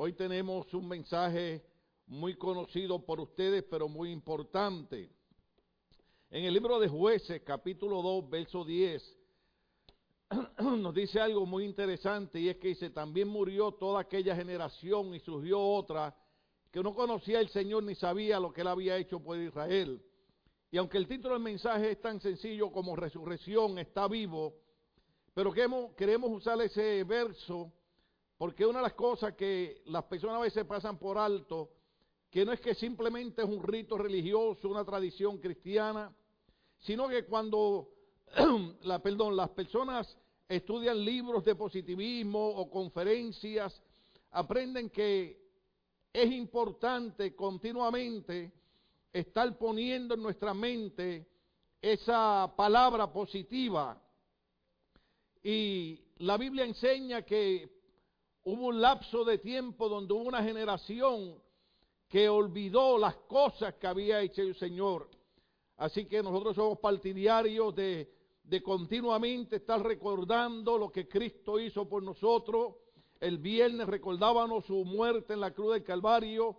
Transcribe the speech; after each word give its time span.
Hoy 0.00 0.12
tenemos 0.12 0.72
un 0.74 0.86
mensaje 0.86 1.60
muy 2.06 2.36
conocido 2.36 3.04
por 3.04 3.18
ustedes, 3.18 3.64
pero 3.64 3.88
muy 3.88 4.12
importante. 4.12 5.10
En 6.30 6.44
el 6.44 6.54
libro 6.54 6.78
de 6.78 6.86
jueces, 6.86 7.42
capítulo 7.42 8.00
2, 8.00 8.30
verso 8.30 8.64
10, 8.64 9.18
nos 10.60 10.94
dice 10.94 11.20
algo 11.20 11.44
muy 11.46 11.64
interesante 11.64 12.38
y 12.38 12.48
es 12.48 12.58
que 12.58 12.68
dice, 12.68 12.90
también 12.90 13.26
murió 13.26 13.72
toda 13.72 14.02
aquella 14.02 14.36
generación 14.36 15.16
y 15.16 15.18
surgió 15.18 15.60
otra 15.60 16.14
que 16.70 16.80
no 16.80 16.94
conocía 16.94 17.40
al 17.40 17.48
Señor 17.48 17.82
ni 17.82 17.96
sabía 17.96 18.38
lo 18.38 18.52
que 18.52 18.60
él 18.60 18.68
había 18.68 18.96
hecho 18.98 19.18
por 19.18 19.36
Israel. 19.36 20.00
Y 20.70 20.76
aunque 20.76 20.98
el 20.98 21.08
título 21.08 21.34
del 21.34 21.42
mensaje 21.42 21.90
es 21.90 22.00
tan 22.00 22.20
sencillo 22.20 22.70
como 22.70 22.94
resurrección, 22.94 23.80
está 23.80 24.06
vivo, 24.06 24.54
pero 25.34 25.52
queremos 25.52 26.30
usar 26.30 26.62
ese 26.62 27.02
verso 27.02 27.72
porque 28.38 28.64
una 28.64 28.78
de 28.78 28.84
las 28.84 28.94
cosas 28.94 29.34
que 29.34 29.82
las 29.86 30.04
personas 30.04 30.36
a 30.36 30.42
veces 30.42 30.64
pasan 30.64 30.96
por 30.96 31.18
alto, 31.18 31.72
que 32.30 32.44
no 32.44 32.52
es 32.52 32.60
que 32.60 32.74
simplemente 32.74 33.42
es 33.42 33.48
un 33.48 33.62
rito 33.62 33.98
religioso, 33.98 34.68
una 34.68 34.84
tradición 34.84 35.38
cristiana, 35.38 36.14
sino 36.78 37.08
que 37.08 37.24
cuando 37.24 37.90
las 38.82 39.50
personas 39.50 40.16
estudian 40.48 41.04
libros 41.04 41.44
de 41.44 41.56
positivismo 41.56 42.48
o 42.48 42.70
conferencias, 42.70 43.82
aprenden 44.30 44.88
que 44.88 45.48
es 46.12 46.30
importante 46.30 47.34
continuamente 47.34 48.52
estar 49.12 49.58
poniendo 49.58 50.14
en 50.14 50.22
nuestra 50.22 50.54
mente 50.54 51.26
esa 51.82 52.52
palabra 52.56 53.12
positiva. 53.12 54.00
Y 55.42 56.00
la 56.18 56.36
Biblia 56.36 56.64
enseña 56.64 57.22
que 57.22 57.77
hubo 58.48 58.68
un 58.68 58.80
lapso 58.80 59.24
de 59.24 59.36
tiempo 59.36 59.90
donde 59.90 60.14
hubo 60.14 60.22
una 60.22 60.42
generación 60.42 61.34
que 62.08 62.30
olvidó 62.30 62.96
las 62.96 63.14
cosas 63.16 63.74
que 63.74 63.86
había 63.86 64.22
hecho 64.22 64.40
el 64.40 64.54
Señor. 64.54 65.10
Así 65.76 66.06
que 66.06 66.22
nosotros 66.22 66.56
somos 66.56 66.78
partidarios 66.78 67.74
de, 67.74 68.10
de 68.42 68.62
continuamente 68.62 69.56
estar 69.56 69.82
recordando 69.82 70.78
lo 70.78 70.90
que 70.90 71.06
Cristo 71.06 71.60
hizo 71.60 71.86
por 71.86 72.02
nosotros. 72.02 72.76
El 73.20 73.36
viernes 73.36 73.86
recordábamos 73.86 74.64
su 74.64 74.82
muerte 74.82 75.34
en 75.34 75.40
la 75.40 75.50
cruz 75.50 75.74
del 75.74 75.84
Calvario. 75.84 76.56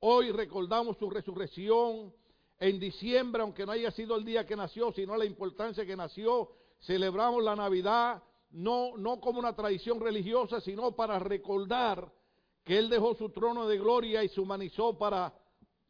Hoy 0.00 0.32
recordamos 0.32 0.96
su 0.96 1.10
resurrección. 1.10 2.14
En 2.58 2.80
diciembre, 2.80 3.42
aunque 3.42 3.66
no 3.66 3.72
haya 3.72 3.90
sido 3.90 4.16
el 4.16 4.24
día 4.24 4.46
que 4.46 4.56
nació, 4.56 4.90
sino 4.92 5.14
la 5.18 5.26
importancia 5.26 5.84
que 5.84 5.96
nació, 5.96 6.50
celebramos 6.80 7.44
la 7.44 7.54
Navidad, 7.54 8.22
no, 8.50 8.96
no 8.96 9.20
como 9.20 9.38
una 9.38 9.54
tradición 9.54 10.00
religiosa, 10.00 10.60
sino 10.60 10.92
para 10.92 11.18
recordar 11.18 12.12
que 12.64 12.78
Él 12.78 12.88
dejó 12.88 13.14
su 13.14 13.30
trono 13.30 13.66
de 13.66 13.78
gloria 13.78 14.24
y 14.24 14.28
se 14.28 14.40
humanizó 14.40 14.98
para 14.98 15.32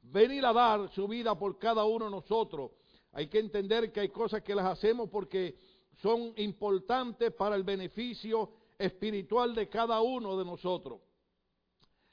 venir 0.03 0.45
a 0.45 0.53
dar 0.53 0.91
su 0.91 1.09
vida 1.09 1.39
por 1.39 1.59
cada 1.59 1.85
uno 1.85 2.07
de 2.07 2.11
nosotros. 2.11 2.73
Hay 3.13 3.29
que 3.29 3.39
entender 3.39 3.93
que 3.93 4.01
hay 4.01 4.09
cosas 4.11 4.43
que 4.43 4.55
las 4.55 4.67
hacemos 4.67 5.09
porque 5.09 5.57
son 6.03 6.35
importantes 6.37 7.33
para 7.33 7.57
el 7.57 7.63
beneficio 7.63 8.51
espiritual 8.79 9.55
de 9.55 9.69
cada 9.69 10.01
uno 10.01 10.37
de 10.37 10.45
nosotros. 10.45 11.01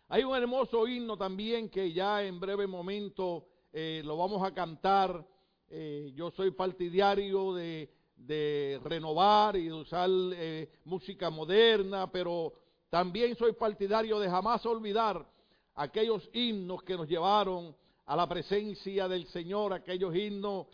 Hay 0.07 0.23
un 0.23 0.35
hermoso 0.35 0.87
himno 0.87 1.17
también 1.17 1.69
que 1.69 1.91
ya 1.91 2.23
en 2.23 2.39
breve 2.39 2.67
momento 2.67 3.47
eh, 3.71 4.01
lo 4.05 4.15
vamos 4.15 4.43
a 4.43 4.53
cantar. 4.53 5.27
Eh, 5.67 6.11
yo 6.15 6.31
soy 6.31 6.51
partidario 6.51 7.53
de, 7.53 7.89
de, 8.25 8.79
renovar 8.83 9.55
y 9.55 9.65
de 9.65 9.73
usar 9.73 10.09
eh, 10.11 10.69
música 10.85 11.29
moderna, 11.29 12.11
pero 12.11 12.53
también 12.89 13.35
soy 13.35 13.53
partidario 13.53 14.19
de 14.19 14.29
jamás 14.29 14.65
olvidar 14.65 15.25
aquellos 15.75 16.29
himnos 16.33 16.83
que 16.83 16.95
nos 16.95 17.07
llevaron 17.07 17.75
a 18.05 18.15
la 18.15 18.27
presencia 18.27 19.07
del 19.07 19.25
Señor, 19.27 19.73
aquellos 19.73 20.15
himnos 20.15 20.67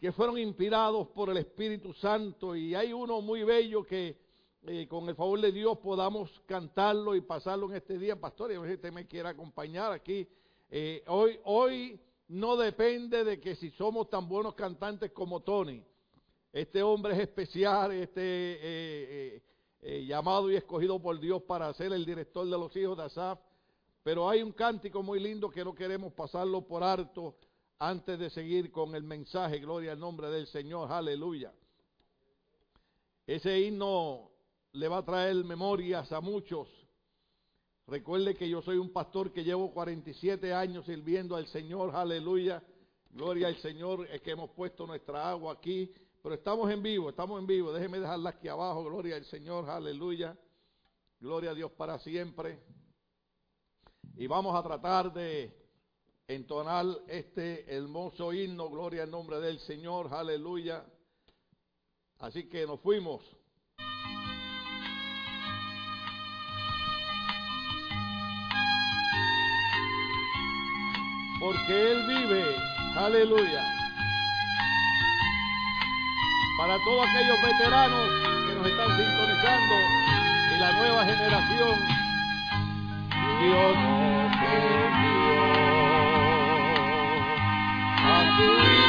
que 0.00 0.12
fueron 0.12 0.38
inspirados 0.38 1.08
por 1.08 1.30
el 1.30 1.36
Espíritu 1.36 1.92
Santo. 1.92 2.56
Y 2.56 2.74
hay 2.74 2.92
uno 2.92 3.20
muy 3.20 3.44
bello 3.44 3.84
que 3.84 4.16
eh, 4.62 4.86
con 4.88 5.08
el 5.08 5.14
favor 5.14 5.40
de 5.40 5.52
Dios 5.52 5.78
podamos 5.78 6.30
cantarlo 6.46 7.14
y 7.14 7.20
pasarlo 7.20 7.70
en 7.70 7.76
este 7.76 7.98
día. 7.98 8.16
Pastor, 8.16 8.52
y 8.52 8.54
si 8.54 8.74
usted 8.74 8.92
me 8.92 9.06
quiere 9.06 9.28
acompañar 9.28 9.92
aquí. 9.92 10.26
Eh, 10.70 11.02
hoy, 11.06 11.38
hoy 11.44 12.00
no 12.28 12.56
depende 12.56 13.24
de 13.24 13.40
que 13.40 13.54
si 13.56 13.70
somos 13.70 14.10
tan 14.10 14.28
buenos 14.28 14.54
cantantes 14.54 15.12
como 15.12 15.40
Tony. 15.40 15.82
Este 16.52 16.82
hombre 16.82 17.14
es 17.14 17.20
especial, 17.20 17.92
este 17.92 19.42
eh, 19.80 20.04
llamado 20.06 20.50
y 20.50 20.56
escogido 20.56 21.00
por 21.00 21.20
Dios 21.20 21.42
para 21.42 21.72
ser 21.74 21.92
el 21.92 22.04
director 22.04 22.44
de 22.44 22.58
los 22.58 22.74
hijos 22.74 22.96
de 22.96 23.04
Asaf. 23.04 23.38
Pero 24.02 24.28
hay 24.28 24.42
un 24.42 24.52
cántico 24.52 25.02
muy 25.02 25.20
lindo 25.20 25.50
que 25.50 25.64
no 25.64 25.74
queremos 25.74 26.12
pasarlo 26.14 26.66
por 26.66 26.82
alto 26.82 27.36
antes 27.78 28.18
de 28.18 28.30
seguir 28.30 28.72
con 28.72 28.94
el 28.94 29.02
mensaje. 29.02 29.58
Gloria 29.58 29.92
al 29.92 30.00
nombre 30.00 30.30
del 30.30 30.46
Señor. 30.46 30.90
Aleluya. 30.90 31.52
Ese 33.26 33.60
himno 33.60 34.30
le 34.72 34.88
va 34.88 34.98
a 34.98 35.04
traer 35.04 35.36
memorias 35.44 36.10
a 36.12 36.20
muchos. 36.20 36.68
Recuerde 37.86 38.34
que 38.34 38.48
yo 38.48 38.62
soy 38.62 38.78
un 38.78 38.92
pastor 38.92 39.32
que 39.32 39.44
llevo 39.44 39.72
47 39.72 40.52
años 40.52 40.86
sirviendo 40.86 41.36
al 41.36 41.46
Señor. 41.46 41.94
Aleluya. 41.94 42.62
Gloria 43.10 43.48
al 43.48 43.56
Señor. 43.58 44.08
Es 44.10 44.22
que 44.22 44.30
hemos 44.30 44.50
puesto 44.50 44.86
nuestra 44.86 45.28
agua 45.28 45.52
aquí. 45.52 45.92
Pero 46.28 46.36
estamos 46.36 46.70
en 46.70 46.82
vivo, 46.82 47.08
estamos 47.08 47.40
en 47.40 47.46
vivo. 47.46 47.72
Déjeme 47.72 48.00
dejarla 48.00 48.28
aquí 48.28 48.48
abajo. 48.48 48.84
Gloria 48.84 49.16
al 49.16 49.24
Señor. 49.24 49.70
Aleluya. 49.70 50.36
Gloria 51.18 51.52
a 51.52 51.54
Dios 51.54 51.72
para 51.72 51.98
siempre. 52.00 52.62
Y 54.14 54.26
vamos 54.26 54.54
a 54.54 54.62
tratar 54.62 55.10
de 55.10 55.56
entonar 56.26 56.84
este 57.06 57.74
hermoso 57.74 58.30
himno, 58.34 58.68
gloria 58.68 59.04
al 59.04 59.10
nombre 59.10 59.40
del 59.40 59.58
Señor, 59.60 60.12
aleluya. 60.12 60.84
Así 62.18 62.46
que 62.46 62.66
nos 62.66 62.78
fuimos. 62.80 63.24
Porque 71.40 71.92
Él 71.92 72.06
vive, 72.06 72.54
aleluya. 72.96 73.77
Para 76.58 76.76
todos 76.84 77.06
aquellos 77.08 77.40
veteranos 77.40 78.08
que 78.48 78.54
nos 78.56 78.66
están 78.66 78.88
sintonizando 78.88 79.74
y 80.54 80.58
la 80.58 80.72
nueva 80.72 81.04
generación, 81.04 81.74
Dios 83.40 83.98
Yeah. 88.38 88.87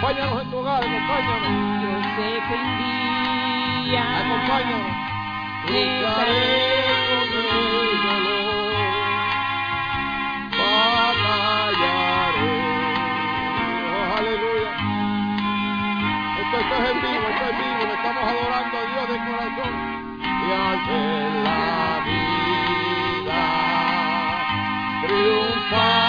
Acompáñanos 0.00 0.42
en 0.42 0.50
tu 0.50 0.56
hogar, 0.56 0.82
acompáñanos. 0.82 1.82
yo 1.82 1.90
sé 2.16 2.28
que 2.48 2.54
un 2.54 2.64
día 3.84 4.02
Acompáñanos. 4.20 4.94
Lucharé 5.66 6.44
con 7.12 7.44
el 7.44 7.96
dolor. 8.02 8.72
Batallaré. 10.58 11.98
Oh, 13.84 14.16
aleluya. 14.16 14.72
Esto, 16.40 16.56
esto 16.60 16.74
es 16.74 16.84
en 16.90 16.96
vivo, 17.02 17.24
esto 17.28 17.44
es 17.44 17.50
en 17.50 17.56
vivo. 17.58 17.80
Le 17.84 17.94
estamos 17.94 18.24
adorando 18.24 18.74
a 18.78 18.84
Dios 18.90 19.06
de 19.10 19.16
corazón. 19.26 19.72
Y 20.22 20.48
ver 20.88 21.32
la 21.44 21.60
vida 22.06 23.42
triunfando 25.06 25.99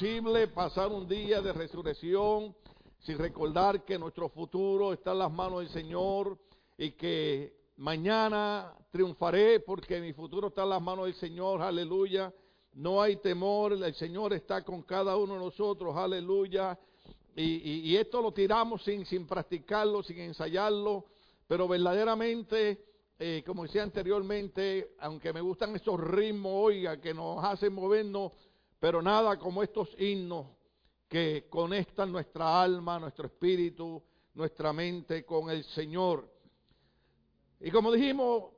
Imposible 0.00 0.48
pasar 0.48 0.90
un 0.90 1.06
día 1.06 1.42
de 1.42 1.52
resurrección 1.52 2.56
sin 3.00 3.18
recordar 3.18 3.84
que 3.84 3.98
nuestro 3.98 4.30
futuro 4.30 4.94
está 4.94 5.12
en 5.12 5.18
las 5.18 5.30
manos 5.30 5.58
del 5.58 5.68
Señor 5.68 6.38
y 6.78 6.92
que 6.92 7.52
mañana 7.76 8.72
triunfaré 8.90 9.60
porque 9.60 10.00
mi 10.00 10.14
futuro 10.14 10.48
está 10.48 10.62
en 10.62 10.70
las 10.70 10.80
manos 10.80 11.04
del 11.04 11.16
Señor, 11.16 11.60
aleluya. 11.60 12.32
No 12.72 13.02
hay 13.02 13.16
temor, 13.16 13.74
el 13.74 13.94
Señor 13.94 14.32
está 14.32 14.64
con 14.64 14.84
cada 14.84 15.18
uno 15.18 15.34
de 15.34 15.40
nosotros, 15.40 15.94
aleluya. 15.94 16.78
Y, 17.36 17.94
esto 17.94 18.22
lo 18.22 18.32
tiramos 18.32 18.82
sin, 18.82 19.04
sin 19.04 19.26
practicarlo, 19.26 20.02
sin 20.02 20.18
ensayarlo, 20.20 21.04
pero 21.46 21.68
verdaderamente, 21.68 22.86
eh, 23.18 23.42
como 23.44 23.64
decía 23.64 23.82
anteriormente, 23.82 24.94
aunque 25.00 25.30
me 25.34 25.42
gustan 25.42 25.76
estos 25.76 26.00
ritmos, 26.00 26.52
oiga, 26.54 26.98
que 26.98 27.12
nos 27.12 27.44
hacen 27.44 27.74
movernos, 27.74 28.32
pero 28.80 29.02
nada 29.02 29.38
como 29.38 29.62
estos 29.62 29.88
himnos 29.98 30.46
que 31.06 31.46
conectan 31.50 32.10
nuestra 32.10 32.62
alma, 32.62 32.98
nuestro 32.98 33.26
espíritu, 33.26 34.02
nuestra 34.34 34.72
mente 34.72 35.24
con 35.24 35.50
el 35.50 35.64
Señor. 35.64 36.26
Y 37.60 37.70
como 37.70 37.92
dijimos, 37.92 38.52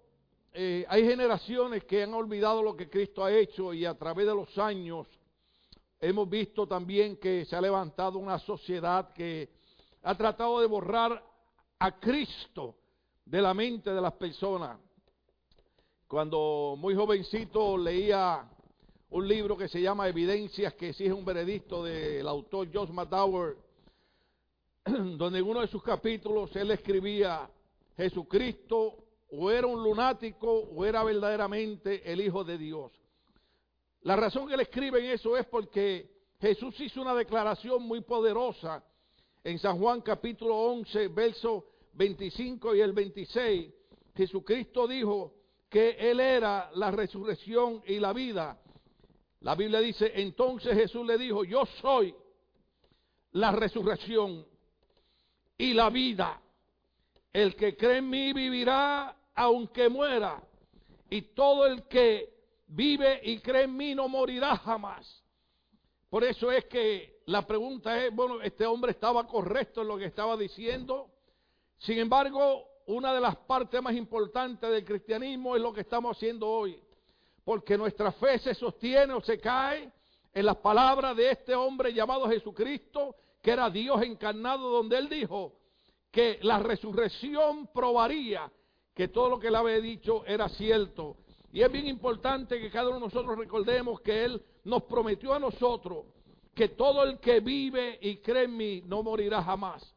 eh, 0.53 0.87
hay 0.89 1.05
generaciones 1.05 1.85
que 1.85 2.05
han 2.05 2.15
olvidado 2.15 2.63
lo 2.63 2.77
que 2.77 2.89
Cristo 2.89 3.25
ha 3.25 3.33
hecho 3.33 3.75
y 3.75 3.85
a 3.85 3.95
través 3.95 4.27
de 4.27 4.35
los 4.35 4.57
años 4.59 5.09
hemos 5.99 6.29
visto 6.29 6.67
también 6.67 7.17
que 7.17 7.45
se 7.47 7.57
ha 7.57 7.61
levantado 7.61 8.19
una 8.19 8.39
sociedad 8.39 9.13
que 9.13 9.49
ha 10.03 10.15
tratado 10.15 10.61
de 10.61 10.67
borrar 10.67 11.25
a 11.79 11.99
Cristo 11.99 12.77
de 13.25 13.43
la 13.43 13.55
mente 13.55 13.91
de 13.93 14.01
las 14.01 14.13
personas. 14.13 14.79
Cuando 16.07 16.75
muy 16.79 16.95
jovencito 16.95 17.79
leía 17.79 18.47
un 19.13 19.29
libro 19.29 19.59
que 19.59 19.69
se 19.69 19.81
llama 19.81 20.09
Evidencias, 20.09 20.73
que 20.75 20.89
es 20.89 21.01
un 21.01 21.25
veredicto 21.25 21.85
del 21.85 22.27
autor 22.27 22.69
Josh 22.73 22.89
McDowell, 22.89 23.57
donde 25.19 25.39
en 25.39 25.45
uno 25.45 25.61
de 25.61 25.67
sus 25.67 25.83
capítulos 25.83 26.55
él 26.57 26.71
escribía, 26.71 27.49
Jesucristo 27.95 29.05
o 29.31 29.51
era 29.51 29.67
un 29.67 29.83
lunático 29.83 30.51
o 30.51 30.85
era 30.87 31.05
verdaderamente 31.05 32.11
el 32.11 32.23
Hijo 32.23 32.43
de 32.43 32.57
Dios. 32.57 32.91
La 34.01 34.17
razón 34.17 34.49
que 34.49 34.55
él 34.55 34.61
escribe 34.61 35.05
en 35.05 35.11
eso 35.11 35.37
es 35.37 35.45
porque 35.45 36.11
Jesús 36.41 36.81
hizo 36.81 37.03
una 37.03 37.15
declaración 37.15 37.83
muy 37.83 38.01
poderosa 38.01 38.83
en 39.45 39.59
San 39.59 39.79
Juan 39.79 40.01
capítulo 40.01 40.57
11, 40.57 41.09
verso 41.09 41.67
25 41.93 42.75
y 42.75 42.81
el 42.81 42.93
26. 42.93 43.75
Jesucristo 44.17 44.89
dijo 44.89 45.35
que 45.69 45.91
Él 45.99 46.19
era 46.19 46.71
la 46.75 46.91
resurrección 46.91 47.83
y 47.87 47.99
la 47.99 48.15
vida. 48.15 48.62
La 49.43 49.57
Biblia 49.57 49.81
dice, 49.81 50.13
entonces 50.15 50.75
Jesús 50.75 51.05
le 51.07 51.19
dijo, 51.19 51.45
yo 51.45 51.67
soy 51.81 52.15
la 53.33 53.51
resurrección 53.51 54.47
y 55.59 55.75
la 55.75 55.91
vida. 55.91 56.41
El 57.33 57.57
que 57.57 57.77
cree 57.77 57.99
en 57.99 58.09
mí 58.09 58.33
vivirá 58.33 59.17
aunque 59.35 59.89
muera. 59.89 60.41
Y 61.11 61.23
todo 61.35 61.67
el 61.67 61.89
que 61.89 62.33
vive 62.69 63.21
y 63.25 63.41
cree 63.41 63.65
en 63.65 63.77
mí 63.77 63.95
no 63.95 64.09
morirá 64.09 64.57
jamás. 64.59 65.23
Por 66.09 66.23
eso 66.23 66.53
es 66.53 66.67
que 66.67 67.23
la 67.27 67.45
pregunta 67.47 68.05
es, 68.05 68.15
bueno, 68.15 68.41
este 68.43 68.65
hombre 68.65 68.93
estaba 68.93 69.27
correcto 69.27 69.83
en 69.83 69.89
lo 69.89 69.99
que 69.99 70.05
estaba 70.05 70.37
diciendo. 70.37 71.11
Sin 71.79 71.99
embargo, 71.99 72.65
una 72.87 73.13
de 73.13 73.21
las 73.21 73.37
partes 73.37 73.83
más 73.83 73.95
importantes 73.95 74.71
del 74.71 74.85
cristianismo 74.85 75.57
es 75.57 75.63
lo 75.63 75.73
que 75.73 75.81
estamos 75.81 76.17
haciendo 76.17 76.49
hoy. 76.49 76.81
Porque 77.45 77.77
nuestra 77.77 78.13
fe 78.13 78.39
se 78.39 78.55
sostiene 78.55 79.13
o 79.15 79.21
se 79.21 79.39
cae 79.41 79.91
en 80.33 80.47
las 80.47 80.57
palabras 80.57 81.17
de 81.17 81.31
este 81.31 81.55
hombre 81.55 81.93
llamado 81.93 82.29
Jesucristo, 82.29 83.17
que 83.43 83.51
era 83.51 83.69
Dios 83.69 84.03
encarnado, 84.03 84.71
donde 84.71 84.99
él 84.99 85.09
dijo 85.09 85.55
que 86.11 86.39
la 86.43 86.59
resurrección 86.59 87.69
probaría 87.69 88.51
que 88.95 89.09
todo 89.09 89.31
lo 89.31 89.39
que 89.39 89.49
él 89.49 89.57
había 89.57 89.81
dicho 89.81 90.25
era 90.27 90.49
cierto. 90.51 91.17
Y 91.53 91.63
es 91.63 91.71
bien 91.71 91.87
importante 91.87 92.61
que 92.61 92.71
cada 92.71 92.89
uno 92.89 92.99
de 92.99 93.07
nosotros 93.07 93.37
recordemos 93.37 94.01
que 94.01 94.25
Él 94.25 94.43
nos 94.65 94.85
prometió 94.85 95.35
a 95.35 95.39
nosotros 95.39 96.07
que 96.55 96.69
todo 96.69 97.03
el 97.03 97.19
que 97.19 97.41
vive 97.41 97.99
y 98.01 98.17
cree 98.19 98.45
en 98.45 98.57
mí 98.57 98.83
no 98.87 99.03
morirá 99.03 99.43
jamás. 99.43 99.95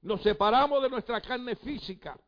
Nos 0.00 0.22
separamos 0.22 0.82
de 0.82 0.90
nuestra 0.90 1.20
carne 1.20 1.54
física, 1.56 2.18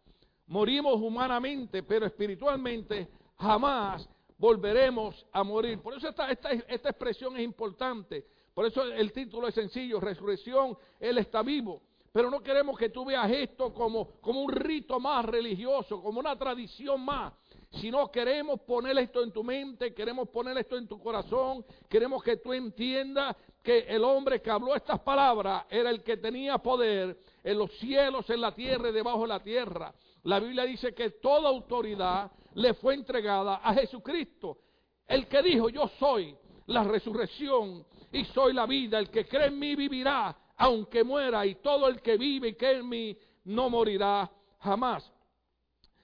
morimos 0.46 0.94
humanamente, 0.94 1.82
pero 1.82 2.06
espiritualmente 2.06 3.08
jamás 3.38 4.08
volveremos 4.44 5.24
a 5.32 5.42
morir. 5.42 5.80
Por 5.80 5.94
eso 5.94 6.06
esta, 6.06 6.30
esta, 6.30 6.50
esta 6.50 6.90
expresión 6.90 7.34
es 7.34 7.42
importante. 7.42 8.26
Por 8.52 8.66
eso 8.66 8.84
el 8.84 9.10
título 9.10 9.48
es 9.48 9.54
sencillo, 9.54 9.98
resurrección, 9.98 10.76
Él 11.00 11.16
está 11.16 11.42
vivo. 11.42 11.80
pero 12.12 12.30
no 12.30 12.42
queremos 12.42 12.78
que 12.78 12.90
tú 12.90 13.06
veas 13.06 13.28
esto 13.30 13.72
como, 13.72 14.20
como 14.20 14.42
un 14.42 14.52
rito 14.52 15.00
más 15.00 15.24
religioso, 15.24 16.02
como 16.02 16.20
una 16.20 16.36
tradición 16.36 17.00
más, 17.00 17.32
sino 17.80 18.10
queremos 18.12 18.60
poner 18.60 18.98
esto 18.98 19.24
en 19.24 19.32
tu 19.32 19.42
mente, 19.42 19.94
queremos 19.94 20.28
poner 20.28 20.58
esto 20.58 20.76
en 20.76 20.86
tu 20.86 21.00
corazón, 21.00 21.64
queremos 21.88 22.22
que 22.22 22.36
tú 22.36 22.52
entiendas 22.52 23.34
que 23.62 23.78
el 23.78 24.04
hombre 24.04 24.42
que 24.42 24.50
habló 24.50 24.76
estas 24.76 25.00
palabras 25.00 25.64
era 25.70 25.88
el 25.88 26.02
que 26.02 26.18
tenía 26.18 26.58
poder 26.58 27.18
en 27.42 27.58
los 27.58 27.72
cielos, 27.78 28.28
en 28.28 28.42
la 28.42 28.54
tierra 28.54 28.90
y 28.90 28.92
debajo 28.92 29.22
de 29.22 29.28
la 29.28 29.42
tierra. 29.42 29.94
La 30.24 30.38
Biblia 30.38 30.64
dice 30.64 30.94
que 30.94 31.10
toda 31.10 31.48
autoridad 31.48 32.30
le 32.54 32.74
fue 32.74 32.94
entregada 32.94 33.56
a 33.56 33.74
Jesucristo, 33.74 34.58
el 35.06 35.26
que 35.26 35.42
dijo, 35.42 35.68
yo 35.68 35.88
soy 35.98 36.36
la 36.66 36.84
resurrección 36.84 37.84
y 38.12 38.24
soy 38.26 38.52
la 38.52 38.66
vida, 38.66 38.98
el 38.98 39.10
que 39.10 39.26
cree 39.26 39.46
en 39.46 39.58
mí 39.58 39.74
vivirá 39.74 40.36
aunque 40.56 41.02
muera, 41.02 41.44
y 41.44 41.56
todo 41.56 41.88
el 41.88 42.00
que 42.00 42.16
vive 42.16 42.48
y 42.48 42.54
cree 42.54 42.78
en 42.78 42.88
mí 42.88 43.18
no 43.44 43.68
morirá 43.68 44.30
jamás. 44.60 45.10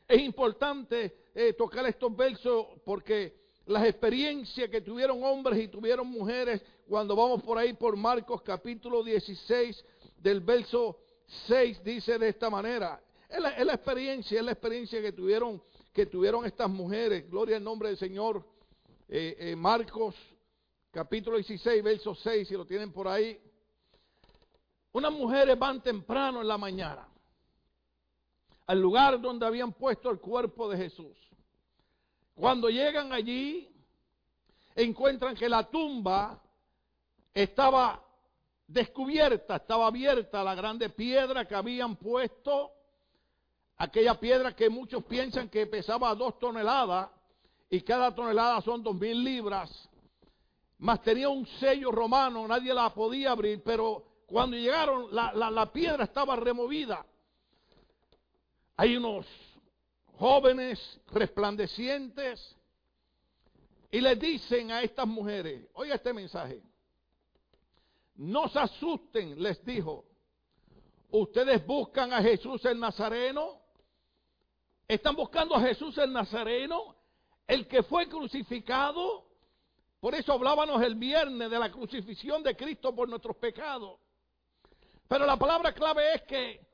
Es 0.09 0.21
importante 0.21 1.21
eh, 1.35 1.53
tocar 1.53 1.87
estos 1.87 2.15
versos 2.17 2.67
porque 2.85 3.41
las 3.67 3.85
experiencias 3.85 4.69
que 4.69 4.81
tuvieron 4.81 5.23
hombres 5.23 5.59
y 5.61 5.69
tuvieron 5.69 6.09
mujeres 6.09 6.61
cuando 6.89 7.15
vamos 7.15 7.43
por 7.43 7.57
ahí 7.57 7.73
por 7.75 7.97
Marcos 7.97 8.43
capítulo 8.43 9.05
16 9.05 9.85
del 10.19 10.41
verso 10.41 10.99
6 11.47 11.85
dice 11.85 12.19
de 12.19 12.29
esta 12.31 12.51
manera. 12.51 13.01
Es 13.29 13.39
la, 13.39 13.75
experiencia, 13.75 14.41
es 14.41 14.45
la 14.45 14.53
experiencia 14.53 15.01
que 15.01 15.13
tuvieron, 15.13 15.63
que 15.93 16.07
tuvieron 16.07 16.45
estas 16.45 16.71
mujeres. 16.71 17.29
Gloria 17.31 17.57
al 17.57 17.65
nombre 17.65 17.89
del 17.89 17.99
Señor. 17.99 18.45
Eh, 19.09 19.37
eh, 19.39 19.57
Marcos 19.57 20.15
capítulo 20.91 21.37
16, 21.37 21.83
verso 21.83 22.15
6, 22.15 22.49
si 22.49 22.55
lo 22.55 22.65
tienen 22.65 22.93
por 22.93 23.09
ahí. 23.09 23.41
Unas 24.93 25.13
mujeres 25.13 25.59
van 25.59 25.83
temprano 25.83 26.41
en 26.41 26.49
la 26.49 26.59
mañana 26.59 27.07
al 28.71 28.81
lugar 28.81 29.21
donde 29.21 29.45
habían 29.45 29.73
puesto 29.73 30.11
el 30.11 30.21
cuerpo 30.21 30.69
de 30.69 30.77
Jesús. 30.77 31.17
Cuando 32.37 32.71
llegan 32.71 33.13
allí, 33.13 33.69
encuentran 34.77 35.35
que 35.35 35.49
la 35.49 35.69
tumba 35.69 36.41
estaba 37.35 38.01
descubierta, 38.69 39.57
estaba 39.57 39.89
abierta 39.89 40.45
la 40.45 40.55
grande 40.55 40.89
piedra 40.89 41.47
que 41.47 41.57
habían 41.57 41.97
puesto, 41.97 42.71
aquella 43.81 44.21
piedra 44.21 44.55
que 44.55 44.69
muchos 44.69 45.03
piensan 45.05 45.49
que 45.49 45.67
pesaba 45.67 46.15
dos 46.15 46.39
toneladas 46.39 47.09
y 47.71 47.81
cada 47.81 48.15
tonelada 48.15 48.61
son 48.61 48.83
dos 48.83 48.95
mil 48.95 49.25
libras, 49.25 49.71
más 50.77 51.01
tenía 51.01 51.31
un 51.31 51.47
sello 51.47 51.91
romano, 51.91 52.47
nadie 52.47 52.75
la 52.75 52.93
podía 52.93 53.31
abrir, 53.31 53.63
pero 53.65 54.05
cuando 54.27 54.59
llegaron 54.59 55.15
la, 55.15 55.33
la 55.33 55.73
piedra 55.73 56.05
estaba 56.05 56.37
removida. 56.37 57.07
Hay 58.77 58.97
unos 58.99 59.27
jóvenes 60.19 61.01
resplandecientes 61.13 62.57
y 63.91 64.03
le 64.03 64.15
dicen 64.15 64.73
a 64.73 64.83
estas 64.83 65.07
mujeres, 65.07 65.67
oiga 65.73 65.95
este 65.95 66.13
mensaje, 66.13 66.63
no 68.17 68.47
se 68.49 68.59
asusten, 68.59 69.43
les 69.43 69.65
dijo, 69.65 70.05
ustedes 71.13 71.67
buscan 71.67 72.13
a 72.13 72.21
Jesús 72.21 72.63
el 72.67 72.79
Nazareno, 72.79 73.60
están 74.95 75.15
buscando 75.15 75.55
a 75.55 75.61
Jesús 75.61 75.97
el 75.99 76.13
Nazareno, 76.13 76.97
el 77.47 77.69
que 77.69 77.83
fue 77.85 78.09
crucificado, 78.09 79.25
por 80.01 80.15
eso 80.15 80.33
hablábamos 80.33 80.83
el 80.83 80.97
viernes 80.97 81.49
de 81.49 81.59
la 81.59 81.71
crucifixión 81.71 82.43
de 82.43 82.57
Cristo 82.57 82.95
por 82.95 83.09
nuestros 83.09 83.37
pecados. 83.37 84.01
Pero 85.07 85.27
la 85.27 85.37
palabra 85.37 85.73
clave 85.73 86.15
es 86.15 86.23
que 86.23 86.67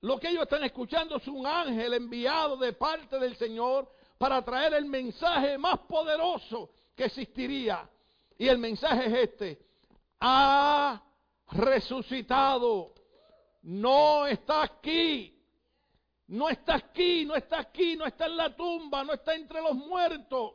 lo 0.00 0.18
que 0.18 0.30
ellos 0.30 0.42
están 0.42 0.64
escuchando 0.64 1.16
es 1.16 1.28
un 1.28 1.46
ángel 1.46 1.94
enviado 1.94 2.56
de 2.56 2.72
parte 2.72 3.18
del 3.18 3.36
Señor 3.36 3.88
para 4.18 4.42
traer 4.42 4.74
el 4.74 4.86
mensaje 4.86 5.56
más 5.56 5.78
poderoso 5.80 6.70
que 6.96 7.04
existiría. 7.04 7.88
Y 8.36 8.48
el 8.48 8.58
mensaje 8.58 9.06
es 9.06 9.30
este. 9.30 9.58
Ha 10.20 11.02
resucitado. 11.52 12.94
No 13.62 14.26
está 14.26 14.62
aquí. 14.62 15.33
No 16.26 16.48
está 16.48 16.76
aquí, 16.76 17.24
no 17.24 17.34
está 17.34 17.60
aquí, 17.60 17.96
no 17.96 18.06
está 18.06 18.26
en 18.26 18.36
la 18.36 18.54
tumba, 18.56 19.04
no 19.04 19.12
está 19.12 19.34
entre 19.34 19.60
los 19.60 19.74
muertos. 19.74 20.52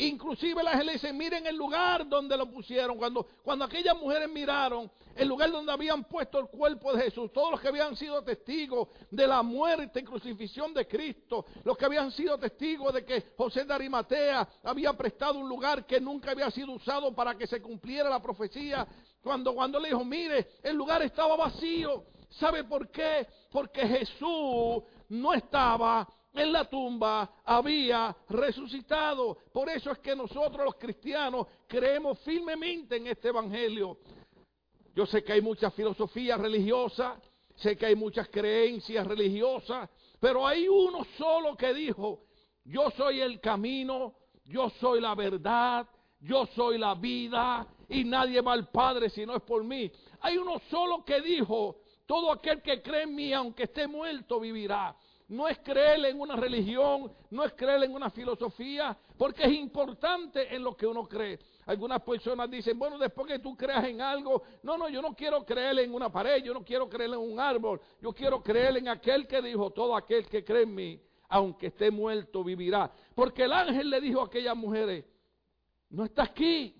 Inclusive 0.00 0.62
la 0.62 0.76
gente 0.76 0.92
dice, 0.92 1.12
miren 1.12 1.44
el 1.46 1.56
lugar 1.56 2.08
donde 2.08 2.36
lo 2.36 2.48
pusieron. 2.48 2.96
Cuando, 2.96 3.26
cuando 3.42 3.64
aquellas 3.64 3.96
mujeres 3.96 4.28
miraron 4.30 4.88
el 5.16 5.26
lugar 5.26 5.50
donde 5.50 5.72
habían 5.72 6.04
puesto 6.04 6.38
el 6.38 6.46
cuerpo 6.46 6.92
de 6.92 7.02
Jesús, 7.02 7.32
todos 7.32 7.50
los 7.50 7.60
que 7.60 7.66
habían 7.66 7.96
sido 7.96 8.22
testigos 8.22 8.88
de 9.10 9.26
la 9.26 9.42
muerte 9.42 9.98
y 9.98 10.04
crucifixión 10.04 10.72
de 10.72 10.86
Cristo, 10.86 11.44
los 11.64 11.76
que 11.76 11.84
habían 11.84 12.12
sido 12.12 12.38
testigos 12.38 12.94
de 12.94 13.04
que 13.04 13.32
José 13.36 13.64
de 13.64 13.74
Arimatea 13.74 14.48
había 14.62 14.92
prestado 14.92 15.40
un 15.40 15.48
lugar 15.48 15.84
que 15.84 16.00
nunca 16.00 16.30
había 16.30 16.48
sido 16.52 16.70
usado 16.72 17.12
para 17.12 17.36
que 17.36 17.48
se 17.48 17.60
cumpliera 17.60 18.08
la 18.08 18.22
profecía, 18.22 18.86
cuando, 19.20 19.52
cuando 19.52 19.80
le 19.80 19.88
dijo, 19.88 20.04
mire, 20.04 20.48
el 20.62 20.76
lugar 20.76 21.02
estaba 21.02 21.34
vacío. 21.34 22.04
¿Sabe 22.30 22.64
por 22.64 22.90
qué? 22.90 23.26
Porque 23.50 23.86
Jesús 23.86 24.82
no 25.08 25.32
estaba 25.32 26.06
en 26.32 26.52
la 26.52 26.64
tumba 26.68 27.30
había 27.44 28.14
resucitado. 28.28 29.38
Por 29.52 29.68
eso 29.68 29.90
es 29.90 29.98
que 29.98 30.14
nosotros 30.14 30.64
los 30.64 30.74
cristianos 30.76 31.46
creemos 31.66 32.18
firmemente 32.20 32.96
en 32.96 33.08
este 33.08 33.28
Evangelio. 33.28 33.98
Yo 34.94 35.06
sé 35.06 35.22
que 35.22 35.32
hay 35.32 35.40
mucha 35.40 35.70
filosofía 35.70 36.36
religiosa, 36.36 37.20
sé 37.56 37.76
que 37.76 37.86
hay 37.86 37.96
muchas 37.96 38.28
creencias 38.28 39.06
religiosas, 39.06 39.88
pero 40.20 40.46
hay 40.46 40.68
uno 40.68 41.06
solo 41.16 41.56
que 41.56 41.72
dijo, 41.72 42.24
yo 42.64 42.90
soy 42.90 43.20
el 43.20 43.40
camino, 43.40 44.14
yo 44.44 44.70
soy 44.80 45.00
la 45.00 45.14
verdad, 45.14 45.86
yo 46.20 46.46
soy 46.46 46.78
la 46.78 46.94
vida 46.94 47.66
y 47.88 48.04
nadie 48.04 48.40
va 48.40 48.52
al 48.52 48.68
Padre 48.70 49.08
si 49.08 49.24
no 49.24 49.36
es 49.36 49.42
por 49.42 49.62
mí. 49.62 49.90
Hay 50.20 50.36
uno 50.36 50.60
solo 50.68 51.04
que 51.04 51.20
dijo, 51.20 51.76
todo 52.08 52.32
aquel 52.32 52.62
que 52.62 52.82
cree 52.82 53.02
en 53.02 53.14
mí, 53.14 53.32
aunque 53.32 53.64
esté 53.64 53.86
muerto, 53.86 54.40
vivirá 54.40 54.96
no 55.28 55.46
es 55.46 55.58
creer 55.58 56.04
en 56.06 56.20
una 56.20 56.36
religión, 56.36 57.12
no 57.30 57.44
es 57.44 57.52
creer 57.52 57.84
en 57.84 57.92
una 57.92 58.10
filosofía, 58.10 58.96
porque 59.16 59.44
es 59.44 59.52
importante 59.52 60.54
en 60.54 60.64
lo 60.64 60.74
que 60.74 60.86
uno 60.86 61.06
cree. 61.06 61.38
Algunas 61.66 62.02
personas 62.02 62.50
dicen, 62.50 62.78
bueno, 62.78 62.96
después 62.96 63.26
que 63.26 63.38
tú 63.38 63.54
creas 63.54 63.84
en 63.84 64.00
algo, 64.00 64.42
no, 64.62 64.78
no, 64.78 64.88
yo 64.88 65.02
no 65.02 65.14
quiero 65.14 65.44
creer 65.44 65.80
en 65.80 65.92
una 65.92 66.10
pared, 66.10 66.42
yo 66.42 66.54
no 66.54 66.64
quiero 66.64 66.88
creer 66.88 67.10
en 67.10 67.18
un 67.18 67.38
árbol, 67.38 67.78
yo 68.00 68.14
quiero 68.14 68.42
creer 68.42 68.78
en 68.78 68.88
aquel 68.88 69.26
que 69.26 69.42
dijo, 69.42 69.70
todo 69.70 69.94
aquel 69.94 70.26
que 70.28 70.42
cree 70.42 70.62
en 70.62 70.74
mí, 70.74 71.02
aunque 71.28 71.66
esté 71.66 71.90
muerto, 71.90 72.42
vivirá. 72.42 72.90
Porque 73.14 73.42
el 73.42 73.52
ángel 73.52 73.90
le 73.90 74.00
dijo 74.00 74.22
a 74.22 74.26
aquellas 74.26 74.56
mujeres, 74.56 75.04
no 75.90 76.06
está 76.06 76.22
aquí, 76.22 76.74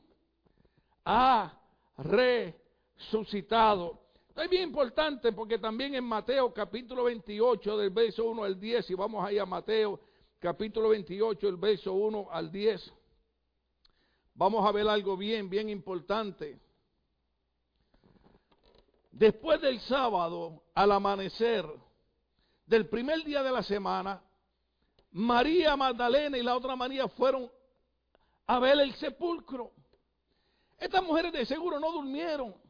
ha 1.05 1.53
resucitado. 1.99 4.08
Es 4.39 4.49
bien 4.49 4.69
importante 4.69 5.33
porque 5.33 5.59
también 5.59 5.97
en 5.97 6.05
Mateo 6.05 6.55
capítulo 6.55 7.05
28 7.05 7.77
del 7.77 7.91
verso 7.91 8.25
1 8.25 8.45
al 8.45 8.61
10, 8.61 8.89
y 8.89 8.95
vamos 8.95 9.27
ahí 9.27 9.37
a 9.37 9.45
Mateo 9.45 9.99
capítulo 10.39 10.91
28 10.91 11.49
el 11.49 11.57
verso 11.57 11.93
1 11.93 12.29
al 12.31 12.53
10, 12.53 12.93
vamos 14.35 14.65
a 14.65 14.71
ver 14.71 14.87
algo 14.87 15.17
bien, 15.17 15.51
bien 15.51 15.69
importante. 15.69 16.57
Después 19.11 19.61
del 19.61 19.81
sábado, 19.81 20.63
al 20.73 20.93
amanecer 20.93 21.67
del 22.65 22.89
primer 22.89 23.25
día 23.25 23.43
de 23.43 23.51
la 23.51 23.65
semana, 23.65 24.23
María 25.11 25.77
Magdalena 25.77 26.39
y 26.39 26.45
la 26.45 26.57
otra 26.57 26.77
María 26.77 27.09
fueron 27.09 27.51
a 28.47 28.61
ver 28.61 28.79
el 28.79 28.95
sepulcro. 28.95 29.73
Estas 30.79 31.03
mujeres 31.03 31.33
de 31.33 31.45
seguro 31.45 31.81
no 31.81 31.91
durmieron 31.91 32.68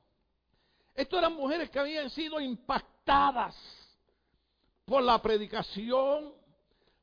estas 0.99 1.21
eran 1.21 1.35
mujeres 1.35 1.71
que 1.71 1.79
habían 1.79 2.11
sido 2.11 2.41
impactadas 2.41 3.55
por 4.85 5.01
la 5.01 5.23
predicación, 5.23 6.35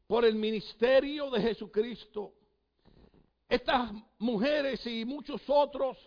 por 0.06 0.26
el 0.26 0.36
ministerio 0.36 1.32
de 1.32 1.42
Jesucristo. 1.42 2.34
Estas 3.48 3.94
mujeres 4.20 4.86
y 4.86 5.06
muchos 5.06 5.42
otros 5.48 5.98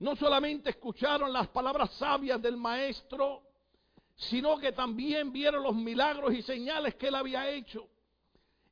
no 0.00 0.14
solamente 0.16 0.68
escucharon 0.68 1.32
las 1.32 1.48
palabras 1.48 1.92
sabias 1.92 2.42
del 2.42 2.58
maestro, 2.58 3.42
sino 4.14 4.58
que 4.58 4.72
también 4.72 5.32
vieron 5.32 5.62
los 5.62 5.74
milagros 5.74 6.34
y 6.34 6.42
señales 6.42 6.96
que 6.96 7.08
él 7.08 7.14
había 7.14 7.48
hecho. 7.48 7.88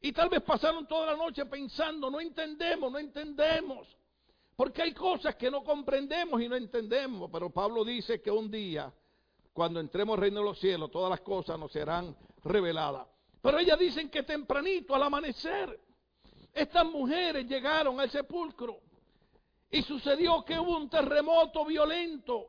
Y 0.02 0.12
tal 0.12 0.28
vez 0.28 0.42
pasaron 0.42 0.86
toda 0.86 1.12
la 1.12 1.16
noche 1.16 1.46
pensando, 1.46 2.10
no 2.10 2.20
entendemos, 2.20 2.92
no 2.92 2.98
entendemos. 2.98 3.88
Porque 4.60 4.82
hay 4.82 4.92
cosas 4.92 5.36
que 5.36 5.50
no 5.50 5.64
comprendemos 5.64 6.38
y 6.42 6.46
no 6.46 6.54
entendemos, 6.54 7.30
pero 7.32 7.48
Pablo 7.48 7.82
dice 7.82 8.20
que 8.20 8.30
un 8.30 8.50
día, 8.50 8.92
cuando 9.54 9.80
entremos 9.80 10.12
al 10.12 10.20
reino 10.20 10.40
de 10.40 10.44
los 10.44 10.60
cielos, 10.60 10.90
todas 10.90 11.08
las 11.08 11.22
cosas 11.22 11.58
nos 11.58 11.72
serán 11.72 12.14
reveladas. 12.44 13.06
Pero 13.40 13.58
ellas 13.58 13.78
dicen 13.78 14.10
que 14.10 14.22
tempranito, 14.22 14.94
al 14.94 15.02
amanecer, 15.04 15.80
estas 16.52 16.84
mujeres 16.84 17.46
llegaron 17.46 17.98
al 18.00 18.10
sepulcro 18.10 18.80
y 19.70 19.80
sucedió 19.80 20.44
que 20.44 20.58
hubo 20.58 20.76
un 20.76 20.90
terremoto 20.90 21.64
violento. 21.64 22.48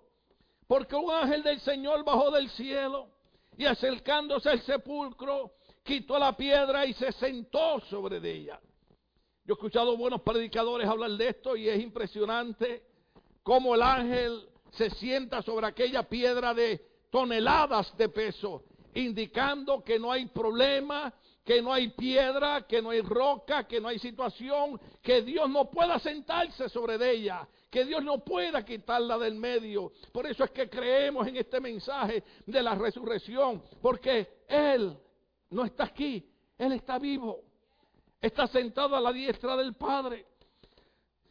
Porque 0.68 0.98
un 0.98 1.12
ángel 1.12 1.44
del 1.44 1.62
Señor 1.62 2.04
bajó 2.04 2.30
del 2.30 2.50
cielo 2.50 3.08
y 3.56 3.64
acercándose 3.64 4.50
al 4.50 4.62
sepulcro, 4.64 5.54
quitó 5.82 6.20
la 6.20 6.36
piedra 6.36 6.86
y 6.86 6.92
se 6.92 7.14
sentó 7.14 7.80
sobre 7.80 8.18
ella. 8.18 8.60
Yo 9.52 9.56
he 9.56 9.58
escuchado 9.58 9.98
buenos 9.98 10.22
predicadores 10.22 10.88
hablar 10.88 11.12
de 11.12 11.28
esto 11.28 11.58
y 11.58 11.68
es 11.68 11.84
impresionante 11.84 12.84
cómo 13.44 13.76
el 13.76 13.82
ángel 13.82 14.48
se 14.70 14.90
sienta 14.92 15.42
sobre 15.42 15.68
aquella 15.68 16.04
piedra 16.04 16.54
de 16.54 16.82
toneladas 17.10 17.94
de 17.98 18.08
peso, 18.08 18.64
indicando 18.94 19.84
que 19.84 20.00
no 20.00 20.10
hay 20.10 20.28
problema, 20.28 21.14
que 21.44 21.62
no 21.62 21.74
hay 21.74 21.90
piedra, 21.90 22.66
que 22.66 22.82
no 22.82 22.92
hay 22.92 23.02
roca, 23.02 23.68
que 23.68 23.82
no 23.82 23.90
hay 23.90 24.00
situación, 24.00 24.80
que 25.02 25.22
Dios 25.22 25.50
no 25.50 25.70
pueda 25.70 26.00
sentarse 26.00 26.70
sobre 26.70 26.96
ella, 27.12 27.46
que 27.70 27.84
Dios 27.84 28.02
no 28.06 28.24
pueda 28.24 28.64
quitarla 28.64 29.18
del 29.18 29.36
medio. 29.36 29.92
Por 30.14 30.28
eso 30.28 30.46
es 30.46 30.52
que 30.52 30.70
creemos 30.70 31.28
en 31.28 31.36
este 31.36 31.60
mensaje 31.60 32.24
de 32.46 32.64
la 32.64 32.74
resurrección, 32.76 33.62
porque 33.82 34.46
Él 34.48 34.98
no 35.50 35.66
está 35.66 35.84
aquí, 35.84 36.26
Él 36.58 36.72
está 36.72 36.98
vivo, 36.98 37.51
está 38.22 38.48
sentado 38.48 38.96
a 38.96 39.02
la 39.02 39.12
diestra 39.12 39.58
del 39.58 39.74
Padre. 39.74 40.26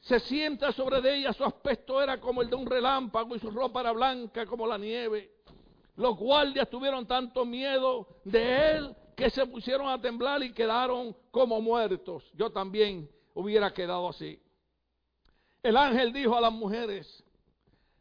Se 0.01 0.19
sienta 0.21 0.73
sobre 0.73 0.99
ella, 1.15 1.33
su 1.33 1.45
aspecto 1.45 2.03
era 2.03 2.21
como 2.21 2.43
el 2.43 2.51
de 2.51 2.57
un 2.57 2.67
relámpago 2.67 3.37
y 3.37 3.39
su 3.39 3.51
ropa 3.51 3.81
era 3.81 3.93
blanca 3.93 4.47
como 4.47 4.67
la 4.67 4.79
nieve. 4.79 5.31
Los 5.97 6.17
guardias 6.17 6.69
tuvieron 6.69 7.07
tanto 7.07 7.45
miedo 7.45 8.07
de 8.25 8.73
él 8.73 8.97
que 9.15 9.29
se 9.29 9.47
pusieron 9.47 9.89
a 9.89 10.01
temblar 10.01 10.43
y 10.43 10.53
quedaron 10.53 11.15
como 11.31 11.61
muertos. 11.61 12.25
Yo 12.35 12.51
también 12.51 13.11
hubiera 13.35 13.73
quedado 13.73 14.09
así. 14.09 14.41
El 15.63 15.77
ángel 15.77 16.13
dijo 16.13 16.35
a 16.35 16.41
las 16.41 16.53
mujeres, 16.53 17.23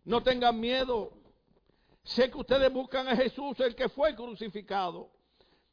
no 0.05 0.24
tengan 0.24 0.58
miedo. 0.58 1.12
Sé 2.03 2.31
que 2.31 2.38
ustedes 2.38 2.72
buscan 2.72 3.10
a 3.10 3.15
Jesús, 3.17 3.60
el 3.60 3.75
que 3.75 3.89
fue 3.89 4.15
crucificado. 4.15 5.12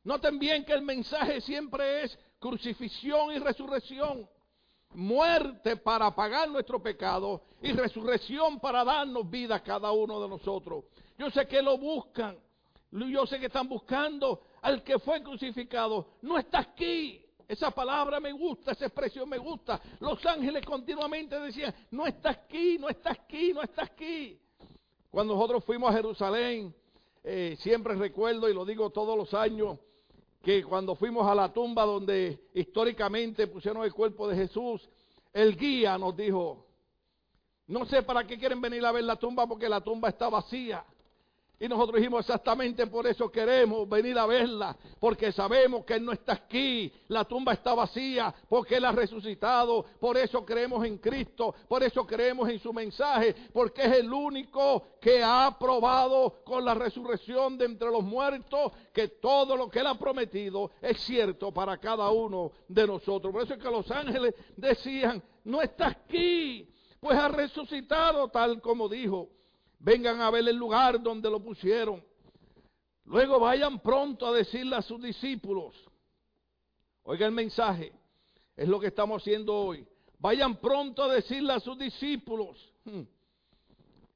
Noten 0.02 0.38
bien 0.40 0.64
que 0.64 0.72
el 0.72 0.82
mensaje 0.82 1.40
siempre 1.40 2.02
es 2.02 2.18
crucifixión 2.38 3.32
y 3.32 3.38
resurrección 3.38 4.28
muerte 4.94 5.76
para 5.76 6.14
pagar 6.14 6.48
nuestro 6.48 6.82
pecado 6.82 7.42
y 7.60 7.72
resurrección 7.72 8.58
para 8.60 8.84
darnos 8.84 9.28
vida 9.28 9.56
a 9.56 9.62
cada 9.62 9.92
uno 9.92 10.20
de 10.20 10.28
nosotros. 10.28 10.84
Yo 11.18 11.30
sé 11.30 11.46
que 11.46 11.62
lo 11.62 11.76
buscan, 11.78 12.38
yo 12.90 13.26
sé 13.26 13.38
que 13.38 13.46
están 13.46 13.68
buscando 13.68 14.42
al 14.62 14.82
que 14.82 14.98
fue 14.98 15.22
crucificado. 15.22 16.14
No 16.22 16.38
está 16.38 16.60
aquí. 16.60 17.22
Esa 17.48 17.70
palabra 17.70 18.18
me 18.18 18.32
gusta, 18.32 18.72
esa 18.72 18.86
expresión 18.86 19.28
me 19.28 19.38
gusta. 19.38 19.80
Los 20.00 20.24
ángeles 20.26 20.64
continuamente 20.66 21.38
decían, 21.38 21.72
no 21.92 22.04
está 22.04 22.30
aquí, 22.30 22.76
no 22.76 22.88
está 22.88 23.12
aquí, 23.12 23.52
no 23.52 23.62
está 23.62 23.84
aquí. 23.84 24.40
Cuando 25.10 25.34
nosotros 25.34 25.64
fuimos 25.64 25.90
a 25.90 25.96
Jerusalén, 25.96 26.74
eh, 27.22 27.56
siempre 27.60 27.94
recuerdo 27.94 28.48
y 28.48 28.54
lo 28.54 28.64
digo 28.64 28.90
todos 28.90 29.16
los 29.16 29.32
años, 29.32 29.78
que 30.46 30.62
cuando 30.62 30.94
fuimos 30.94 31.26
a 31.26 31.34
la 31.34 31.52
tumba 31.52 31.84
donde 31.84 32.38
históricamente 32.54 33.48
pusieron 33.48 33.82
el 33.82 33.92
cuerpo 33.92 34.28
de 34.28 34.36
Jesús, 34.36 34.88
el 35.32 35.56
guía 35.56 35.98
nos 35.98 36.16
dijo, 36.16 36.68
no 37.66 37.84
sé 37.84 38.04
para 38.04 38.24
qué 38.24 38.38
quieren 38.38 38.60
venir 38.60 38.86
a 38.86 38.92
ver 38.92 39.02
la 39.02 39.16
tumba 39.16 39.44
porque 39.48 39.68
la 39.68 39.80
tumba 39.80 40.08
está 40.08 40.28
vacía. 40.28 40.84
Y 41.58 41.68
nosotros 41.68 41.96
dijimos 41.96 42.20
exactamente 42.20 42.86
por 42.86 43.06
eso 43.06 43.30
queremos 43.30 43.88
venir 43.88 44.18
a 44.18 44.26
verla, 44.26 44.76
porque 45.00 45.32
sabemos 45.32 45.86
que 45.86 45.94
Él 45.94 46.04
no 46.04 46.12
está 46.12 46.34
aquí, 46.34 46.92
la 47.08 47.24
tumba 47.24 47.54
está 47.54 47.72
vacía, 47.72 48.34
porque 48.46 48.76
Él 48.76 48.84
ha 48.84 48.92
resucitado, 48.92 49.86
por 49.98 50.18
eso 50.18 50.44
creemos 50.44 50.84
en 50.84 50.98
Cristo, 50.98 51.54
por 51.66 51.82
eso 51.82 52.06
creemos 52.06 52.50
en 52.50 52.58
su 52.58 52.74
mensaje, 52.74 53.34
porque 53.54 53.84
es 53.84 53.92
el 54.00 54.12
único 54.12 54.98
que 55.00 55.22
ha 55.24 55.56
probado 55.58 56.42
con 56.44 56.62
la 56.62 56.74
resurrección 56.74 57.56
de 57.56 57.64
entre 57.64 57.90
los 57.90 58.04
muertos 58.04 58.72
que 58.92 59.08
todo 59.08 59.56
lo 59.56 59.70
que 59.70 59.78
Él 59.78 59.86
ha 59.86 59.98
prometido 59.98 60.72
es 60.82 61.00
cierto 61.00 61.52
para 61.52 61.78
cada 61.78 62.10
uno 62.10 62.52
de 62.68 62.86
nosotros. 62.86 63.32
Por 63.32 63.42
eso 63.42 63.54
es 63.54 63.62
que 63.62 63.70
los 63.70 63.90
ángeles 63.90 64.34
decían, 64.58 65.22
no 65.44 65.62
está 65.62 65.86
aquí, 65.86 66.68
pues 67.00 67.16
ha 67.16 67.28
resucitado 67.28 68.28
tal 68.28 68.60
como 68.60 68.90
dijo 68.90 69.35
vengan 69.86 70.20
a 70.20 70.32
ver 70.32 70.48
el 70.48 70.56
lugar 70.56 71.00
donde 71.00 71.30
lo 71.30 71.38
pusieron. 71.38 72.02
Luego 73.04 73.38
vayan 73.38 73.78
pronto 73.78 74.26
a 74.26 74.32
decirle 74.32 74.74
a 74.74 74.82
sus 74.82 75.00
discípulos, 75.00 75.76
oiga 77.04 77.24
el 77.24 77.30
mensaje, 77.30 77.92
es 78.56 78.66
lo 78.66 78.80
que 78.80 78.88
estamos 78.88 79.22
haciendo 79.22 79.54
hoy. 79.54 79.86
Vayan 80.18 80.56
pronto 80.56 81.04
a 81.04 81.14
decirle 81.14 81.52
a 81.52 81.60
sus 81.60 81.78
discípulos, 81.78 82.58
hmm, 82.84 83.02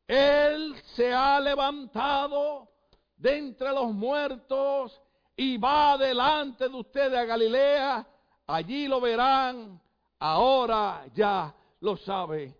Él 0.08 0.74
se 0.96 1.12
ha 1.12 1.38
levantado 1.38 2.68
de 3.16 3.38
entre 3.38 3.70
los 3.70 3.92
muertos 3.92 5.00
y 5.36 5.56
va 5.56 5.96
delante 5.96 6.68
de 6.68 6.74
ustedes 6.74 7.16
a 7.16 7.24
Galilea, 7.24 8.08
allí 8.48 8.88
lo 8.88 9.00
verán, 9.00 9.80
ahora 10.18 11.06
ya 11.14 11.54
lo 11.78 11.96
sabe. 11.96 12.56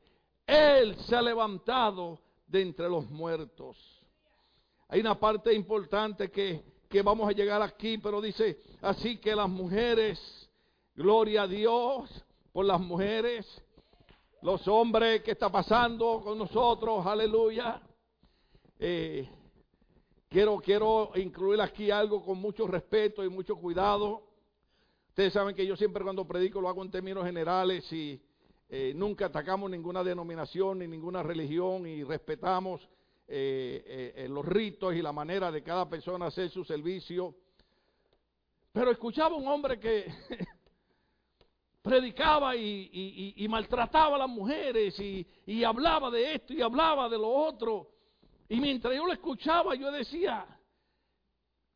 Él 0.47 0.97
se 1.09 1.17
ha 1.17 1.23
levantado 1.23 2.21
de 2.51 2.63
entre 2.63 2.89
los 2.89 3.09
muertos. 3.11 3.77
Hay 4.89 5.01
una 5.01 5.19
parte 5.19 5.55
importante 5.55 6.31
que, 6.31 6.65
que 6.89 7.01
vamos 7.01 7.29
a 7.29 7.33
llegar 7.33 7.63
aquí, 7.63 7.99
pero 7.99 8.21
dice, 8.21 8.59
así 8.83 9.19
que 9.19 9.37
las 9.37 9.49
mujeres, 9.49 10.19
gloria 10.95 11.43
a 11.43 11.47
Dios 11.47 12.11
por 12.53 12.65
las 12.65 12.81
mujeres, 12.81 13.47
los 14.43 14.67
hombres 14.67 15.23
que 15.23 15.31
está 15.31 15.51
pasando 15.51 16.21
con 16.23 16.39
nosotros, 16.39 17.07
aleluya. 17.07 17.81
Eh, 18.81 19.29
quiero, 20.29 20.57
quiero 20.59 21.13
incluir 21.15 21.61
aquí 21.61 21.91
algo 21.93 22.25
con 22.25 22.39
mucho 22.39 22.67
respeto 22.67 23.23
y 23.25 23.29
mucho 23.29 23.55
cuidado. 23.55 24.27
Ustedes 25.11 25.33
saben 25.33 25.55
que 25.55 25.67
yo 25.67 25.77
siempre 25.77 26.03
cuando 26.03 26.27
predico 26.27 26.61
lo 26.61 26.69
hago 26.69 26.83
en 26.83 26.91
términos 26.91 27.25
generales 27.25 27.93
y 27.93 28.21
eh, 28.73 28.93
nunca 28.95 29.27
atacamos 29.27 29.69
ninguna 29.69 30.05
denominación 30.05 30.79
ni 30.79 30.87
ninguna 30.87 31.25
religión 31.25 31.89
y 31.89 32.05
respetamos 32.05 32.81
eh, 33.27 34.15
eh, 34.15 34.29
los 34.29 34.47
ritos 34.47 34.95
y 34.95 35.03
la 35.03 35.11
manera 35.11 35.51
de 35.51 35.61
cada 35.61 35.89
persona 35.89 36.27
hacer 36.27 36.51
su 36.51 36.65
servicio. 36.65 37.35
Pero 38.73 38.93
escuchaba 38.93 39.35
un 39.35 39.49
hombre 39.49 39.81
que 39.81 40.07
predicaba 41.83 42.55
y, 42.55 43.45
maltrataba 43.51 44.15
a 44.15 44.21
las 44.21 44.29
mujeres 44.29 44.97
y, 45.01 45.27
y 45.47 45.65
hablaba 45.65 46.09
de 46.09 46.35
esto 46.35 46.53
y 46.53 46.63
hablaba 46.63 47.09
de 47.09 47.19
lo 47.19 47.29
otro. 47.29 47.91
Y 48.49 48.61
mientras 48.61 48.95
yo 48.95 49.05
lo 49.05 49.13
escuchaba, 49.13 49.75
yo 49.75 49.91
decía, 49.91 50.47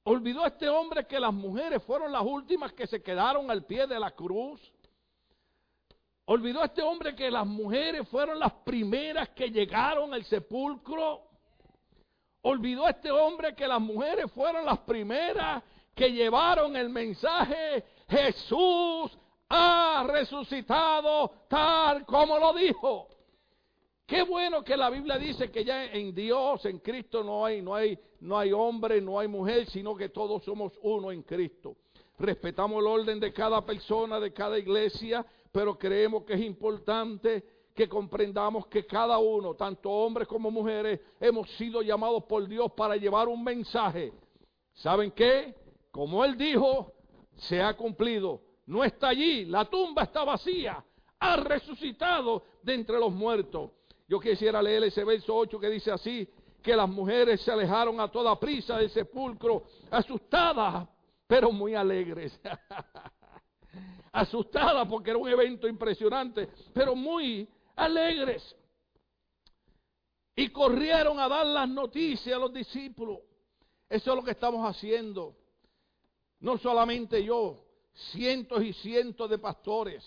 olvidó 0.05 0.47
este 0.47 0.69
hombre 0.69 1.09
que 1.09 1.19
las 1.19 1.35
mujeres 1.35 1.83
fueron 1.83 2.13
las 2.13 2.23
últimas 2.23 2.73
que 2.73 2.87
se 2.87 3.03
quedaron 3.03 3.51
al 3.51 3.65
pie 3.65 3.89
de 3.89 3.99
la 3.99 4.13
cruz. 4.13 4.61
Olvidó 6.27 6.65
este 6.65 6.83
hombre 6.83 7.15
que 7.15 7.31
las 7.31 7.47
mujeres 7.47 8.09
fueron 8.09 8.39
las 8.39 8.53
primeras 8.65 9.31
que 9.31 9.51
llegaron 9.51 10.15
al 10.15 10.25
sepulcro. 10.25 11.23
Olvidó 12.43 12.89
este 12.89 13.11
hombre 13.11 13.55
que 13.55 13.69
las 13.69 13.81
mujeres 13.81 14.31
fueron 14.33 14.65
las 14.65 14.79
primeras 14.81 15.63
que 15.95 16.11
llevaron 16.11 16.77
el 16.77 16.89
mensaje. 16.89 17.85
Jesús 18.09 19.19
ha 19.49 20.07
resucitado 20.09 21.31
tal 21.49 22.07
como 22.07 22.39
lo 22.39 22.55
dijo. 22.55 23.09
Qué 24.07 24.23
bueno 24.23 24.63
que 24.63 24.77
la 24.77 24.91
Biblia 24.91 25.19
dice 25.19 25.51
que 25.51 25.65
ya 25.65 25.87
en 25.87 26.15
Dios, 26.15 26.65
en 26.67 26.79
Cristo 26.79 27.23
no 27.23 27.45
hay, 27.45 27.63
no 27.63 27.75
hay, 27.75 27.99
no 28.21 28.39
hay 28.39 28.53
hombre, 28.53 29.01
no 29.01 29.19
hay 29.19 29.29
mujer, 29.29 29.67
sino 29.67 29.95
que 29.97 30.11
todos 30.11 30.45
somos 30.45 30.73
uno 30.83 31.11
en 31.11 31.23
Cristo. 31.23 31.77
Respetamos 32.19 32.81
el 32.81 32.87
orden 32.87 33.19
de 33.19 33.33
cada 33.33 33.65
persona, 33.65 34.21
de 34.21 34.33
cada 34.33 34.59
iglesia, 34.59 35.25
pero 35.55 35.79
creemos 35.79 36.25
que 36.25 36.35
es 36.35 36.41
importante 36.41 37.45
que 37.73 37.89
comprendamos 37.89 38.67
que 38.67 38.85
cada 38.85 39.19
uno, 39.19 39.55
tanto 39.55 39.89
hombres 39.89 40.27
como 40.27 40.51
mujeres, 40.51 40.99
hemos 41.21 41.49
sido 41.51 41.81
llamados 41.81 42.25
por 42.25 42.49
Dios 42.49 42.73
para 42.73 42.97
llevar 42.97 43.29
un 43.29 43.45
mensaje. 43.45 44.13
¿Saben 44.73 45.13
qué? 45.13 45.55
Como 45.93 46.25
Él 46.25 46.37
dijo, 46.37 46.93
se 47.37 47.63
ha 47.63 47.77
cumplido. 47.77 48.41
No 48.67 48.83
está 48.83 49.11
allí, 49.11 49.45
la 49.45 49.65
tumba 49.67 50.03
está 50.03 50.25
vacía. 50.25 50.85
Ha 51.21 51.37
resucitado 51.37 52.43
de 52.61 52.75
entre 52.75 52.99
los 52.99 53.13
muertos. 53.13 53.71
Yo 54.09 54.19
quisiera 54.19 54.61
leer 54.61 54.83
ese 54.83 55.05
verso 55.05 55.37
8 55.37 55.61
que 55.61 55.71
dice 55.71 55.93
así, 55.93 56.29
que 56.61 56.75
las 56.75 56.89
mujeres 56.89 57.41
se 57.43 57.53
alejaron 57.53 58.01
a 58.01 58.11
toda 58.11 58.41
prisa 58.41 58.77
del 58.77 58.91
sepulcro, 58.91 59.63
asustadas, 59.93 60.89
pero 61.29 61.53
muy 61.53 61.77
alegres. 61.77 62.41
asustadas 64.15 64.87
porque 64.89 65.11
era 65.11 65.19
un 65.19 65.29
evento 65.29 65.67
impresionante, 65.67 66.49
pero 66.73 66.95
muy 66.95 67.49
alegres. 67.75 68.57
Y 70.37 70.49
corrieron 70.51 71.19
a 71.19 71.29
dar 71.29 71.45
las 71.47 71.69
noticias 71.69 72.35
a 72.35 72.39
los 72.39 72.53
discípulos. 72.53 73.19
Eso 73.89 74.11
es 74.11 74.17
lo 74.17 74.25
que 74.25 74.31
estamos 74.31 74.65
haciendo. 74.69 75.35
No 76.41 76.59
solamente 76.59 77.25
yo, 77.25 77.65
cientos 78.13 78.63
y 78.63 78.73
cientos 78.73 79.29
de 79.29 79.39
pastores 79.39 80.05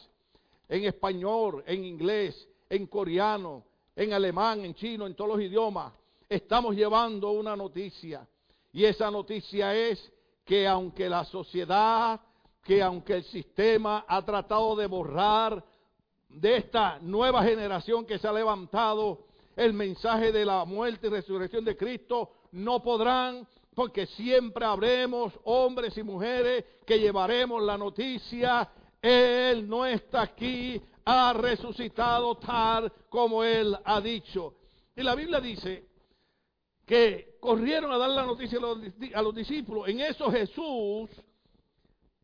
en 0.69 0.85
español, 0.85 1.63
en 1.67 1.83
inglés, 1.83 2.47
en 2.69 2.87
coreano, 2.87 3.65
en 3.95 4.13
alemán, 4.13 4.63
en 4.63 4.73
chino, 4.73 5.05
en 5.05 5.15
todos 5.15 5.31
los 5.31 5.41
idiomas. 5.41 5.93
estamos 6.29 6.75
llevando 6.75 7.31
una 7.31 7.55
noticia. 7.55 8.25
Y 8.71 8.85
esa 8.85 9.11
noticia 9.11 9.75
es 9.75 10.11
que 10.45 10.67
aunque 10.67 11.09
la 11.09 11.25
sociedad, 11.25 12.21
que 12.67 12.83
aunque 12.83 13.13
el 13.13 13.23
sistema 13.23 14.03
ha 14.05 14.21
tratado 14.25 14.75
de 14.75 14.87
borrar 14.87 15.63
de 16.27 16.57
esta 16.57 16.99
nueva 16.99 17.41
generación 17.41 18.05
que 18.05 18.19
se 18.19 18.27
ha 18.27 18.33
levantado 18.33 19.19
el 19.55 19.71
mensaje 19.71 20.33
de 20.33 20.43
la 20.43 20.65
muerte 20.65 21.07
y 21.07 21.09
resurrección 21.09 21.63
de 21.63 21.77
Cristo, 21.77 22.29
no 22.51 22.83
podrán, 22.83 23.47
porque 23.73 24.05
siempre 24.05 24.65
habremos 24.65 25.31
hombres 25.45 25.97
y 25.97 26.03
mujeres 26.03 26.65
que 26.85 26.99
llevaremos 26.99 27.63
la 27.63 27.77
noticia, 27.77 28.69
Él 29.01 29.65
no 29.65 29.85
está 29.85 30.23
aquí, 30.23 30.81
ha 31.05 31.31
resucitado 31.31 32.35
tal 32.35 32.91
como 33.07 33.45
Él 33.45 33.77
ha 33.85 34.01
dicho. 34.01 34.55
Y 34.93 35.03
la 35.03 35.15
Biblia 35.15 35.39
dice 35.39 35.85
que 36.85 37.37
corrieron 37.39 37.93
a 37.93 37.97
dar 37.97 38.09
la 38.09 38.25
noticia 38.25 38.57
a 38.57 38.61
los, 38.61 38.79
a 39.13 39.21
los 39.21 39.33
discípulos. 39.33 39.87
En 39.87 40.01
eso 40.01 40.29
Jesús, 40.29 41.09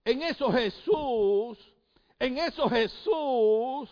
en 0.05 0.21
eso 0.23 0.51
Jesús, 0.51 1.57
en 2.19 2.37
eso 2.37 2.69
Jesús 2.69 3.89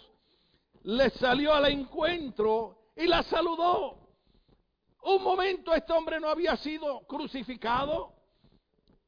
les 0.84 1.14
salió 1.14 1.54
al 1.54 1.66
encuentro 1.68 2.90
y 2.96 3.08
la 3.08 3.24
saludó. 3.24 3.98
Un 5.04 5.24
momento 5.24 5.74
este 5.74 5.94
hombre 5.94 6.20
no 6.20 6.28
había 6.28 6.56
sido 6.58 7.02
crucificado, 7.08 8.14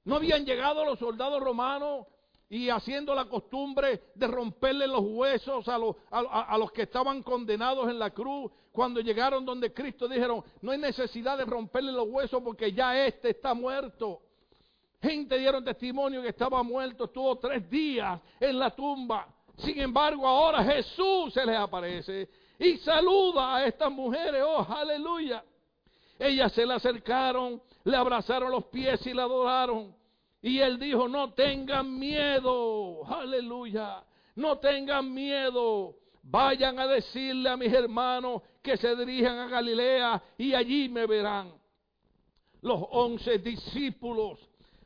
no 0.05 0.15
habían 0.15 0.45
llegado 0.45 0.83
los 0.85 0.97
soldados 0.99 1.41
romanos 1.41 2.07
y 2.49 2.69
haciendo 2.69 3.13
la 3.13 3.25
costumbre 3.25 4.11
de 4.15 4.27
romperle 4.27 4.87
los 4.87 5.01
huesos 5.01 5.67
a 5.67 5.77
los, 5.77 5.95
a 6.11 6.57
los 6.57 6.71
que 6.71 6.83
estaban 6.83 7.21
condenados 7.23 7.89
en 7.89 7.99
la 7.99 8.11
cruz. 8.11 8.51
Cuando 8.71 9.01
llegaron 9.01 9.45
donde 9.45 9.71
Cristo 9.71 10.07
dijeron, 10.07 10.43
no 10.61 10.71
hay 10.71 10.79
necesidad 10.79 11.37
de 11.37 11.45
romperle 11.45 11.91
los 11.91 12.07
huesos 12.07 12.41
porque 12.43 12.73
ya 12.73 13.05
este 13.05 13.29
está 13.29 13.53
muerto. 13.53 14.22
Gente 15.03 15.37
dieron 15.37 15.65
testimonio 15.65 16.21
que 16.21 16.29
estaba 16.29 16.63
muerto, 16.63 17.03
estuvo 17.03 17.37
tres 17.37 17.69
días 17.69 18.21
en 18.39 18.57
la 18.57 18.73
tumba. 18.73 19.27
Sin 19.57 19.77
embargo, 19.81 20.25
ahora 20.25 20.63
Jesús 20.63 21.33
se 21.33 21.45
les 21.45 21.57
aparece 21.57 22.29
y 22.57 22.77
saluda 22.77 23.57
a 23.57 23.65
estas 23.65 23.91
mujeres. 23.91 24.41
Oh, 24.47 24.65
aleluya. 24.69 25.43
Ellas 26.17 26.53
se 26.53 26.65
le 26.65 26.75
acercaron, 26.75 27.61
le 27.83 27.97
abrazaron 27.97 28.49
los 28.49 28.63
pies 28.67 29.05
y 29.05 29.13
la 29.13 29.23
adoraron. 29.23 29.93
Y 30.41 30.59
él 30.59 30.79
dijo, 30.79 31.09
no 31.09 31.33
tengan 31.33 31.99
miedo. 31.99 33.05
Aleluya. 33.05 34.05
No 34.35 34.57
tengan 34.59 35.13
miedo. 35.13 35.97
Vayan 36.21 36.79
a 36.79 36.87
decirle 36.87 37.49
a 37.49 37.57
mis 37.57 37.73
hermanos 37.73 38.41
que 38.61 38.77
se 38.77 38.95
dirijan 38.95 39.37
a 39.37 39.47
Galilea 39.47 40.23
y 40.37 40.53
allí 40.53 40.87
me 40.87 41.05
verán. 41.05 41.51
Los 42.61 42.81
once 42.91 43.39
discípulos 43.39 44.39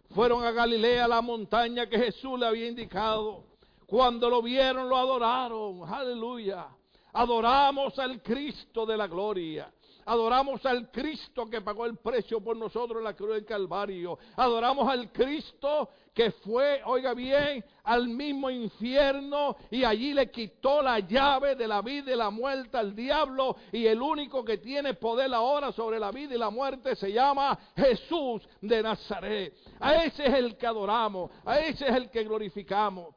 fueron 0.09 0.43
a 0.43 0.51
Galilea, 0.51 1.07
la 1.07 1.21
montaña 1.21 1.87
que 1.87 1.97
Jesús 1.97 2.39
le 2.39 2.47
había 2.47 2.67
indicado. 2.67 3.43
Cuando 3.85 4.29
lo 4.29 4.41
vieron, 4.41 4.89
lo 4.89 4.97
adoraron. 4.97 5.81
Aleluya. 5.87 6.67
Adoramos 7.13 7.97
al 7.99 8.21
Cristo 8.21 8.85
de 8.85 8.97
la 8.97 9.07
gloria. 9.07 9.71
Adoramos 10.07 10.65
al 10.65 10.89
Cristo 10.89 11.49
que 11.49 11.59
pagó 11.59 11.85
el 11.85 11.97
precio 11.97 12.39
por 12.39 12.55
nosotros 12.55 12.99
en 12.99 13.03
la 13.03 13.13
cruz 13.13 13.31
del 13.31 13.45
Calvario. 13.45 14.17
Adoramos 14.37 14.87
al 14.87 15.11
Cristo 15.11 15.89
que 16.13 16.31
fue, 16.31 16.81
oiga 16.85 17.13
bien, 17.13 17.61
al 17.83 18.07
mismo 18.07 18.49
infierno 18.49 19.57
y 19.69 19.83
allí 19.83 20.13
le 20.13 20.31
quitó 20.31 20.81
la 20.81 20.99
llave 20.99 21.55
de 21.55 21.67
la 21.67 21.81
vida 21.81 22.13
y 22.13 22.15
la 22.15 22.29
muerte 22.29 22.77
al 22.77 22.95
diablo. 22.95 23.57
Y 23.73 23.85
el 23.85 24.01
único 24.01 24.45
que 24.45 24.59
tiene 24.59 24.93
poder 24.93 25.33
ahora 25.33 25.73
sobre 25.73 25.99
la 25.99 26.09
vida 26.11 26.35
y 26.35 26.37
la 26.37 26.51
muerte 26.51 26.95
se 26.95 27.11
llama 27.11 27.59
Jesús 27.75 28.47
de 28.61 28.81
Nazaret. 28.81 29.53
A 29.77 30.05
ese 30.05 30.25
es 30.25 30.33
el 30.35 30.55
que 30.55 30.67
adoramos, 30.67 31.31
a 31.43 31.59
ese 31.59 31.85
es 31.85 31.93
el 31.93 32.09
que 32.09 32.23
glorificamos. 32.23 33.13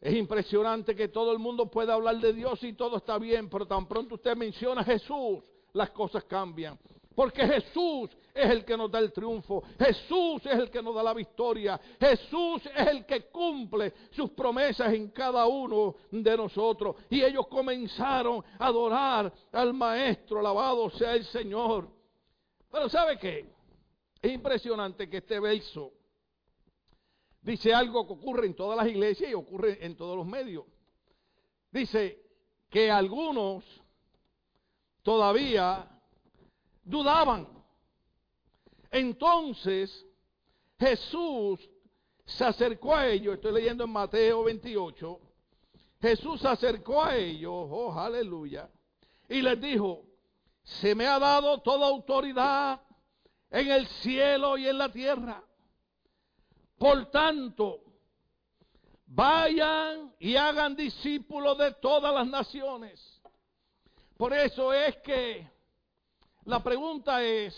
Es 0.00 0.14
impresionante 0.14 0.96
que 0.96 1.08
todo 1.08 1.30
el 1.30 1.38
mundo 1.38 1.70
pueda 1.70 1.92
hablar 1.92 2.16
de 2.20 2.32
Dios 2.32 2.62
y 2.62 2.72
todo 2.72 2.96
está 2.96 3.18
bien, 3.18 3.50
pero 3.50 3.66
tan 3.66 3.86
pronto 3.86 4.14
usted 4.14 4.34
menciona 4.34 4.80
a 4.80 4.84
Jesús, 4.84 5.44
las 5.76 5.90
cosas 5.90 6.24
cambian. 6.24 6.78
Porque 7.14 7.46
Jesús 7.46 8.10
es 8.34 8.50
el 8.50 8.64
que 8.64 8.76
nos 8.76 8.90
da 8.90 8.98
el 8.98 9.12
triunfo. 9.12 9.62
Jesús 9.78 10.44
es 10.44 10.52
el 10.52 10.70
que 10.70 10.82
nos 10.82 10.94
da 10.94 11.02
la 11.02 11.14
victoria. 11.14 11.80
Jesús 11.98 12.62
es 12.74 12.86
el 12.88 13.06
que 13.06 13.28
cumple 13.30 13.92
sus 14.10 14.30
promesas 14.30 14.92
en 14.92 15.08
cada 15.10 15.46
uno 15.46 15.94
de 16.10 16.36
nosotros. 16.36 16.96
Y 17.08 17.22
ellos 17.22 17.46
comenzaron 17.46 18.44
a 18.58 18.66
adorar 18.66 19.32
al 19.52 19.72
Maestro. 19.72 20.40
Alabado 20.40 20.90
sea 20.90 21.14
el 21.14 21.24
Señor. 21.24 21.88
Pero 22.70 22.88
¿sabe 22.90 23.18
qué? 23.18 23.46
Es 24.20 24.32
impresionante 24.32 25.08
que 25.08 25.18
este 25.18 25.40
verso 25.40 25.92
dice 27.40 27.72
algo 27.72 28.06
que 28.06 28.12
ocurre 28.12 28.46
en 28.46 28.54
todas 28.54 28.76
las 28.76 28.88
iglesias 28.88 29.30
y 29.30 29.34
ocurre 29.34 29.78
en 29.84 29.96
todos 29.96 30.16
los 30.16 30.26
medios. 30.26 30.64
Dice 31.70 32.20
que 32.68 32.90
algunos 32.90 33.64
todavía 35.06 35.88
dudaban. 36.82 37.46
Entonces 38.90 40.04
Jesús 40.80 41.60
se 42.24 42.44
acercó 42.44 42.96
a 42.96 43.06
ellos, 43.06 43.36
estoy 43.36 43.52
leyendo 43.52 43.84
en 43.84 43.90
Mateo 43.90 44.42
28, 44.42 45.20
Jesús 46.00 46.40
se 46.40 46.48
acercó 46.48 47.04
a 47.04 47.14
ellos, 47.14 47.52
oh 47.54 47.96
aleluya, 47.96 48.68
y 49.28 49.42
les 49.42 49.60
dijo, 49.60 50.02
se 50.64 50.92
me 50.96 51.06
ha 51.06 51.20
dado 51.20 51.58
toda 51.60 51.86
autoridad 51.86 52.80
en 53.50 53.70
el 53.70 53.86
cielo 53.86 54.58
y 54.58 54.66
en 54.66 54.76
la 54.76 54.88
tierra. 54.90 55.40
Por 56.78 57.12
tanto, 57.12 57.80
vayan 59.06 60.12
y 60.18 60.34
hagan 60.34 60.74
discípulos 60.74 61.56
de 61.58 61.70
todas 61.74 62.12
las 62.12 62.26
naciones. 62.26 63.15
Por 64.16 64.32
eso 64.32 64.72
es 64.72 64.96
que 64.98 65.46
la 66.44 66.62
pregunta 66.62 67.22
es, 67.22 67.54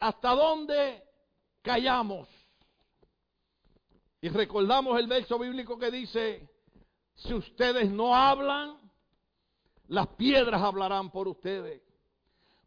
¿hasta 0.00 0.30
dónde 0.30 1.02
callamos? 1.62 2.28
Y 4.22 4.28
recordamos 4.30 4.98
el 4.98 5.06
verso 5.06 5.38
bíblico 5.38 5.78
que 5.78 5.90
dice, 5.90 6.48
si 7.14 7.34
ustedes 7.34 7.90
no 7.90 8.14
hablan, 8.16 8.78
las 9.88 10.06
piedras 10.08 10.62
hablarán 10.62 11.10
por 11.10 11.28
ustedes. 11.28 11.82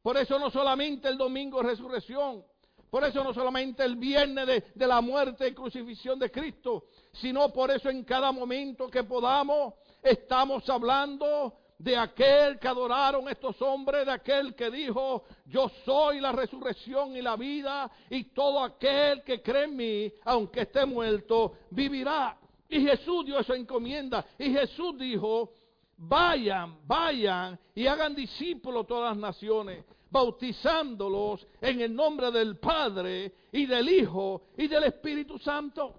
Por 0.03 0.17
eso 0.17 0.37
no 0.37 0.51
solamente 0.51 1.07
el 1.07 1.17
domingo 1.17 1.61
de 1.61 1.69
resurrección, 1.69 2.45
por 2.89 3.03
eso 3.03 3.23
no 3.23 3.33
solamente 3.33 3.83
el 3.83 3.95
viernes 3.95 4.45
de, 4.47 4.63
de, 4.75 4.87
la 4.87 5.01
muerte 5.01 5.47
y 5.47 5.53
crucifixión 5.53 6.17
de 6.19 6.31
Cristo, 6.31 6.85
sino 7.13 7.51
por 7.51 7.71
eso 7.71 7.89
en 7.89 8.03
cada 8.03 8.31
momento 8.31 8.89
que 8.89 9.03
podamos 9.03 9.73
estamos 10.01 10.67
hablando 10.69 11.59
de 11.79 11.95
aquel 11.95 12.59
que 12.59 12.67
adoraron 12.67 13.29
estos 13.29 13.59
hombres, 13.61 14.05
de 14.05 14.11
aquel 14.11 14.53
que 14.53 14.69
dijo, 14.69 15.23
yo 15.45 15.71
soy 15.85 16.19
la 16.19 16.33
resurrección 16.33 17.15
y 17.15 17.21
la 17.21 17.37
vida, 17.37 17.89
y 18.09 18.25
todo 18.25 18.61
aquel 18.61 19.23
que 19.23 19.41
cree 19.41 19.63
en 19.63 19.77
mí, 19.77 20.13
aunque 20.25 20.61
esté 20.61 20.85
muerto, 20.85 21.53
vivirá. 21.71 22.37
Y 22.67 22.81
Jesús 22.81 23.25
dio 23.25 23.39
esa 23.39 23.55
encomienda, 23.55 24.25
y 24.37 24.51
Jesús 24.51 24.97
dijo, 24.97 25.53
vayan, 25.95 26.85
vayan 26.85 27.57
y 27.73 27.87
hagan 27.87 28.13
discípulos 28.13 28.85
todas 28.85 29.11
las 29.11 29.17
naciones, 29.17 29.85
bautizándolos 30.09 31.47
en 31.61 31.79
el 31.79 31.95
nombre 31.95 32.29
del 32.29 32.57
Padre 32.57 33.33
y 33.53 33.65
del 33.65 33.87
Hijo 33.87 34.41
y 34.57 34.67
del 34.67 34.83
Espíritu 34.83 35.39
Santo. 35.39 35.95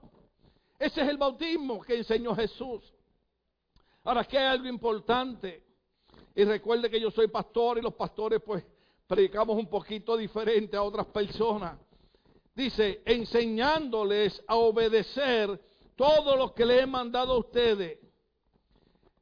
Ese 0.79 1.01
es 1.01 1.09
el 1.09 1.17
bautismo 1.17 1.81
que 1.81 1.97
enseñó 1.97 2.35
Jesús. 2.37 2.83
Ahora, 4.05 4.23
aquí 4.23 4.37
hay 4.37 4.47
algo 4.47 4.67
importante. 4.67 5.70
Y 6.35 6.45
recuerde 6.45 6.91
que 6.91 7.01
yo 7.01 7.11
soy 7.11 7.29
pastor 7.29 7.79
y 7.79 7.83
los 7.83 7.95
pastores 7.95 8.41
pues 8.45 8.65
predicamos 9.07 9.57
un 9.57 9.69
poquito 9.69 10.17
diferente 10.17 10.77
a 10.77 10.83
otras 10.83 11.07
personas. 11.07 11.79
Dice, 12.55 13.03
enseñándoles 13.05 14.43
a 14.47 14.57
obedecer 14.57 15.61
todo 15.97 16.37
lo 16.37 16.55
que 16.55 16.65
le 16.65 16.81
he 16.81 16.87
mandado 16.87 17.33
a 17.35 17.39
ustedes. 17.39 17.99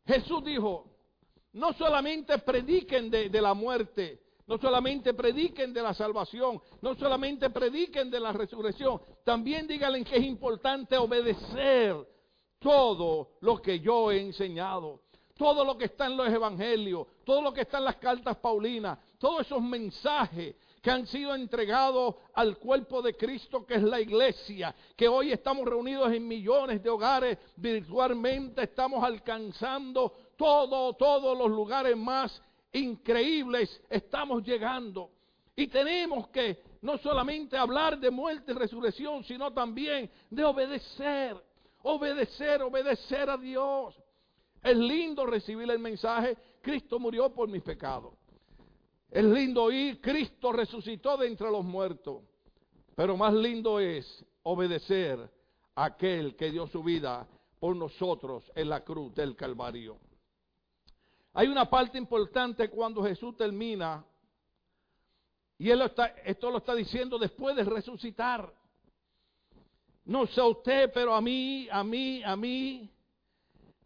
Jesús 0.07 0.44
dijo, 0.44 0.88
no 1.53 1.73
solamente 1.73 2.38
prediquen 2.38 3.11
de, 3.11 3.31
la 3.40 3.55
muerte, 3.55 4.21
no 4.47 4.59
solamente 4.59 5.14
prediquen 5.14 5.73
de 5.73 5.83
la 5.83 5.94
salvación, 5.94 6.61
no 6.81 6.94
solamente 6.94 7.51
prediquen 7.51 8.11
de 8.11 8.21
la 8.21 8.33
resurrección, 8.33 9.01
también 9.25 9.66
díganle 9.66 10.05
que 10.05 10.16
es 10.16 10.25
importante 10.25 10.97
obedecer 10.97 11.97
todo 12.59 13.38
lo 13.40 13.61
que 13.61 13.81
yo 13.81 14.11
he 14.11 14.21
enseñado 14.21 15.03
todo 15.38 15.64
lo 15.64 15.79
que 15.79 15.87
está 15.87 16.07
en 16.07 16.16
los 16.16 16.29
evangelios, 16.29 17.07
todo 17.24 17.40
lo 17.40 17.53
que 17.53 17.62
está 17.62 17.79
en 17.79 17.85
las 17.85 17.96
cartas 17.96 18.37
paulinas, 18.38 18.98
todos 19.18 19.46
esos 19.46 19.62
mensajes 19.62 20.57
que 20.83 20.90
han 20.90 21.07
sido 21.07 21.35
entregados 21.35 22.16
al 22.35 22.59
cuerpo 22.59 23.01
de 23.01 23.16
Cristo 23.16 23.64
que 23.64 23.74
es 23.74 23.83
la 23.83 24.01
iglesia, 24.01 24.74
que 24.96 25.07
hoy 25.07 25.31
estamos 25.33 25.64
reunidos 25.64 26.12
en 26.12 26.27
millones 26.27 26.83
de 26.83 26.90
hogares 26.90 27.38
virtualmente, 27.57 28.64
estamos 28.64 29.03
alcanzando 29.03 30.12
todo, 30.37 30.94
todos 30.94 31.38
los 31.38 31.48
lugares 31.48 31.96
más 31.96 32.42
increíbles, 32.72 33.81
estamos 33.88 34.42
llegando. 34.42 35.11
Y 35.55 35.68
tenemos 35.68 36.29
que 36.29 36.62
no 36.83 36.98
solamente 36.98 37.57
hablar 37.57 37.98
de 37.98 38.11
muerte 38.11 38.53
y 38.53 38.55
resurrección, 38.55 39.22
sino 39.22 39.53
también 39.53 40.11
de 40.31 40.44
obedecer, 40.44 41.37
obedecer, 41.83 42.62
obedecer 42.62 43.31
a 43.31 43.37
Dios. 43.37 43.94
Es 44.62 44.77
lindo 44.77 45.25
recibir 45.27 45.71
el 45.71 45.79
mensaje, 45.79 46.37
Cristo 46.61 46.99
murió 46.99 47.33
por 47.33 47.49
mis 47.49 47.62
pecados. 47.62 48.14
Es 49.11 49.25
lindo 49.25 49.64
oír, 49.64 50.01
Cristo 50.01 50.53
resucitó 50.53 51.16
de 51.16 51.29
entre 51.29 51.51
los 51.51 51.64
muertos. 51.64 52.23
Pero 52.94 53.16
más 53.16 53.33
lindo 53.33 53.81
es 53.81 54.25
obedecer 54.42 55.18
a 55.75 55.85
aquel 55.85 56.37
que 56.37 56.51
dio 56.51 56.66
su 56.66 56.83
vida 56.83 57.27
por 57.61 57.77
nosotros 57.77 58.51
en 58.55 58.68
la 58.68 58.85
cruz 58.85 59.14
del 59.14 59.37
Calvario. 59.37 59.99
Hay 61.33 61.49
una 61.49 61.71
parte 61.71 61.99
importante 61.99 62.68
cuando 62.68 63.03
Jesús 63.03 63.37
termina, 63.37 64.05
y 65.59 65.71
él 65.71 65.83
está, 65.83 66.07
esto 66.25 66.51
lo 66.51 66.59
está 66.59 66.75
diciendo 66.75 67.18
después 67.18 67.55
de 67.57 67.64
resucitar. 67.64 68.53
No 70.05 70.27
sé 70.27 70.40
usted, 70.40 70.90
pero 70.92 71.14
a 71.14 71.21
mí, 71.21 71.68
a 71.71 71.85
mí, 71.85 72.23
a 72.25 72.37
mí, 72.37 72.90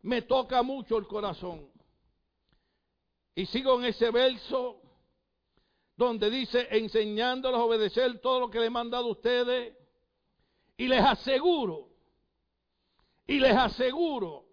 me 0.03 0.23
toca 0.23 0.63
mucho 0.63 0.99
el 0.99 1.07
corazón. 1.07 1.71
Y 3.35 3.47
sigo 3.47 3.79
en 3.79 3.87
ese 3.87 4.11
verso 4.11 4.81
donde 5.97 6.31
dice, 6.31 6.67
enseñándolos 6.71 7.61
a 7.61 7.65
obedecer 7.65 8.21
todo 8.21 8.41
lo 8.41 8.51
que 8.51 8.59
le 8.59 8.67
he 8.67 8.97
a 8.97 9.01
ustedes. 9.01 9.77
Y 10.77 10.89
les 10.89 11.01
aseguro, 11.01 11.89
y 13.27 13.39
les 13.39 13.55
aseguro, 13.55 14.47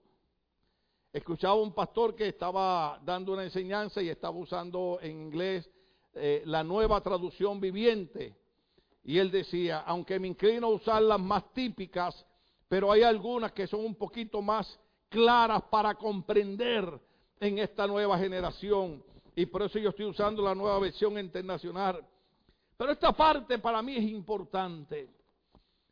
escuchaba 1.11 1.55
un 1.55 1.73
pastor 1.73 2.13
que 2.13 2.27
estaba 2.27 2.99
dando 3.03 3.33
una 3.33 3.43
enseñanza 3.43 4.01
y 4.01 4.09
estaba 4.09 4.37
usando 4.37 4.99
en 5.01 5.11
inglés 5.11 5.69
eh, 6.13 6.43
la 6.45 6.63
nueva 6.63 7.01
traducción 7.01 7.59
viviente. 7.59 8.35
Y 9.03 9.17
él 9.17 9.31
decía, 9.31 9.79
aunque 9.79 10.19
me 10.19 10.27
inclino 10.27 10.67
a 10.67 10.71
usar 10.71 11.01
las 11.01 11.19
más 11.19 11.51
típicas, 11.53 12.25
pero 12.67 12.91
hay 12.91 13.01
algunas 13.01 13.51
que 13.53 13.65
son 13.65 13.83
un 13.83 13.95
poquito 13.95 14.41
más 14.41 14.79
claras 15.09 15.63
para 15.63 15.95
comprender 15.95 16.99
en 17.39 17.59
esta 17.59 17.87
nueva 17.87 18.17
generación. 18.17 19.03
Y 19.35 19.45
por 19.45 19.63
eso 19.63 19.79
yo 19.79 19.89
estoy 19.89 20.05
usando 20.05 20.41
la 20.41 20.55
nueva 20.55 20.79
versión 20.79 21.17
internacional. 21.17 22.05
Pero 22.77 22.91
esta 22.91 23.11
parte 23.11 23.59
para 23.59 23.81
mí 23.81 23.97
es 23.97 24.03
importante. 24.03 25.09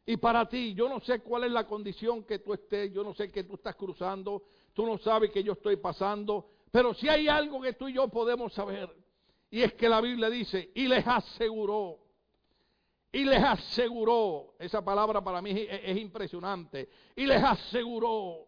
Y 0.06 0.16
para 0.16 0.48
ti, 0.48 0.74
yo 0.74 0.88
no 0.88 1.02
sé 1.02 1.20
cuál 1.20 1.44
es 1.44 1.52
la 1.52 1.68
condición 1.68 2.24
que 2.24 2.40
tú 2.40 2.54
estés, 2.54 2.94
yo 2.94 3.04
no 3.04 3.14
sé 3.14 3.30
qué 3.30 3.44
tú 3.44 3.56
estás 3.56 3.76
cruzando, 3.76 4.44
tú 4.74 4.86
no 4.86 4.98
sabes 5.00 5.32
que 5.32 5.44
yo 5.44 5.52
estoy 5.52 5.76
pasando, 5.76 6.48
pero 6.72 6.94
si 6.94 7.10
hay 7.10 7.28
algo 7.28 7.62
que 7.62 7.74
tú 7.74 7.90
y 7.90 7.94
yo 7.94 8.08
podemos 8.08 8.54
saber, 8.54 8.90
y 9.50 9.62
es 9.62 9.74
que 9.74 9.90
la 9.90 10.00
Biblia 10.00 10.30
dice, 10.30 10.72
y 10.76 10.88
les 10.88 11.06
aseguró, 11.06 11.98
y 13.12 13.26
les 13.26 13.44
aseguró, 13.44 14.54
esa 14.60 14.82
palabra 14.84 15.22
para 15.22 15.42
mí 15.42 15.52
es, 15.52 15.82
es 15.84 15.98
impresionante, 15.98 16.88
y 17.14 17.26
les 17.26 17.44
aseguró 17.44 18.47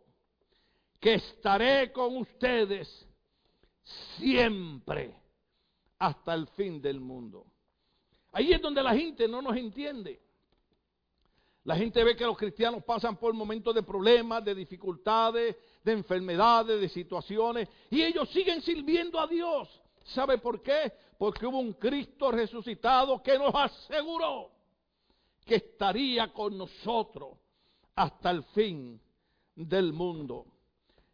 que 1.00 1.16
estaré 1.16 1.92
con 1.92 2.18
ustedes 2.18 3.08
siempre 4.18 5.16
hasta 5.98 6.34
el 6.34 6.48
fin 6.48 6.82
del 6.82 7.00
mundo. 7.00 7.46
Ahí 8.32 8.52
es 8.54 8.62
donde 8.62 8.84
la 8.84 8.96
gente 8.96 9.28
no 9.28 9.42
nos 9.42 9.56
entiende. 9.56 10.22
La 11.64 11.76
gente 11.76 12.04
ve 12.04 12.16
que 12.16 12.26
los 12.26 12.38
cristianos 12.38 12.84
pasan 12.84 13.18
por 13.18 13.34
momentos 13.34 13.76
de 13.76 13.84
problemas, 13.84 14.44
de 14.44 14.56
dificultades, 14.56 15.56
de 15.84 15.92
enfermedades, 15.92 16.80
de 16.80 16.90
situaciones, 16.90 17.68
y 17.90 18.02
ellos 18.02 18.30
siguen 18.30 18.62
sirviendo 18.62 19.20
a 19.20 19.28
Dios. 19.28 19.70
¿Sabe 20.06 20.38
por 20.38 20.62
qué? 20.62 20.92
Porque 21.18 21.46
hubo 21.46 21.60
un 21.60 21.74
Cristo 21.74 22.32
resucitado 22.32 23.22
que 23.22 23.38
nos 23.38 23.54
aseguró 23.54 24.52
que 25.46 25.56
estaría 25.56 26.32
con 26.32 26.58
nosotros 26.58 27.38
hasta 27.96 28.32
el 28.32 28.44
fin 28.44 29.00
del 29.56 29.92
mundo. 29.92 30.46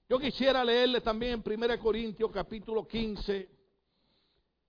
Yo 0.07 0.19
quisiera 0.19 0.63
leerle 0.63 1.01
también 1.01 1.41
en 1.43 1.63
1 1.63 1.79
Corintios 1.79 2.29
capítulo 2.31 2.87
15. 2.87 3.49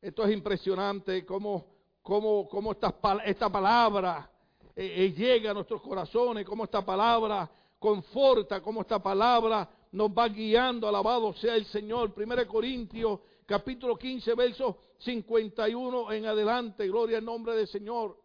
Esto 0.01 0.25
es 0.25 0.33
impresionante, 0.33 1.27
cómo, 1.27 1.67
cómo, 2.01 2.49
cómo 2.49 2.73
esta, 2.73 2.95
esta 3.23 3.51
palabra 3.51 4.31
eh, 4.75 5.05
eh, 5.05 5.13
llega 5.13 5.51
a 5.51 5.55
nuestros 5.55 5.83
corazones, 5.83 6.47
cómo 6.47 6.65
esta 6.65 6.83
palabra 6.83 7.51
conforta, 7.79 8.63
cómo 8.63 8.81
esta 8.81 8.99
palabra 9.03 9.69
nos 9.93 10.09
va 10.11 10.27
guiando, 10.29 10.89
alabado 10.89 11.35
sea 11.35 11.55
el 11.57 11.67
Señor. 11.67 12.15
1 12.17 12.47
Corintios 12.47 13.21
capítulo 13.45 13.99
15, 13.99 14.35
verso 14.35 14.79
51 15.01 16.13
en 16.13 16.25
adelante, 16.25 16.89
gloria 16.89 17.19
al 17.19 17.25
nombre 17.27 17.55
del 17.55 17.69
Señor. 17.69 18.19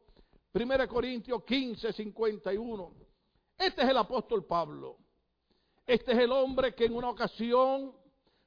1 0.53 0.87
Corintios 0.87 1.43
15, 1.43 1.91
51. 1.91 2.93
Este 3.57 3.81
es 3.81 3.89
el 3.89 3.97
apóstol 3.97 4.45
Pablo. 4.45 4.97
Este 5.85 6.11
es 6.11 6.19
el 6.19 6.31
hombre 6.31 6.73
que 6.73 6.85
en 6.85 6.95
una 6.95 7.09
ocasión 7.09 7.93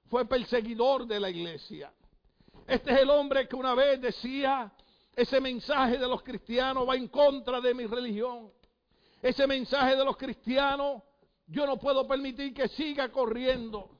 fue 0.09 0.27
perseguidor 0.27 1.07
de 1.07 1.20
la 1.20 1.31
iglesia. 1.31 1.92
Este 2.66 2.92
es 2.92 3.01
el 3.01 3.11
hombre 3.11 3.49
que 3.49 3.57
una 3.57 3.75
vez 3.75 4.01
decía, 4.01 4.73
ese 5.14 5.40
mensaje 5.40 5.99
de 5.99 6.09
los 6.09 6.23
cristianos 6.23 6.88
va 6.88 6.97
en 6.97 7.09
contra 7.09 7.61
de 7.61 7.75
mi 7.75 7.87
religión. 7.87 8.51
Ese 9.20 9.47
mensaje 9.47 9.97
de 9.97 10.05
los 10.05 10.16
cristianos 10.16 11.03
yo 11.47 11.66
no 11.66 11.79
puedo 11.79 12.07
permitir 12.07 12.55
que 12.55 12.68
siga 12.68 13.11
corriendo. 13.11 13.90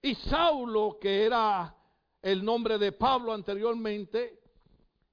Y 0.00 0.14
Saulo, 0.14 0.98
que 1.00 1.24
era 1.24 1.74
el 2.20 2.44
nombre 2.44 2.78
de 2.78 2.92
Pablo 2.92 3.32
anteriormente, 3.32 4.40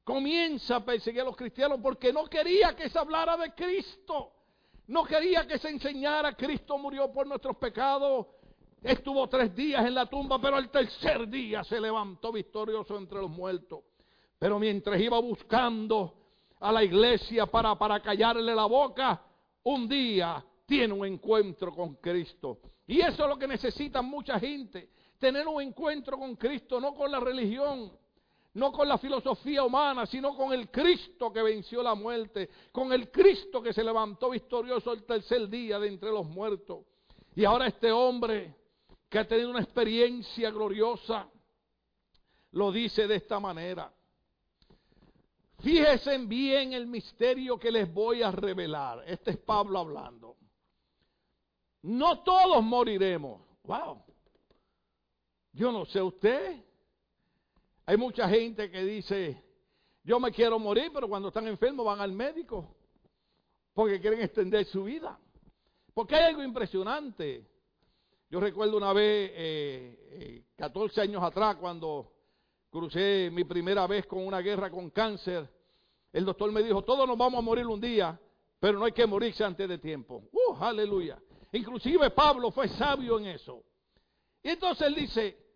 comienza 0.04 0.78
a 0.78 0.86
perseguir 0.86 1.22
a 1.22 1.26
los 1.26 1.36
cristianos 1.36 1.80
porque 1.82 2.12
no 2.12 2.26
quería 2.26 2.76
que 2.76 2.90
se 2.90 2.98
hablara 2.98 3.38
de 3.38 3.54
Cristo. 3.54 4.34
No 4.90 5.04
quería 5.06 5.46
que 5.46 5.60
se 5.60 5.70
enseñara, 5.70 6.34
Cristo 6.34 6.76
murió 6.80 7.12
por 7.12 7.28
nuestros 7.28 7.56
pecados, 7.58 8.26
estuvo 8.82 9.30
tres 9.30 9.56
días 9.56 9.86
en 9.86 9.94
la 9.94 10.08
tumba, 10.08 10.42
pero 10.42 10.56
al 10.56 10.72
tercer 10.72 11.28
día 11.30 11.64
se 11.64 11.80
levantó 11.80 12.32
victorioso 12.32 12.98
entre 12.98 13.20
los 13.20 13.30
muertos. 13.30 13.82
Pero 14.40 14.58
mientras 14.58 15.00
iba 15.00 15.20
buscando 15.20 16.16
a 16.60 16.72
la 16.72 16.84
iglesia 16.84 17.46
para, 17.46 17.76
para 17.76 18.02
callarle 18.02 18.56
la 18.56 18.66
boca, 18.66 19.22
un 19.62 19.88
día 19.88 20.44
tiene 20.66 20.92
un 20.92 21.06
encuentro 21.06 21.72
con 21.72 21.98
Cristo. 21.98 22.58
Y 22.88 23.00
eso 23.00 23.24
es 23.24 23.30
lo 23.30 23.38
que 23.38 23.48
necesita 23.48 24.02
mucha 24.02 24.40
gente, 24.40 24.90
tener 25.20 25.48
un 25.48 25.62
encuentro 25.62 26.18
con 26.18 26.36
Cristo, 26.36 26.82
no 26.82 26.96
con 26.96 27.12
la 27.12 27.20
religión, 27.20 27.92
no 28.54 28.72
con 28.72 28.88
la 28.88 28.98
filosofía 28.98 29.64
humana, 29.64 30.06
sino 30.06 30.36
con 30.36 30.54
el 30.54 30.70
Cristo 30.70 31.32
que 31.32 31.42
venció 31.42 31.84
la 31.84 31.96
muerte, 31.96 32.50
con 32.72 32.92
el 32.92 33.12
Cristo 33.12 33.62
que 33.62 33.74
se 33.74 33.84
levantó 33.84 34.32
victorioso 34.32 34.92
el 34.92 35.04
tercer 35.04 35.48
día 35.48 35.80
de 35.80 35.88
entre 35.88 36.10
los 36.10 36.26
muertos. 36.26 36.86
Y 37.36 37.46
ahora 37.46 37.68
este 37.68 37.92
hombre 37.92 38.56
que 39.08 39.20
ha 39.20 39.28
tenido 39.28 39.50
una 39.50 39.62
experiencia 39.62 40.52
gloriosa, 40.52 41.28
lo 42.52 42.72
dice 42.72 43.08
de 43.08 43.16
esta 43.16 43.40
manera. 43.40 43.92
Fíjense 45.60 46.18
bien 46.20 46.74
el 46.74 46.88
misterio 46.88 47.60
que 47.60 47.72
les 47.72 47.92
voy 47.92 48.24
a 48.24 48.32
revelar. 48.32 49.04
Este 49.06 49.32
es 49.32 49.38
Pablo 49.38 49.80
hablando. 49.80 50.38
No 51.82 52.24
todos 52.24 52.64
moriremos. 52.64 53.42
Wow. 53.64 54.04
Yo 55.54 55.72
no 55.72 55.86
sé 55.86 56.02
usted. 56.02 56.64
Hay 57.90 57.98
mucha 57.98 58.30
gente 58.30 58.70
que 58.70 58.84
dice, 58.84 59.44
yo 60.04 60.20
me 60.20 60.32
quiero 60.32 60.60
morir, 60.60 60.92
pero 60.94 61.10
cuando 61.10 61.30
están 61.30 61.48
enfermos 61.48 61.84
van 61.84 62.00
al 62.00 62.12
médico 62.12 62.76
porque 63.74 64.00
quieren 64.00 64.22
extender 64.22 64.64
su 64.66 64.84
vida. 64.84 65.18
Porque 65.96 66.14
hay 66.14 66.26
algo 66.26 66.44
impresionante. 66.44 67.48
Yo 68.30 68.40
recuerdo 68.40 68.78
una 68.78 68.94
vez, 68.94 69.32
eh, 69.34 70.44
14 70.56 71.00
eh, 71.00 71.04
años 71.04 71.24
atrás, 71.24 71.56
cuando 71.56 72.14
crucé 72.70 73.32
mi 73.34 73.44
primera 73.44 73.88
vez 73.88 74.06
con 74.06 74.20
una 74.20 74.40
guerra 74.40 74.70
con 74.70 74.92
cáncer, 74.92 75.50
el 76.14 76.26
doctor 76.26 76.52
me 76.52 76.62
dijo, 76.62 76.84
todos 76.84 77.08
nos 77.08 77.18
vamos 77.18 77.40
a 77.40 77.42
morir 77.42 77.66
un 77.66 77.82
día, 77.82 78.20
pero 78.60 78.78
no 78.78 78.86
hay 78.86 78.92
que 78.92 79.08
morirse 79.08 79.44
antes 79.44 79.68
de 79.68 79.80
tiempo. 79.80 80.30
¡Uh, 80.32 80.64
aleluya! 80.64 81.20
Inclusive 81.54 82.12
Pablo 82.12 82.52
fue 82.52 82.68
sabio 82.68 83.18
en 83.18 83.26
eso. 83.26 83.64
Y 84.44 84.50
entonces 84.50 84.86
él 84.86 84.94
dice, 84.94 85.49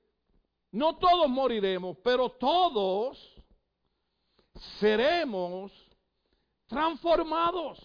no 0.73 0.97
todos 0.97 1.29
moriremos, 1.29 1.97
pero 2.03 2.31
todos 2.31 3.17
seremos 4.79 5.71
transformados. 6.65 7.79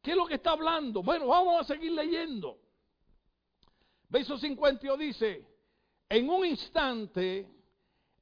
¿Qué 0.00 0.12
es 0.12 0.16
lo 0.16 0.26
que 0.26 0.36
está 0.36 0.52
hablando? 0.52 1.02
Bueno, 1.02 1.26
vamos 1.26 1.60
a 1.60 1.64
seguir 1.64 1.92
leyendo. 1.92 2.58
Verso 4.08 4.38
52 4.38 4.98
dice, 4.98 5.46
en 6.08 6.30
un 6.30 6.46
instante, 6.46 7.46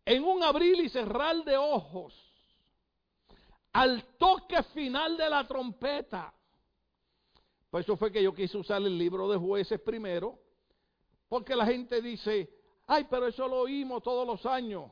en 0.04 0.24
un 0.24 0.42
abrir 0.42 0.80
y 0.80 0.88
cerrar 0.88 1.44
de 1.44 1.56
ojos, 1.56 2.14
al 3.72 4.16
toque 4.16 4.60
final 4.74 5.16
de 5.16 5.30
la 5.30 5.46
trompeta. 5.46 6.34
Por 7.70 7.80
eso 7.80 7.96
fue 7.96 8.10
que 8.10 8.24
yo 8.24 8.34
quise 8.34 8.58
usar 8.58 8.82
el 8.82 8.98
libro 8.98 9.28
de 9.28 9.38
jueces 9.38 9.80
primero, 9.80 10.36
porque 11.28 11.54
la 11.54 11.64
gente 11.64 12.02
dice, 12.02 12.55
Ay, 12.86 13.06
pero 13.10 13.26
eso 13.26 13.48
lo 13.48 13.60
oímos 13.60 14.02
todos 14.02 14.26
los 14.26 14.44
años. 14.46 14.90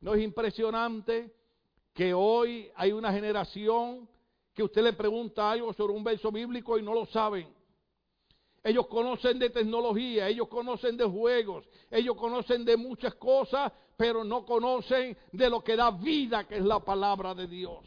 ¿No 0.00 0.14
es 0.14 0.22
impresionante 0.22 1.34
que 1.92 2.14
hoy 2.14 2.70
hay 2.76 2.92
una 2.92 3.12
generación 3.12 4.08
que 4.58 4.64
usted 4.64 4.82
le 4.82 4.92
pregunta 4.92 5.50
algo 5.50 5.72
sobre 5.72 5.92
un 5.92 6.02
verso 6.02 6.32
bíblico 6.32 6.76
y 6.76 6.82
no 6.82 6.92
lo 6.92 7.06
saben. 7.06 7.48
Ellos 8.62 8.88
conocen 8.88 9.38
de 9.38 9.50
tecnología, 9.50 10.28
ellos 10.28 10.48
conocen 10.48 10.96
de 10.96 11.04
juegos, 11.04 11.64
ellos 11.90 12.16
conocen 12.16 12.64
de 12.64 12.76
muchas 12.76 13.14
cosas, 13.14 13.72
pero 13.96 14.24
no 14.24 14.44
conocen 14.44 15.16
de 15.30 15.48
lo 15.48 15.62
que 15.62 15.76
da 15.76 15.92
vida, 15.92 16.42
que 16.42 16.56
es 16.56 16.64
la 16.64 16.80
palabra 16.80 17.36
de 17.36 17.46
Dios. 17.46 17.84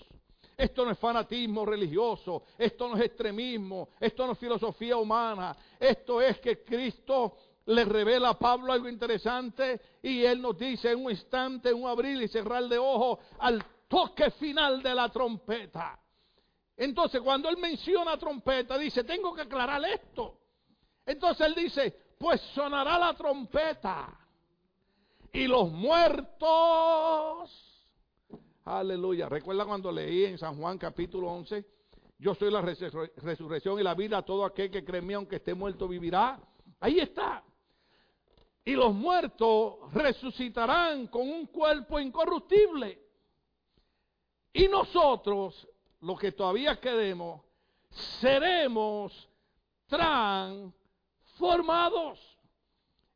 Esto 0.57 0.85
no 0.85 0.91
es 0.91 0.99
fanatismo 0.99 1.65
religioso, 1.65 2.43
esto 2.57 2.87
no 2.87 2.95
es 2.95 3.03
extremismo, 3.03 3.89
esto 3.99 4.25
no 4.25 4.31
es 4.31 4.39
filosofía 4.39 4.95
humana, 4.95 5.55
esto 5.77 6.21
es 6.21 6.39
que 6.39 6.63
Cristo 6.63 7.35
le 7.65 7.85
revela 7.85 8.29
a 8.29 8.39
Pablo 8.39 8.73
algo 8.73 8.89
interesante 8.89 9.79
y 10.01 10.23
él 10.23 10.41
nos 10.41 10.57
dice 10.57 10.91
en 10.91 11.05
un 11.05 11.11
instante, 11.11 11.69
en 11.69 11.81
un 11.81 11.87
abrir 11.87 12.21
y 12.21 12.27
cerrar 12.27 12.63
de 12.67 12.77
ojo, 12.77 13.19
al 13.39 13.63
toque 13.87 14.31
final 14.31 14.81
de 14.81 14.95
la 14.95 15.09
trompeta. 15.09 15.99
Entonces 16.77 17.21
cuando 17.21 17.49
él 17.49 17.57
menciona 17.57 18.17
trompeta, 18.17 18.77
dice, 18.77 19.03
tengo 19.03 19.33
que 19.33 19.41
aclarar 19.41 19.83
esto. 19.85 20.39
Entonces 21.05 21.47
él 21.47 21.55
dice, 21.55 21.95
pues 22.17 22.41
sonará 22.53 22.97
la 22.97 23.13
trompeta 23.13 24.17
y 25.33 25.47
los 25.47 25.71
muertos. 25.71 26.49
Aleluya. 28.65 29.27
Recuerda 29.27 29.65
cuando 29.65 29.91
leí 29.91 30.25
en 30.25 30.37
San 30.37 30.57
Juan 30.57 30.77
capítulo 30.77 31.27
11, 31.29 31.65
yo 32.19 32.35
soy 32.35 32.51
la 32.51 32.61
resurrección 32.61 33.79
y 33.79 33.83
la 33.83 33.95
vida, 33.95 34.21
todo 34.21 34.45
aquel 34.45 34.69
que 34.69 34.85
cree 34.85 35.01
mí, 35.01 35.13
aunque 35.13 35.37
esté 35.37 35.53
muerto, 35.55 35.87
vivirá. 35.87 36.39
Ahí 36.79 36.99
está. 36.99 37.43
Y 38.63 38.73
los 38.73 38.93
muertos 38.93 39.91
resucitarán 39.93 41.07
con 41.07 41.27
un 41.27 41.47
cuerpo 41.47 41.99
incorruptible. 41.99 43.01
Y 44.53 44.67
nosotros, 44.67 45.67
los 46.01 46.19
que 46.19 46.31
todavía 46.31 46.79
quedemos, 46.79 47.41
seremos 48.19 49.27
transformados. 49.87 52.19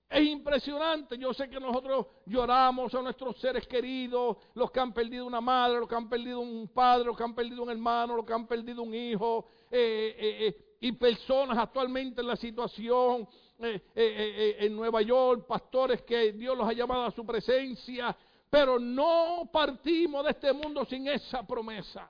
Es 0.09 0.27
impresionante. 0.27 1.17
Yo 1.17 1.33
sé 1.33 1.49
que 1.49 1.59
nosotros 1.59 2.05
lloramos 2.25 2.93
a 2.93 3.01
nuestros 3.01 3.37
seres 3.39 3.67
queridos, 3.67 4.37
los 4.53 4.71
que 4.71 4.79
han 4.79 4.93
perdido 4.93 5.25
una 5.25 5.41
madre, 5.41 5.79
los 5.79 5.89
que 5.89 5.95
han 5.95 6.07
perdido 6.07 6.39
un 6.39 6.67
padre, 6.67 7.05
los 7.05 7.17
que 7.17 7.23
han 7.23 7.33
perdido 7.35 7.63
un 7.63 7.71
hermano, 7.71 8.15
los 8.15 8.25
que 8.25 8.33
han 8.33 8.47
perdido 8.47 8.83
un 8.83 8.93
hijo, 8.93 9.47
eh, 9.71 10.15
eh, 10.17 10.47
eh, 10.47 10.77
y 10.79 10.91
personas 10.93 11.57
actualmente 11.57 12.21
en 12.21 12.27
la 12.27 12.35
situación 12.35 13.27
en 13.59 14.75
Nueva 14.75 15.01
York, 15.01 15.45
pastores 15.47 16.01
que 16.01 16.33
Dios 16.33 16.57
los 16.57 16.67
ha 16.67 16.73
llamado 16.73 17.05
a 17.05 17.11
su 17.11 17.25
presencia, 17.25 18.15
pero 18.49 18.79
no 18.79 19.49
partimos 19.51 20.23
de 20.23 20.31
este 20.31 20.53
mundo 20.53 20.85
sin 20.85 21.07
esa 21.07 21.45
promesa. 21.45 22.09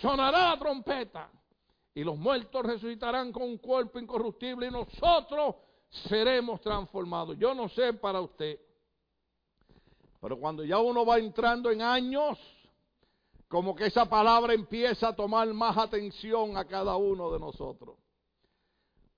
Sonará 0.00 0.50
la 0.50 0.58
trompeta 0.58 1.30
y 1.94 2.04
los 2.04 2.16
muertos 2.16 2.64
resucitarán 2.64 3.32
con 3.32 3.44
un 3.44 3.58
cuerpo 3.58 3.98
incorruptible 3.98 4.66
y 4.66 4.70
nosotros 4.70 5.56
seremos 6.08 6.60
transformados. 6.60 7.38
Yo 7.38 7.54
no 7.54 7.68
sé 7.68 7.92
para 7.94 8.20
usted, 8.20 8.58
pero 10.20 10.38
cuando 10.38 10.64
ya 10.64 10.78
uno 10.78 11.06
va 11.06 11.18
entrando 11.18 11.70
en 11.70 11.80
años, 11.80 12.38
como 13.48 13.74
que 13.74 13.86
esa 13.86 14.06
palabra 14.06 14.52
empieza 14.52 15.08
a 15.08 15.16
tomar 15.16 15.48
más 15.54 15.76
atención 15.78 16.56
a 16.56 16.66
cada 16.66 16.96
uno 16.96 17.30
de 17.30 17.38
nosotros. 17.38 17.96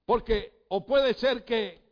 Porque 0.06 0.59
o 0.72 0.86
puede 0.86 1.14
ser 1.14 1.44
que 1.44 1.82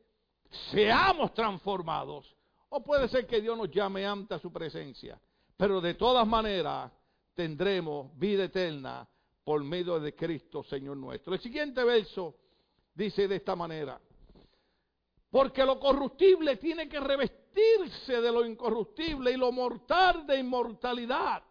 seamos 0.71 1.35
transformados, 1.35 2.35
o 2.69 2.83
puede 2.83 3.09
ser 3.09 3.27
que 3.27 3.41
Dios 3.41 3.59
nos 3.59 3.71
llame 3.71 4.07
ante 4.07 4.39
su 4.39 4.53
presencia. 4.53 5.21
Pero 5.57 5.81
de 5.81 5.95
todas 5.95 6.27
maneras 6.27 6.93
tendremos 7.35 8.17
vida 8.17 8.45
eterna 8.45 9.09
por 9.43 9.65
medio 9.65 9.99
de 9.99 10.15
Cristo, 10.15 10.63
Señor 10.63 10.97
nuestro. 10.97 11.35
El 11.35 11.41
siguiente 11.41 11.83
verso 11.83 12.37
dice 12.95 13.27
de 13.27 13.37
esta 13.37 13.57
manera, 13.57 14.01
porque 15.29 15.65
lo 15.65 15.81
corruptible 15.81 16.57
tiene 16.57 16.89
que 16.89 17.01
revestirse 17.01 18.21
de 18.21 18.31
lo 18.31 18.47
incorruptible 18.47 19.33
y 19.33 19.37
lo 19.37 19.51
mortal 19.51 20.25
de 20.25 20.39
inmortalidad. 20.39 21.43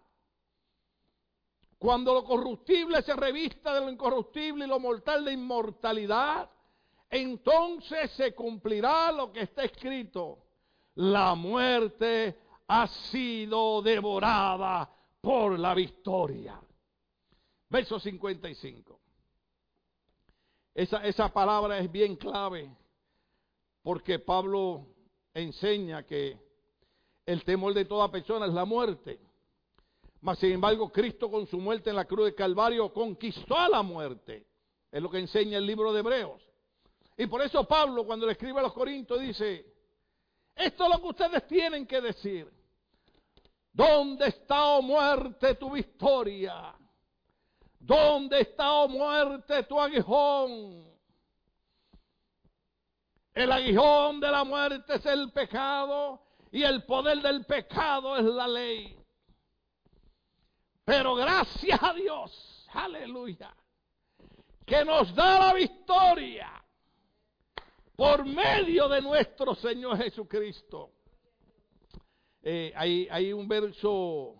Cuando 1.77 2.13
lo 2.13 2.23
corruptible 2.23 3.01
se 3.01 3.13
revista 3.15 3.73
de 3.73 3.81
lo 3.81 3.89
incorruptible 3.89 4.63
y 4.63 4.69
lo 4.69 4.79
mortal 4.79 5.25
de 5.25 5.33
inmortalidad, 5.33 6.49
entonces 7.09 8.11
se 8.11 8.33
cumplirá 8.33 9.11
lo 9.11 9.31
que 9.31 9.41
está 9.41 9.63
escrito. 9.63 10.39
La 10.95 11.35
muerte 11.35 12.39
ha 12.67 12.87
sido 12.87 13.81
devorada 13.81 14.89
por 15.21 15.57
la 15.57 15.73
victoria. 15.73 16.59
Verso 17.69 17.99
55. 17.99 18.99
Esa, 20.73 21.03
esa 21.05 21.33
palabra 21.33 21.79
es 21.79 21.91
bien 21.91 22.15
clave 22.15 22.69
porque 23.81 24.19
Pablo 24.19 24.85
enseña 25.33 26.03
que 26.03 26.37
el 27.25 27.43
temor 27.43 27.73
de 27.73 27.85
toda 27.85 28.11
persona 28.11 28.45
es 28.45 28.53
la 28.53 28.65
muerte. 28.65 29.19
Mas 30.21 30.39
sin 30.39 30.53
embargo, 30.53 30.89
Cristo 30.89 31.29
con 31.29 31.47
su 31.47 31.57
muerte 31.57 31.89
en 31.89 31.95
la 31.95 32.05
cruz 32.05 32.25
de 32.25 32.35
Calvario 32.35 32.91
conquistó 32.91 33.57
a 33.57 33.69
la 33.69 33.83
muerte. 33.83 34.47
Es 34.91 35.01
lo 35.01 35.09
que 35.09 35.19
enseña 35.19 35.57
el 35.57 35.65
libro 35.65 35.93
de 35.93 35.99
Hebreos. 35.99 36.46
Y 37.17 37.25
por 37.25 37.41
eso 37.41 37.67
Pablo, 37.67 38.06
cuando 38.06 38.27
le 38.27 38.34
escribe 38.34 38.60
a 38.60 38.63
los 38.63 38.73
Corintios, 38.73 39.19
dice, 39.19 39.65
esto 40.56 40.84
es 40.84 40.89
lo 40.89 41.01
que 41.01 41.08
ustedes 41.08 41.47
tienen 41.47 41.88
que 41.88 41.99
decir. 41.99 42.51
¿Dónde 43.73 44.27
está, 44.27 44.65
oh 44.67 44.82
muerte, 44.84 45.56
tu 45.56 45.71
victoria? 45.71 46.75
¿Dónde 47.80 48.41
está, 48.41 48.71
oh 48.73 48.88
muerte, 48.88 49.63
tu 49.63 49.80
aguijón? 49.80 50.86
El 53.34 53.51
aguijón 53.51 54.19
de 54.19 54.32
la 54.32 54.43
muerte 54.43 54.95
es 54.95 55.06
el 55.08 55.32
pecado 55.32 56.21
y 56.51 56.63
el 56.63 56.84
poder 56.86 57.19
del 57.21 57.45
pecado 57.45 58.15
es 58.17 58.25
la 58.25 58.47
ley. 58.47 58.95
Pero 60.86 61.15
gracias 61.15 61.82
a 61.82 61.93
Dios, 61.93 62.67
aleluya, 62.73 63.53
que 64.65 64.86
nos 64.86 65.13
da 65.15 65.39
la 65.39 65.53
victoria 65.53 66.63
por 67.97 68.23
medio 68.25 68.88
de 68.88 69.01
nuestro 69.01 69.55
Señor 69.55 69.97
Jesucristo. 69.97 70.91
Eh, 72.43 72.71
hay, 72.75 73.33
un 73.33 73.47
verso 73.47 74.36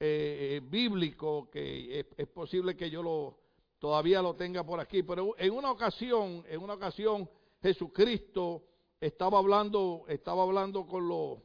eh, 0.00 0.60
bíblico 0.60 1.48
que 1.50 2.04
es, 2.16 2.28
posible 2.28 2.76
que 2.76 2.90
yo 2.90 3.00
lo 3.02 3.38
todavía 3.78 4.20
lo 4.20 4.34
tenga 4.34 4.64
por 4.64 4.80
aquí, 4.80 5.04
pero 5.04 5.36
en 5.38 5.52
una 5.52 5.70
ocasión, 5.70 6.44
en 6.48 6.60
una 6.60 6.74
ocasión 6.74 7.30
Jesucristo 7.62 8.64
estaba 9.00 9.38
hablando, 9.38 10.04
estaba 10.08 10.42
hablando 10.42 10.84
con 10.84 11.06
los, 11.06 11.38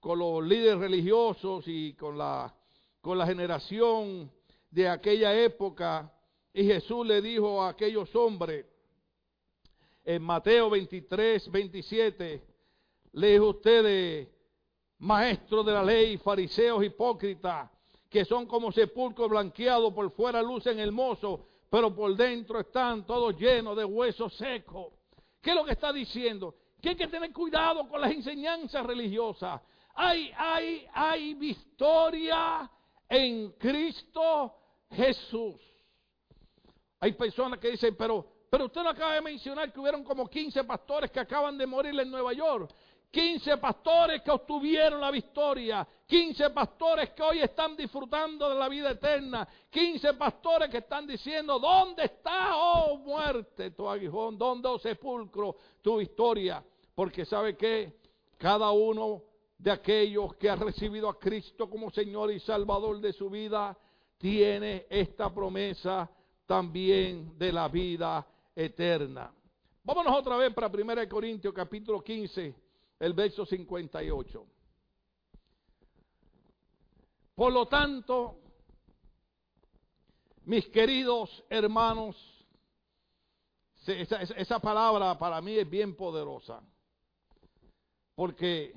con 0.00 0.18
los 0.18 0.42
líderes 0.42 0.78
religiosos 0.78 1.64
y 1.66 1.92
con 1.92 2.16
la, 2.16 2.54
con 3.02 3.18
la 3.18 3.26
generación 3.26 4.32
de 4.70 4.88
aquella 4.88 5.38
época. 5.38 6.10
Y 6.54 6.64
Jesús 6.64 7.06
le 7.06 7.20
dijo 7.20 7.62
a 7.62 7.70
aquellos 7.70 8.14
hombres, 8.16 8.64
en 10.04 10.22
Mateo 10.22 10.70
23, 10.70 11.50
27, 11.50 12.42
le 13.12 13.32
dijo 13.32 13.48
ustedes, 13.48 14.28
maestros 14.98 15.64
de 15.64 15.72
la 15.72 15.82
ley, 15.82 16.18
fariseos 16.18 16.84
hipócritas, 16.84 17.70
que 18.08 18.24
son 18.24 18.46
como 18.46 18.70
sepulcros 18.70 19.28
blanqueados, 19.28 19.92
por 19.92 20.10
fuera 20.12 20.42
lucen 20.42 20.78
hermosos, 20.78 21.40
pero 21.70 21.94
por 21.94 22.14
dentro 22.14 22.60
están 22.60 23.06
todos 23.06 23.36
llenos 23.38 23.76
de 23.76 23.84
huesos 23.84 24.34
secos. 24.34 24.92
¿Qué 25.40 25.50
es 25.50 25.56
lo 25.56 25.64
que 25.64 25.72
está 25.72 25.92
diciendo? 25.92 26.54
Que 26.80 26.90
hay 26.90 26.96
que 26.96 27.08
tener 27.08 27.32
cuidado 27.32 27.88
con 27.88 28.00
las 28.00 28.12
enseñanzas 28.12 28.86
religiosas. 28.86 29.60
Hay, 29.94 30.30
hay, 30.36 30.86
hay 30.92 31.34
victoria 31.34 32.70
en 33.08 33.52
Cristo 33.52 34.54
Jesús. 34.90 35.60
Hay 37.00 37.12
personas 37.12 37.58
que 37.58 37.70
dicen, 37.70 37.94
pero, 37.96 38.33
pero 38.54 38.66
usted 38.66 38.84
lo 38.84 38.90
acaba 38.90 39.14
de 39.14 39.20
mencionar 39.20 39.72
que 39.72 39.80
hubieron 39.80 40.04
como 40.04 40.28
15 40.28 40.62
pastores 40.62 41.10
que 41.10 41.18
acaban 41.18 41.58
de 41.58 41.66
morir 41.66 41.98
en 41.98 42.08
Nueva 42.08 42.32
York. 42.32 42.72
15 43.10 43.56
pastores 43.56 44.22
que 44.22 44.30
obtuvieron 44.30 45.00
la 45.00 45.10
victoria, 45.10 45.84
15 46.06 46.50
pastores 46.50 47.10
que 47.10 47.22
hoy 47.24 47.40
están 47.40 47.76
disfrutando 47.76 48.48
de 48.48 48.54
la 48.54 48.68
vida 48.68 48.92
eterna, 48.92 49.48
15 49.68 50.14
pastores 50.14 50.70
que 50.70 50.78
están 50.78 51.04
diciendo, 51.04 51.58
¿dónde 51.58 52.04
está, 52.04 52.56
oh 52.56 52.96
muerte, 52.98 53.72
tu 53.72 53.88
aguijón? 53.88 54.38
¿Dónde, 54.38 54.68
oh 54.68 54.78
sepulcro, 54.78 55.56
tu 55.82 55.96
victoria? 55.96 56.62
Porque 56.94 57.24
sabe 57.24 57.56
que 57.56 58.02
cada 58.38 58.70
uno 58.70 59.22
de 59.58 59.72
aquellos 59.72 60.36
que 60.36 60.48
ha 60.48 60.54
recibido 60.54 61.08
a 61.08 61.18
Cristo 61.18 61.68
como 61.68 61.90
Señor 61.90 62.30
y 62.30 62.38
Salvador 62.38 63.00
de 63.00 63.12
su 63.14 63.28
vida, 63.28 63.76
tiene 64.16 64.86
esta 64.88 65.34
promesa 65.34 66.08
también 66.46 67.36
de 67.36 67.50
la 67.50 67.66
vida 67.66 68.24
eterna. 68.54 69.32
Vámonos 69.82 70.16
otra 70.16 70.36
vez 70.36 70.52
para 70.54 70.68
1 70.68 71.08
Corintios 71.08 71.52
capítulo 71.52 72.02
15 72.02 72.54
el 73.00 73.12
verso 73.12 73.44
58. 73.44 74.46
Por 77.34 77.52
lo 77.52 77.66
tanto, 77.66 78.38
mis 80.44 80.66
queridos 80.68 81.44
hermanos, 81.50 82.16
esa, 83.86 84.58
palabra 84.60 85.18
para 85.18 85.40
mí 85.40 85.58
es 85.58 85.68
bien 85.68 85.94
poderosa. 85.96 86.62
Porque 88.14 88.72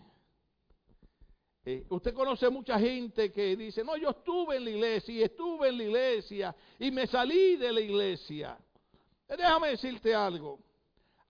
eh, 1.64 1.86
usted 1.90 2.14
conoce 2.14 2.50
mucha 2.50 2.80
gente 2.80 3.32
que 3.32 3.56
dice, 3.56 3.84
no, 3.84 3.96
yo 3.96 4.10
estuve 4.10 4.58
en 4.58 4.66
la 4.66 4.70
iglesia 4.72 5.14
y 5.14 5.24
estuve 5.24 5.70
en 5.70 5.78
la 5.78 5.84
iglesia 5.84 6.56
y 6.80 6.90
me 6.92 7.06
salí 7.06 7.56
de 7.58 7.72
la 7.72 7.82
iglesia. 7.82 8.58
Déjame 9.28 9.70
decirte 9.70 10.14
algo. 10.16 10.60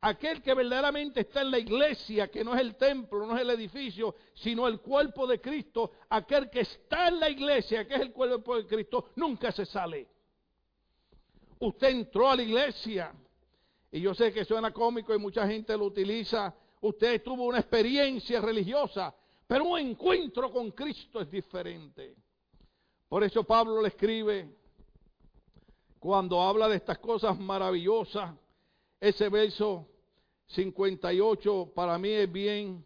Aquel 0.01 0.43
que 0.43 0.53
verdaderamente 0.53 1.21
está 1.21 1.41
en 1.41 1.51
la 1.51 1.57
iglesia, 1.57 2.29
que 2.29 2.43
no 2.43 2.53
es 2.53 2.61
el 2.61 2.75
templo, 2.75 3.25
no 3.25 3.35
es 3.35 3.41
el 3.41 3.49
edificio, 3.49 4.15
sino 4.35 4.67
el 4.67 4.79
cuerpo 4.79 5.25
de 5.25 5.41
Cristo, 5.41 5.91
aquel 6.09 6.49
que 6.51 6.61
está 6.61 7.07
en 7.07 7.19
la 7.19 7.29
iglesia, 7.29 7.87
que 7.87 7.95
es 7.95 8.01
el 8.01 8.11
cuerpo 8.11 8.57
de 8.57 8.67
Cristo, 8.67 9.09
nunca 9.15 9.51
se 9.51 9.65
sale. 9.65 10.07
Usted 11.59 11.89
entró 11.89 12.29
a 12.29 12.35
la 12.35 12.43
iglesia, 12.43 13.11
y 13.91 14.01
yo 14.01 14.13
sé 14.13 14.31
que 14.31 14.45
suena 14.45 14.71
cómico 14.71 15.15
y 15.15 15.17
mucha 15.17 15.47
gente 15.47 15.75
lo 15.75 15.85
utiliza. 15.85 16.53
Usted 16.81 17.23
tuvo 17.23 17.45
una 17.45 17.59
experiencia 17.59 18.39
religiosa, 18.39 19.15
pero 19.47 19.63
un 19.63 19.79
encuentro 19.79 20.51
con 20.51 20.71
Cristo 20.71 21.21
es 21.21 21.31
diferente. 21.31 22.15
Por 23.09 23.23
eso 23.23 23.43
Pablo 23.43 23.81
le 23.81 23.87
escribe, 23.87 24.56
cuando 26.07 26.41
habla 26.41 26.69
de 26.69 26.77
estas 26.77 26.99
cosas 26.99 27.37
maravillosas, 27.37 28.33
ese 28.97 29.27
verso 29.27 29.89
58 30.45 31.73
para 31.75 31.97
mí 31.97 32.07
es 32.07 32.31
bien, 32.31 32.81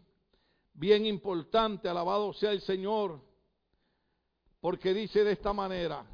bien 0.74 1.06
importante, 1.06 1.88
alabado 1.88 2.32
sea 2.32 2.50
el 2.50 2.60
Señor, 2.60 3.20
porque 4.60 4.92
dice 4.92 5.22
de 5.22 5.30
esta 5.30 5.52
manera, 5.52 6.04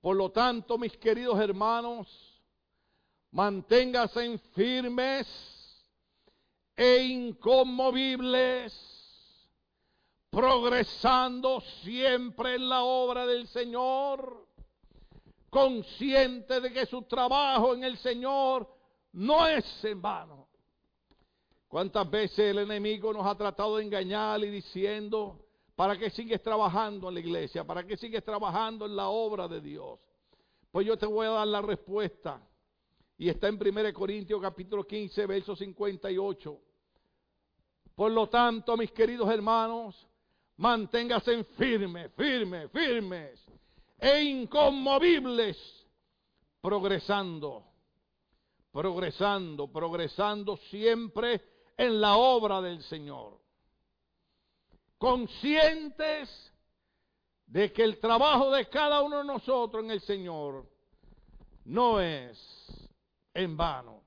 por 0.00 0.16
lo 0.16 0.30
tanto, 0.30 0.78
mis 0.78 0.96
queridos 0.96 1.38
hermanos, 1.38 2.42
manténganse 3.30 4.38
firmes 4.54 5.26
e 6.74 7.02
inconmovibles, 7.02 8.72
progresando 10.30 11.60
siempre 11.82 12.54
en 12.54 12.66
la 12.66 12.82
obra 12.82 13.26
del 13.26 13.46
Señor, 13.46 14.48
consciente 15.50 16.60
de 16.60 16.72
que 16.72 16.86
su 16.86 17.02
trabajo 17.02 17.74
en 17.74 17.84
el 17.84 17.98
Señor 17.98 18.68
no 19.12 19.46
es 19.46 19.84
en 19.84 20.00
vano. 20.00 20.48
¿Cuántas 21.68 22.08
veces 22.08 22.38
el 22.38 22.58
enemigo 22.60 23.12
nos 23.12 23.26
ha 23.26 23.34
tratado 23.36 23.76
de 23.76 23.84
engañar 23.84 24.42
y 24.42 24.50
diciendo, 24.50 25.46
¿para 25.76 25.98
qué 25.98 26.10
sigues 26.10 26.42
trabajando 26.42 27.08
en 27.08 27.14
la 27.14 27.20
iglesia? 27.20 27.64
¿Para 27.64 27.86
qué 27.86 27.96
sigues 27.96 28.24
trabajando 28.24 28.86
en 28.86 28.96
la 28.96 29.08
obra 29.08 29.46
de 29.46 29.60
Dios? 29.60 29.98
Pues 30.70 30.86
yo 30.86 30.96
te 30.96 31.06
voy 31.06 31.26
a 31.26 31.30
dar 31.30 31.46
la 31.46 31.62
respuesta. 31.62 32.40
Y 33.18 33.28
está 33.28 33.48
en 33.48 33.58
1 33.60 33.92
Corintios 33.92 34.40
capítulo 34.40 34.84
15, 34.84 35.26
verso 35.26 35.54
58. 35.54 36.58
Por 37.94 38.12
lo 38.12 38.28
tanto, 38.28 38.76
mis 38.76 38.90
queridos 38.92 39.28
hermanos, 39.30 40.08
manténgase 40.56 41.44
firmes, 41.44 42.10
firmes, 42.16 42.70
firmes 42.70 43.50
e 44.00 44.22
inconmovibles, 44.22 45.58
progresando, 46.62 47.64
progresando, 48.72 49.70
progresando 49.70 50.56
siempre 50.70 51.42
en 51.76 52.00
la 52.00 52.16
obra 52.16 52.62
del 52.62 52.82
Señor. 52.84 53.38
Conscientes 54.96 56.28
de 57.46 57.72
que 57.72 57.82
el 57.82 57.98
trabajo 57.98 58.50
de 58.50 58.68
cada 58.68 59.02
uno 59.02 59.18
de 59.18 59.24
nosotros 59.24 59.84
en 59.84 59.90
el 59.90 60.00
Señor 60.00 60.66
no 61.64 62.00
es 62.00 62.38
en 63.34 63.56
vano. 63.56 64.02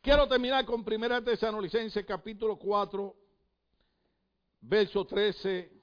Quiero 0.00 0.26
terminar 0.26 0.64
con 0.64 0.82
Primera 0.82 1.22
Tesanolicense 1.22 2.04
capítulo 2.04 2.56
4, 2.56 3.14
verso 4.62 5.04
13 5.04 5.79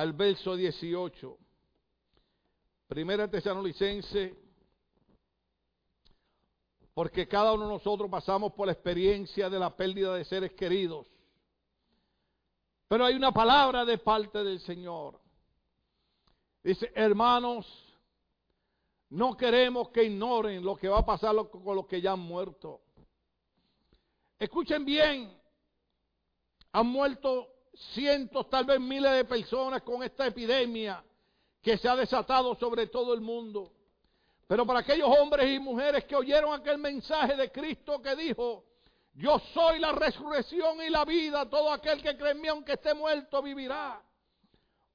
al 0.00 0.14
verso 0.14 0.56
18. 0.56 1.38
Primera 2.88 3.28
Tesanolicense, 3.28 4.34
porque 6.94 7.28
cada 7.28 7.52
uno 7.52 7.64
de 7.64 7.74
nosotros 7.74 8.10
pasamos 8.10 8.54
por 8.54 8.66
la 8.66 8.72
experiencia 8.72 9.50
de 9.50 9.58
la 9.58 9.76
pérdida 9.76 10.14
de 10.14 10.24
seres 10.24 10.52
queridos. 10.52 11.06
Pero 12.88 13.04
hay 13.04 13.14
una 13.14 13.30
palabra 13.30 13.84
de 13.84 13.98
parte 13.98 14.42
del 14.42 14.60
Señor. 14.60 15.20
Dice, 16.64 16.90
hermanos, 16.94 17.66
no 19.10 19.36
queremos 19.36 19.90
que 19.90 20.04
ignoren 20.04 20.64
lo 20.64 20.76
que 20.76 20.88
va 20.88 21.00
a 21.00 21.04
pasar 21.04 21.36
con 21.50 21.76
los 21.76 21.86
que 21.86 22.00
ya 22.00 22.12
han 22.12 22.20
muerto. 22.20 22.80
Escuchen 24.38 24.82
bien, 24.82 25.38
han 26.72 26.86
muerto 26.86 27.49
cientos, 27.74 28.48
tal 28.50 28.64
vez 28.64 28.80
miles 28.80 29.12
de 29.12 29.24
personas 29.24 29.82
con 29.82 30.02
esta 30.02 30.26
epidemia 30.26 31.04
que 31.62 31.76
se 31.76 31.88
ha 31.88 31.96
desatado 31.96 32.54
sobre 32.56 32.86
todo 32.86 33.14
el 33.14 33.20
mundo. 33.20 33.72
Pero 34.46 34.66
para 34.66 34.80
aquellos 34.80 35.08
hombres 35.08 35.48
y 35.48 35.58
mujeres 35.58 36.04
que 36.04 36.16
oyeron 36.16 36.52
aquel 36.52 36.78
mensaje 36.78 37.36
de 37.36 37.52
Cristo 37.52 38.02
que 38.02 38.16
dijo, 38.16 38.64
yo 39.14 39.38
soy 39.52 39.78
la 39.78 39.92
resurrección 39.92 40.80
y 40.82 40.90
la 40.90 41.04
vida, 41.04 41.48
todo 41.48 41.72
aquel 41.72 42.02
que 42.02 42.16
cree 42.16 42.32
en 42.32 42.40
mí, 42.40 42.48
aunque 42.48 42.72
esté 42.72 42.94
muerto, 42.94 43.42
vivirá. 43.42 44.02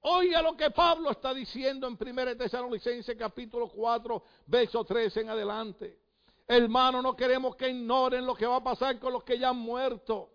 Oiga 0.01 0.41
lo 0.41 0.55
que 0.55 0.71
Pablo 0.71 1.11
está 1.11 1.33
diciendo 1.33 1.87
en 1.87 1.97
1 1.99 2.37
Tesalonicenses 2.37 3.15
capítulo 3.17 3.69
4, 3.69 4.23
verso 4.45 4.83
13 4.83 5.21
en 5.21 5.29
adelante. 5.29 5.99
Hermano, 6.47 7.01
no 7.01 7.15
queremos 7.15 7.55
que 7.55 7.69
ignoren 7.69 8.25
lo 8.25 8.35
que 8.35 8.45
va 8.45 8.57
a 8.57 8.63
pasar 8.63 8.99
con 8.99 9.13
los 9.13 9.23
que 9.23 9.39
ya 9.39 9.49
han 9.49 9.57
muerto, 9.57 10.29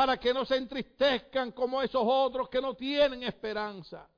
para 0.00 0.16
que 0.16 0.32
no 0.32 0.46
se 0.46 0.56
entristezcan 0.56 1.52
como 1.52 1.82
esos 1.82 2.02
otros 2.02 2.48
que 2.48 2.58
no 2.58 2.72
tienen 2.72 3.22
esperanza. 3.22 4.08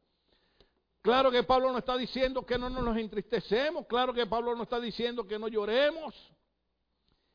Claro 1.00 1.28
que 1.28 1.42
Pablo 1.42 1.72
no 1.72 1.78
está 1.78 1.96
diciendo 1.96 2.46
que 2.46 2.56
no 2.56 2.70
nos 2.70 2.96
entristecemos, 2.96 3.88
claro 3.88 4.14
que 4.14 4.24
Pablo 4.28 4.54
no 4.54 4.62
está 4.62 4.78
diciendo 4.78 5.26
que 5.26 5.40
no 5.40 5.48
lloremos. 5.48 6.14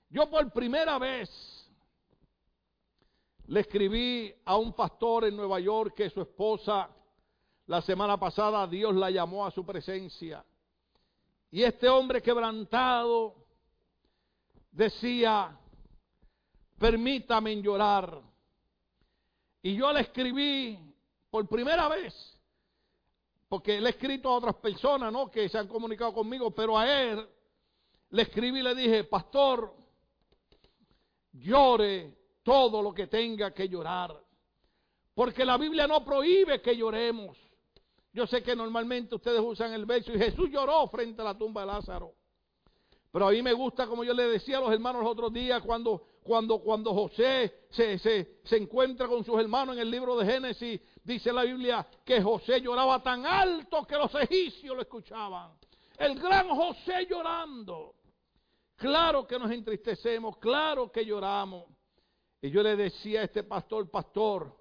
Yo 0.07 0.29
por 0.29 0.49
primera 0.53 0.97
vez 0.97 1.29
le 3.47 3.59
escribí 3.59 4.33
a 4.45 4.55
un 4.55 4.71
pastor 4.71 5.25
en 5.25 5.35
Nueva 5.35 5.59
York 5.59 5.93
que 5.93 6.09
su 6.09 6.21
esposa 6.21 6.89
la 7.65 7.81
semana 7.81 8.17
pasada 8.17 8.65
Dios 8.65 8.95
la 8.95 9.11
llamó 9.11 9.45
a 9.45 9.51
su 9.51 9.65
presencia. 9.65 10.45
Y 11.51 11.63
este 11.63 11.89
hombre 11.89 12.21
quebrantado 12.21 13.35
decía, 14.71 15.53
permítame 16.79 17.61
llorar. 17.61 18.26
Y 19.67 19.75
yo 19.75 19.91
le 19.91 19.99
escribí 19.99 20.79
por 21.29 21.45
primera 21.45 21.89
vez, 21.89 22.13
porque 23.49 23.81
le 23.81 23.87
he 23.87 23.89
escrito 23.89 24.29
a 24.29 24.37
otras 24.37 24.55
personas, 24.55 25.11
¿no? 25.11 25.29
Que 25.29 25.49
se 25.49 25.57
han 25.57 25.67
comunicado 25.67 26.13
conmigo, 26.13 26.51
pero 26.51 26.77
a 26.77 26.89
él 26.89 27.27
le 28.11 28.21
escribí 28.21 28.59
y 28.59 28.63
le 28.63 28.73
dije, 28.73 29.03
pastor, 29.03 29.73
llore 31.33 32.15
todo 32.43 32.81
lo 32.81 32.93
que 32.93 33.07
tenga 33.07 33.53
que 33.53 33.67
llorar. 33.67 34.17
Porque 35.13 35.43
la 35.43 35.57
Biblia 35.57 35.85
no 35.85 36.01
prohíbe 36.01 36.61
que 36.61 36.77
lloremos. 36.77 37.37
Yo 38.13 38.25
sé 38.25 38.41
que 38.41 38.55
normalmente 38.55 39.15
ustedes 39.15 39.41
usan 39.41 39.73
el 39.73 39.85
verso 39.85 40.13
y 40.13 40.17
Jesús 40.17 40.49
lloró 40.49 40.87
frente 40.87 41.21
a 41.21 41.25
la 41.25 41.37
tumba 41.37 41.59
de 41.59 41.67
Lázaro. 41.67 42.13
Pero 43.11 43.27
a 43.27 43.31
mí 43.31 43.41
me 43.41 43.51
gusta, 43.51 43.85
como 43.85 44.05
yo 44.05 44.13
le 44.13 44.29
decía 44.29 44.59
a 44.59 44.61
los 44.61 44.71
hermanos 44.71 45.03
los 45.03 45.11
otros 45.11 45.33
días, 45.33 45.61
cuando, 45.61 46.07
cuando, 46.27 46.59
cuando 46.59 46.93
José 46.93 47.65
se, 47.69 47.97
se, 47.97 48.39
se 48.43 48.57
encuentra 48.57 49.07
con 49.07 49.23
sus 49.23 49.39
hermanos 49.39 49.75
en 49.75 49.81
el 49.81 49.89
libro 49.89 50.17
de 50.17 50.25
Génesis, 50.25 50.81
dice 51.03 51.31
la 51.31 51.43
Biblia 51.43 51.87
que 52.03 52.21
José 52.21 52.61
lloraba 52.61 53.01
tan 53.01 53.25
alto 53.25 53.85
que 53.87 53.95
los 53.95 54.13
egipcios 54.13 54.75
lo 54.75 54.81
escuchaban. 54.81 55.53
El 55.97 56.19
gran 56.19 56.49
José 56.49 57.07
llorando. 57.09 57.95
Claro 58.75 59.25
que 59.25 59.39
nos 59.39 59.49
entristecemos, 59.49 60.37
claro 60.37 60.91
que 60.91 61.03
lloramos. 61.03 61.65
Y 62.41 62.51
yo 62.51 62.61
le 62.61 62.75
decía 62.75 63.21
a 63.21 63.23
este 63.23 63.43
pastor, 63.43 63.89
pastor, 63.89 64.55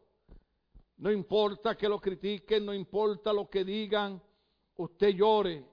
no 0.96 1.12
importa 1.12 1.76
que 1.76 1.88
lo 1.88 2.00
critiquen, 2.00 2.64
no 2.64 2.72
importa 2.72 3.32
lo 3.32 3.50
que 3.50 3.64
digan, 3.64 4.22
usted 4.76 5.08
llore. 5.08 5.66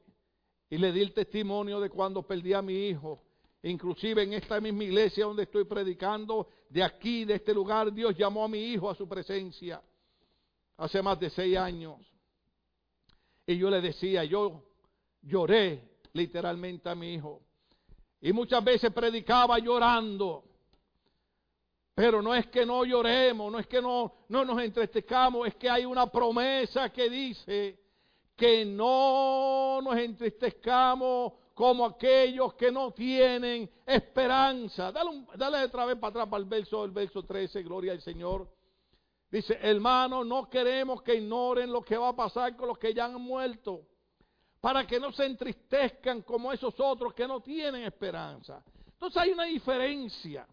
Y 0.70 0.78
le 0.78 0.92
di 0.92 1.02
el 1.02 1.14
testimonio 1.14 1.80
de 1.80 1.90
cuando 1.90 2.24
perdí 2.24 2.52
a 2.52 2.62
mi 2.62 2.88
hijo. 2.88 3.22
Inclusive 3.64 4.24
en 4.24 4.34
esta 4.34 4.60
misma 4.60 4.84
iglesia 4.84 5.26
donde 5.26 5.44
estoy 5.44 5.64
predicando, 5.64 6.50
de 6.70 6.84
aquí, 6.84 7.24
de 7.24 7.36
este 7.36 7.54
lugar, 7.54 7.94
Dios 7.94 8.16
llamó 8.18 8.44
a 8.44 8.50
mi 8.50 8.60
hijo 8.60 8.90
a 8.90 8.96
su 8.96 9.08
presencia 9.08 9.82
hace 10.78 11.02
más 11.02 11.18
de 11.18 11.30
seis 11.30 11.58
años. 11.58 11.96
Y 13.48 13.58
yo 13.58 13.70
le 13.70 13.80
decía, 13.80 14.26
yo 14.26 14.64
lloré 15.22 15.82
literalmente 16.12 16.90
a 16.90 16.96
mi 16.96 17.14
hijo. 17.14 17.42
Y 18.20 18.34
muchas 18.34 18.62
veces 18.64 18.92
predicaba 18.92 19.58
llorando. 19.60 20.44
Pero 21.96 22.22
no 22.22 22.36
es 22.36 22.48
que 22.48 22.66
no 22.66 22.84
lloremos, 22.84 23.50
no 23.50 23.60
es 23.60 23.68
que 23.68 23.82
no, 23.82 24.14
no 24.28 24.44
nos 24.44 24.62
entristezcamos, 24.62 25.48
es 25.48 25.56
que 25.56 25.70
hay 25.70 25.86
una 25.86 26.08
promesa 26.08 26.90
que 26.90 27.10
dice 27.10 27.80
que 28.36 28.66
no 28.66 29.80
nos 29.82 29.96
entristezcamos 29.96 31.34
como 31.54 31.86
aquellos 31.86 32.56
que 32.56 32.72
no 32.72 32.92
tienen 32.92 33.70
esperanza. 33.86 34.92
Dale, 34.92 35.64
otra 35.66 35.86
vez 35.86 35.98
para 35.98 36.10
atrás 36.10 36.28
para 36.28 36.44
el 36.44 36.50
verso, 36.50 36.84
el 36.84 36.92
verso 36.92 37.24
13, 37.24 37.62
gloria 37.64 37.92
al 37.92 38.02
Señor. 38.02 38.48
Dice, 39.30 39.58
hermano, 39.62 40.24
no 40.24 40.50
queremos 40.50 41.02
que 41.02 41.16
ignoren 41.16 41.72
lo 41.72 41.82
que 41.82 41.98
va 41.98 42.10
a 42.10 42.16
pasar 42.16 42.56
con 42.56 42.68
los 42.68 42.78
que 42.78 42.94
ya 42.94 43.06
han 43.06 43.22
muerto, 43.22 43.82
para 44.62 44.86
que 44.86 45.00
no 45.00 45.12
se 45.12 45.26
entristezcan 45.26 46.22
como 46.22 46.52
esos 46.52 46.80
otros 46.80 47.14
que 47.14 47.28
no 47.28 47.42
tienen 47.42 47.84
esperanza. 47.84 48.64
Entonces 48.86 49.22
hay 49.22 49.32
una 49.32 49.46
diferencia. 49.46 50.48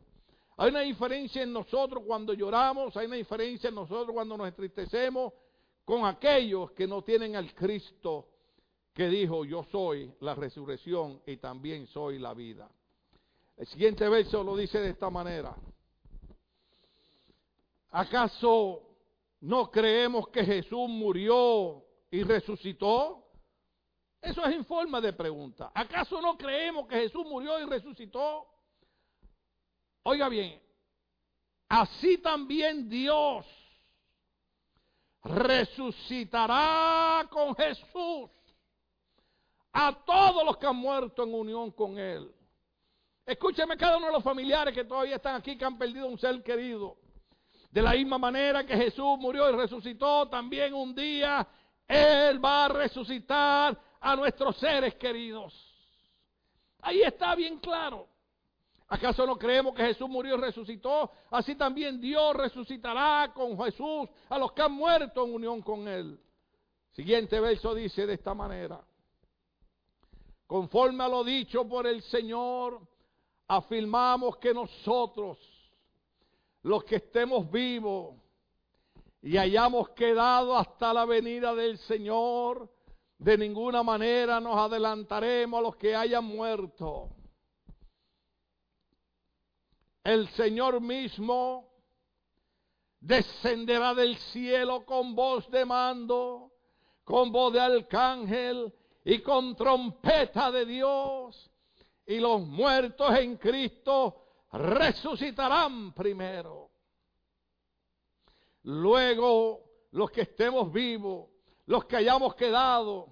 Hay 0.57 0.70
una 0.70 0.80
diferencia 0.80 1.42
en 1.42 1.53
nosotros 1.53 2.03
cuando 2.07 2.34
lloramos, 2.34 2.94
hay 2.96 3.07
una 3.07 3.16
diferencia 3.16 3.68
en 3.68 3.74
nosotros 3.74 4.12
cuando 4.12 4.36
nos 4.36 4.48
entristecemos 4.48 5.32
con 5.84 6.05
aquellos 6.05 6.72
que 6.72 6.86
no 6.86 7.03
tienen 7.03 7.36
al 7.36 7.55
Cristo 7.55 8.30
que 9.01 9.09
dijo, 9.09 9.46
yo 9.46 9.64
soy 9.72 10.12
la 10.20 10.34
resurrección 10.34 11.22
y 11.24 11.38
también 11.38 11.86
soy 11.86 12.18
la 12.18 12.34
vida. 12.34 12.68
El 13.57 13.66
siguiente 13.66 14.07
verso 14.07 14.44
lo 14.44 14.55
dice 14.55 14.78
de 14.78 14.90
esta 14.90 15.09
manera. 15.09 15.57
¿Acaso 17.92 18.82
no 19.40 19.70
creemos 19.70 20.28
que 20.28 20.44
Jesús 20.44 20.86
murió 20.86 21.82
y 22.11 22.22
resucitó? 22.24 23.24
Eso 24.20 24.44
es 24.44 24.55
en 24.55 24.66
forma 24.66 25.01
de 25.01 25.14
pregunta. 25.14 25.72
¿Acaso 25.74 26.20
no 26.20 26.36
creemos 26.36 26.86
que 26.86 26.96
Jesús 26.96 27.24
murió 27.24 27.59
y 27.59 27.64
resucitó? 27.64 28.46
Oiga 30.03 30.28
bien, 30.28 30.61
así 31.70 32.18
también 32.18 32.86
Dios 32.86 33.46
resucitará 35.24 37.26
con 37.30 37.57
Jesús 37.57 38.30
a 39.73 39.93
todos 40.05 40.45
los 40.45 40.57
que 40.57 40.66
han 40.66 40.77
muerto 40.77 41.23
en 41.23 41.35
unión 41.35 41.71
con 41.71 41.99
Él. 41.99 42.33
Escúcheme 43.25 43.77
cada 43.77 43.97
uno 43.97 44.07
de 44.07 44.12
los 44.12 44.25
familiares 44.25 44.75
que 44.75 44.85
todavía 44.85 45.16
están 45.16 45.37
aquí, 45.37 45.57
que 45.57 45.64
han 45.64 45.79
perdido 45.79 46.07
un 46.07 46.18
ser 46.18 46.43
querido. 46.43 46.97
De 47.71 47.81
la 47.81 47.93
misma 47.93 48.18
manera 48.18 48.66
que 48.66 48.77
Jesús 48.77 49.18
murió 49.18 49.49
y 49.49 49.57
resucitó, 49.57 50.29
también 50.29 50.75
un 50.75 50.95
día 50.95 51.47
Él 51.87 52.45
va 52.45 52.64
a 52.64 52.68
resucitar 52.68 53.79
a 54.01 54.16
nuestros 54.16 54.57
seres 54.57 54.97
queridos. 54.97 55.55
Ahí 56.81 57.03
está 57.03 57.35
bien 57.37 57.59
claro. 57.59 58.09
¿Acaso 58.89 59.25
no 59.25 59.37
creemos 59.37 59.73
que 59.77 59.85
Jesús 59.85 60.09
murió 60.09 60.35
y 60.35 60.41
resucitó? 60.41 61.12
Así 61.31 61.55
también 61.55 62.01
Dios 62.01 62.35
resucitará 62.35 63.31
con 63.33 63.57
Jesús 63.62 64.09
a 64.29 64.37
los 64.37 64.51
que 64.51 64.62
han 64.62 64.73
muerto 64.73 65.25
en 65.25 65.35
unión 65.35 65.62
con 65.62 65.87
Él. 65.87 66.18
Siguiente 66.91 67.39
verso 67.39 67.73
dice 67.73 68.05
de 68.05 68.14
esta 68.14 68.35
manera. 68.35 68.81
Conforme 70.51 71.05
a 71.05 71.09
lo 71.09 71.22
dicho 71.22 71.64
por 71.68 71.86
el 71.86 72.03
Señor, 72.03 72.80
afirmamos 73.46 74.36
que 74.38 74.53
nosotros, 74.53 75.38
los 76.62 76.82
que 76.82 76.96
estemos 76.96 77.48
vivos 77.48 78.16
y 79.22 79.36
hayamos 79.36 79.90
quedado 79.90 80.57
hasta 80.57 80.92
la 80.92 81.05
venida 81.05 81.55
del 81.55 81.78
Señor, 81.78 82.68
de 83.16 83.38
ninguna 83.38 83.84
manera 83.84 84.40
nos 84.40 84.57
adelantaremos 84.57 85.57
a 85.57 85.62
los 85.62 85.76
que 85.76 85.94
hayan 85.94 86.24
muerto. 86.24 87.11
El 90.03 90.26
Señor 90.30 90.80
mismo 90.80 91.70
descenderá 92.98 93.94
del 93.94 94.16
cielo 94.16 94.84
con 94.84 95.14
voz 95.14 95.48
de 95.48 95.64
mando, 95.64 96.51
con 97.05 97.30
voz 97.30 97.53
de 97.53 97.61
arcángel 97.61 98.74
y 99.05 99.20
con 99.20 99.55
trompeta 99.57 100.51
de 100.51 100.66
Dios. 100.66 101.51
Y 102.07 102.18
los 102.18 102.40
muertos 102.40 103.16
en 103.18 103.36
Cristo 103.36 104.24
resucitarán 104.53 105.92
primero. 105.92 106.70
Luego 108.64 109.64
los 109.92 110.11
que 110.11 110.22
estemos 110.22 110.72
vivos, 110.72 111.28
los 111.66 111.84
que 111.84 111.96
hayamos 111.96 112.34
quedado. 112.34 113.09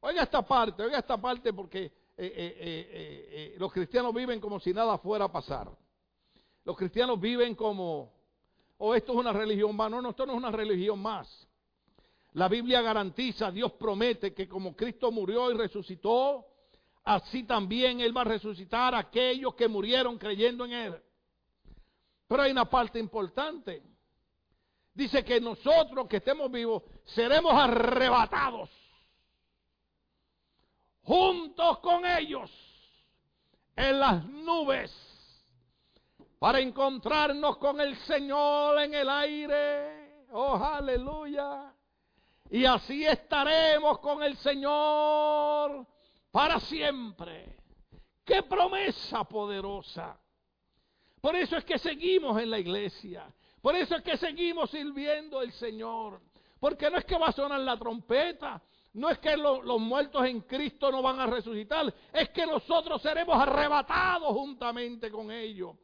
Oiga 0.00 0.22
esta 0.22 0.42
parte, 0.42 0.82
oiga 0.82 0.98
esta 0.98 1.16
parte 1.20 1.52
porque 1.52 1.84
eh, 1.84 1.92
eh, 2.16 2.56
eh, 2.58 3.28
eh, 3.30 3.56
los 3.58 3.72
cristianos 3.72 4.14
viven 4.14 4.40
como 4.40 4.60
si 4.60 4.72
nada 4.72 4.98
fuera 4.98 5.26
a 5.26 5.32
pasar. 5.32 5.70
Los 6.64 6.76
cristianos 6.76 7.20
viven 7.20 7.54
como, 7.54 8.12
o 8.78 8.94
esto 8.94 9.12
es 9.12 9.18
una 9.18 9.32
religión 9.32 9.74
más. 9.74 9.90
No, 9.90 10.00
no, 10.00 10.10
esto 10.10 10.24
no 10.24 10.32
es 10.32 10.38
una 10.38 10.50
religión 10.50 11.00
más. 11.00 11.48
La 12.34 12.48
Biblia 12.48 12.82
garantiza, 12.82 13.50
Dios 13.50 13.72
promete 13.72 14.34
que 14.34 14.48
como 14.48 14.74
Cristo 14.74 15.12
murió 15.12 15.50
y 15.52 15.56
resucitó, 15.56 16.44
así 17.04 17.44
también 17.44 18.00
Él 18.00 18.16
va 18.16 18.22
a 18.22 18.24
resucitar 18.24 18.94
a 18.94 18.98
aquellos 18.98 19.54
que 19.54 19.68
murieron 19.68 20.18
creyendo 20.18 20.64
en 20.64 20.72
Él. 20.72 21.02
Pero 22.26 22.42
hay 22.42 22.50
una 22.50 22.68
parte 22.68 22.98
importante. 22.98 23.82
Dice 24.92 25.24
que 25.24 25.40
nosotros 25.40 26.08
que 26.08 26.16
estemos 26.16 26.50
vivos 26.50 26.82
seremos 27.04 27.52
arrebatados 27.52 28.70
juntos 31.02 31.78
con 31.80 32.04
ellos 32.06 32.50
en 33.76 34.00
las 34.00 34.24
nubes 34.24 34.92
para 36.38 36.60
encontrarnos 36.60 37.58
con 37.58 37.80
el 37.80 37.96
Señor 37.98 38.80
en 38.80 38.94
el 38.94 39.08
aire. 39.08 40.26
Oh, 40.32 40.56
aleluya. 40.56 41.74
Y 42.54 42.66
así 42.66 43.04
estaremos 43.04 43.98
con 43.98 44.22
el 44.22 44.36
Señor 44.36 45.84
para 46.30 46.60
siempre. 46.60 47.56
Qué 48.24 48.44
promesa 48.44 49.24
poderosa. 49.24 50.16
Por 51.20 51.34
eso 51.34 51.56
es 51.56 51.64
que 51.64 51.80
seguimos 51.80 52.40
en 52.40 52.52
la 52.52 52.60
iglesia. 52.60 53.26
Por 53.60 53.74
eso 53.74 53.96
es 53.96 54.02
que 54.04 54.16
seguimos 54.16 54.70
sirviendo 54.70 55.40
al 55.40 55.50
Señor. 55.50 56.20
Porque 56.60 56.88
no 56.88 56.98
es 56.98 57.04
que 57.04 57.18
va 57.18 57.26
a 57.26 57.32
sonar 57.32 57.58
la 57.58 57.76
trompeta. 57.76 58.62
No 58.92 59.08
es 59.08 59.18
que 59.18 59.36
lo, 59.36 59.60
los 59.60 59.80
muertos 59.80 60.24
en 60.24 60.42
Cristo 60.42 60.92
no 60.92 61.02
van 61.02 61.18
a 61.18 61.26
resucitar. 61.26 61.92
Es 62.12 62.28
que 62.28 62.46
nosotros 62.46 63.02
seremos 63.02 63.36
arrebatados 63.36 64.32
juntamente 64.32 65.10
con 65.10 65.32
ellos. 65.32 65.74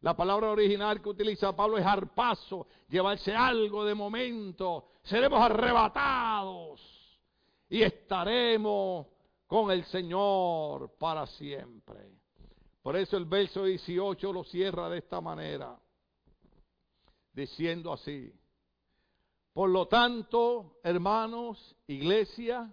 La 0.00 0.16
palabra 0.16 0.50
original 0.50 1.02
que 1.02 1.08
utiliza 1.08 1.56
Pablo 1.56 1.76
es 1.76 1.84
arpazo, 1.84 2.68
llevarse 2.88 3.34
algo 3.34 3.84
de 3.84 3.94
momento. 3.94 4.90
Seremos 5.02 5.40
arrebatados 5.40 6.80
y 7.68 7.82
estaremos 7.82 9.06
con 9.46 9.70
el 9.70 9.84
Señor 9.86 10.96
para 10.98 11.26
siempre. 11.26 12.12
Por 12.82 12.96
eso 12.96 13.16
el 13.16 13.24
verso 13.24 13.64
18 13.64 14.32
lo 14.32 14.44
cierra 14.44 14.88
de 14.88 14.98
esta 14.98 15.20
manera, 15.20 15.76
diciendo 17.32 17.92
así. 17.92 18.32
Por 19.52 19.70
lo 19.70 19.88
tanto, 19.88 20.78
hermanos, 20.84 21.76
iglesia, 21.88 22.72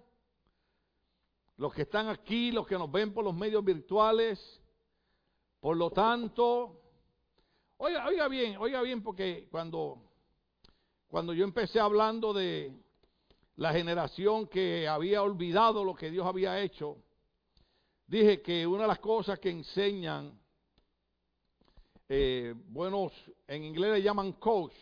los 1.56 1.74
que 1.74 1.82
están 1.82 2.08
aquí, 2.08 2.52
los 2.52 2.66
que 2.66 2.78
nos 2.78 2.90
ven 2.92 3.12
por 3.12 3.24
los 3.24 3.34
medios 3.34 3.64
virtuales, 3.64 4.38
por 5.58 5.76
lo 5.76 5.90
tanto, 5.90 6.85
Oiga, 7.78 8.06
oiga 8.06 8.28
bien, 8.28 8.56
oiga 8.56 8.80
bien, 8.80 9.02
porque 9.02 9.48
cuando, 9.50 9.98
cuando 11.08 11.34
yo 11.34 11.44
empecé 11.44 11.78
hablando 11.78 12.32
de 12.32 12.72
la 13.56 13.72
generación 13.72 14.46
que 14.46 14.88
había 14.88 15.22
olvidado 15.22 15.84
lo 15.84 15.94
que 15.94 16.10
Dios 16.10 16.26
había 16.26 16.58
hecho, 16.60 16.96
dije 18.06 18.40
que 18.40 18.66
una 18.66 18.82
de 18.82 18.88
las 18.88 18.98
cosas 18.98 19.38
que 19.38 19.50
enseñan, 19.50 20.40
eh, 22.08 22.54
buenos, 22.68 23.12
en 23.46 23.64
inglés 23.64 23.92
le 23.92 24.02
llaman 24.02 24.32
coach, 24.32 24.74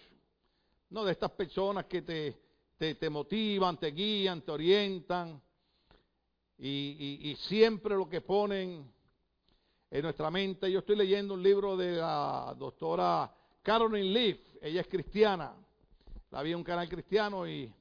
no 0.91 1.05
de 1.05 1.11
estas 1.11 1.33
personas 1.33 1.87
que 1.87 2.03
te, 2.03 2.39
te, 2.79 2.95
te 2.95 3.11
motivan, 3.11 3.77
te 3.77 3.89
guían, 3.89 4.41
te 4.43 4.53
orientan, 4.53 5.43
y, 6.57 7.35
siempre 7.49 7.97
lo 7.97 8.09
que 8.09 8.21
ponen 8.21 8.94
en 9.95 10.03
nuestra 10.03 10.29
mente. 10.29 10.71
Yo 10.73 10.81
estoy 10.81 10.97
leyendo 10.97 11.35
un 11.35 11.43
libro 11.43 11.77
de 11.77 11.93
la 11.93 12.53
doctora 12.59 13.33
Caroline 13.63 14.11
Leaf, 14.11 14.39
ella 14.61 14.81
es 14.81 14.89
cristiana, 14.89 15.55
la 16.33 16.43
vi 16.43 16.51
en 16.51 16.57
un 16.57 16.65
canal 16.65 16.89
cristiano 16.89 17.47
y, 17.47 17.73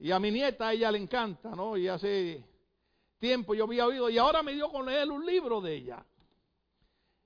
y 0.00 0.10
a 0.10 0.18
mi 0.18 0.32
nieta 0.32 0.72
ella 0.72 0.90
le 0.90 0.98
encanta, 0.98 1.50
¿no? 1.50 1.76
Y 1.76 1.86
hace 1.86 2.44
tiempo 3.20 3.54
yo 3.54 3.64
había 3.64 3.86
oído 3.86 4.10
y 4.10 4.18
ahora 4.18 4.42
me 4.42 4.52
dio 4.52 4.68
con 4.68 4.84
leer 4.84 5.08
un 5.12 5.24
libro 5.24 5.60
de 5.60 5.76
ella. 5.76 6.04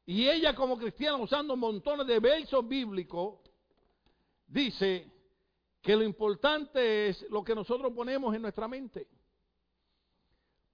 Y 0.04 0.28
ella 0.28 0.54
como 0.54 0.76
cristiana 0.76 1.16
usando 1.16 1.56
montones 1.56 2.06
de 2.06 2.20
versos 2.20 2.68
bíblicos, 2.68 3.40
dice 4.46 5.10
que 5.80 5.96
lo 5.96 6.02
importante 6.02 7.08
es 7.08 7.24
lo 7.30 7.42
que 7.42 7.54
nosotros 7.54 7.94
ponemos 7.94 8.34
en 8.34 8.42
nuestra 8.42 8.68
mente. 8.68 9.08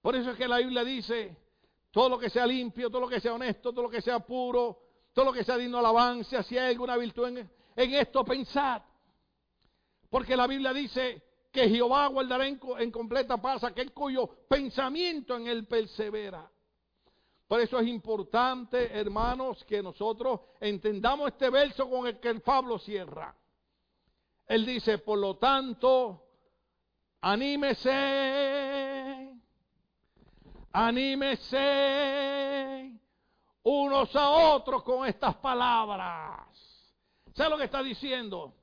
Por 0.01 0.13
eso 0.13 0.31
es 0.31 0.37
que 0.37 0.47
la 0.47 0.57
Biblia 0.57 0.83
dice, 0.83 1.37
todo 1.93 2.09
lo 2.09 2.17
que 2.17 2.31
sea 2.31 2.47
limpio, 2.47 2.89
todo 2.89 3.01
lo 3.01 3.07
que 3.07 3.21
sea 3.21 3.35
honesto, 3.35 3.71
todo 3.71 3.83
lo 3.83 3.89
que 3.89 4.01
sea 4.01 4.17
puro, 4.17 4.79
todo 5.13 5.25
lo 5.25 5.31
que 5.31 5.43
sea 5.43 5.57
digno 5.57 5.77
de 5.77 5.81
alabanza, 5.81 6.41
si 6.41 6.57
hay 6.57 6.71
alguna 6.71 6.97
virtud 6.97 7.27
en, 7.27 7.93
esto, 7.93 8.25
pensad. 8.25 8.81
Porque 10.09 10.35
la 10.35 10.47
Biblia 10.47 10.73
dice 10.73 11.21
que 11.51 11.69
Jehová 11.69 12.07
guardará 12.07 12.47
en, 12.47 12.59
en 12.79 12.89
completa 12.89 13.39
paz 13.39 13.63
aquel 13.63 13.93
cuyo 13.93 14.27
pensamiento 14.49 15.37
en 15.37 15.45
él 15.45 15.67
persevera. 15.67 16.49
Por 17.47 17.59
eso 17.59 17.77
es 17.77 17.87
importante, 17.87 18.91
hermanos, 18.91 19.63
que 19.63 19.83
nosotros 19.83 20.39
entendamos 20.59 21.27
este 21.27 21.51
verso 21.51 21.87
con 21.87 22.07
el 22.07 22.19
que 22.19 22.29
el 22.29 22.41
Pablo 22.41 22.79
cierra. 22.79 23.35
Él 24.47 24.65
dice, 24.65 24.97
por 24.97 25.19
lo 25.19 25.37
tanto, 25.37 26.23
anímese, 27.21 27.91
anímese 30.73 31.69
unos 33.63 34.15
a 34.15 34.29
otros 34.29 34.83
con 34.83 35.07
estas 35.07 35.35
palabras. 35.35 36.47
¿Sabe 37.33 37.51
lo 37.51 37.57
que 37.57 37.65
está 37.65 37.81
diciendo? 37.81 38.53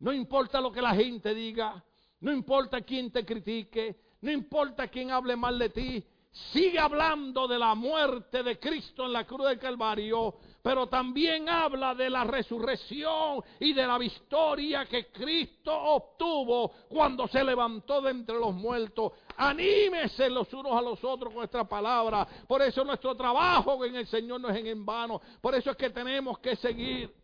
No 0.00 0.12
importa 0.12 0.60
lo 0.60 0.70
que 0.70 0.82
la 0.82 0.94
gente 0.94 1.34
diga, 1.34 1.82
no 2.20 2.30
importa 2.32 2.82
quién 2.82 3.10
te 3.10 3.24
critique, 3.24 3.98
no 4.20 4.30
importa 4.30 4.88
quién 4.88 5.10
hable 5.10 5.36
mal 5.36 5.58
de 5.58 5.70
ti, 5.70 6.04
sigue 6.52 6.78
hablando 6.78 7.48
de 7.48 7.58
la 7.58 7.74
muerte 7.74 8.42
de 8.42 8.58
Cristo 8.58 9.06
en 9.06 9.14
la 9.14 9.24
cruz 9.26 9.48
del 9.48 9.58
Calvario, 9.58 10.34
pero 10.66 10.88
también 10.88 11.48
habla 11.48 11.94
de 11.94 12.10
la 12.10 12.24
resurrección 12.24 13.40
y 13.60 13.72
de 13.72 13.86
la 13.86 13.98
victoria 13.98 14.84
que 14.86 15.12
Cristo 15.12 15.72
obtuvo 15.72 16.72
cuando 16.88 17.28
se 17.28 17.44
levantó 17.44 18.02
de 18.02 18.10
entre 18.10 18.34
los 18.34 18.52
muertos. 18.52 19.12
Anímese 19.36 20.28
los 20.28 20.52
unos 20.52 20.72
a 20.72 20.82
los 20.82 21.04
otros 21.04 21.32
con 21.32 21.38
nuestra 21.38 21.68
palabra. 21.68 22.26
Por 22.48 22.62
eso 22.62 22.82
nuestro 22.82 23.14
trabajo 23.14 23.84
en 23.84 23.94
el 23.94 24.08
Señor 24.08 24.40
no 24.40 24.48
es 24.48 24.56
en 24.56 24.84
vano. 24.84 25.20
Por 25.40 25.54
eso 25.54 25.70
es 25.70 25.76
que 25.76 25.90
tenemos 25.90 26.40
que 26.40 26.56
seguir. 26.56 27.14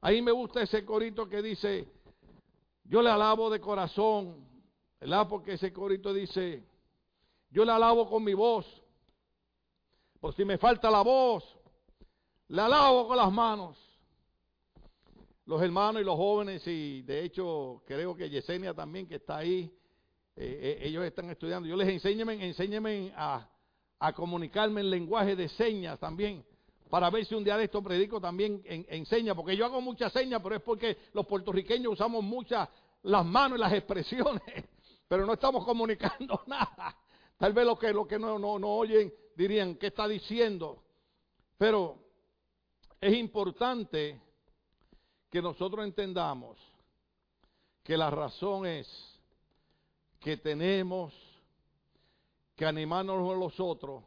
Ahí 0.00 0.20
me 0.20 0.32
gusta 0.32 0.62
ese 0.62 0.84
corito 0.84 1.28
que 1.28 1.42
dice, 1.42 1.86
yo 2.82 3.02
le 3.02 3.10
alabo 3.10 3.50
de 3.50 3.60
corazón, 3.60 4.48
¿verdad? 4.98 5.28
Porque 5.28 5.52
ese 5.52 5.72
corito 5.72 6.12
dice, 6.12 6.64
yo 7.50 7.64
le 7.64 7.70
alabo 7.70 8.10
con 8.10 8.24
mi 8.24 8.34
voz. 8.34 8.66
Por 10.18 10.34
si 10.34 10.44
me 10.44 10.58
falta 10.58 10.90
la 10.90 11.02
voz, 11.02 11.53
le 12.48 12.60
alabo 12.60 13.08
con 13.08 13.16
las 13.16 13.32
manos. 13.32 13.76
Los 15.46 15.62
hermanos 15.62 16.00
y 16.00 16.04
los 16.04 16.16
jóvenes, 16.16 16.66
y 16.66 17.02
de 17.02 17.22
hecho 17.22 17.82
creo 17.86 18.14
que 18.14 18.30
Yesenia 18.30 18.72
también 18.72 19.06
que 19.06 19.16
está 19.16 19.38
ahí, 19.38 19.70
eh, 20.36 20.78
eh, 20.80 20.88
ellos 20.88 21.04
están 21.04 21.28
estudiando. 21.30 21.68
Yo 21.68 21.76
les 21.76 21.88
enséñeme, 21.88 22.44
enséñeme 22.44 23.12
a, 23.16 23.48
comunicarme 24.14 24.82
en 24.82 24.90
lenguaje 24.90 25.34
de 25.34 25.48
señas 25.48 25.98
también, 25.98 26.44
para 26.90 27.08
ver 27.08 27.24
si 27.24 27.34
un 27.34 27.42
día 27.42 27.56
de 27.56 27.64
esto 27.64 27.82
predico 27.82 28.20
también 28.20 28.62
en, 28.66 28.86
en 28.88 29.34
porque 29.34 29.56
yo 29.56 29.64
hago 29.64 29.80
muchas 29.80 30.12
señas, 30.12 30.42
pero 30.42 30.56
es 30.56 30.62
porque 30.62 30.98
los 31.14 31.26
puertorriqueños 31.26 31.94
usamos 31.94 32.22
muchas 32.22 32.68
las 33.02 33.24
manos 33.24 33.58
y 33.58 33.60
las 33.62 33.72
expresiones, 33.72 34.42
pero 35.08 35.24
no 35.24 35.32
estamos 35.32 35.64
comunicando 35.64 36.42
nada. 36.46 36.96
Tal 37.38 37.54
vez 37.54 37.64
los 37.64 37.78
que, 37.78 37.92
lo 37.94 38.06
que 38.06 38.18
no, 38.18 38.38
no, 38.38 38.58
no 38.58 38.68
oyen 38.68 39.12
dirían, 39.34 39.76
¿qué 39.76 39.86
está 39.86 40.06
diciendo? 40.06 40.82
Pero 41.56 42.03
es 43.04 43.18
importante 43.18 44.18
que 45.30 45.42
nosotros 45.42 45.84
entendamos 45.84 46.56
que 47.82 47.98
la 47.98 48.08
razón 48.08 48.64
es 48.64 48.88
que 50.18 50.38
tenemos 50.38 51.12
que 52.56 52.64
animarnos 52.64 53.30
a 53.30 53.36
los 53.36 53.60
otros 53.60 54.02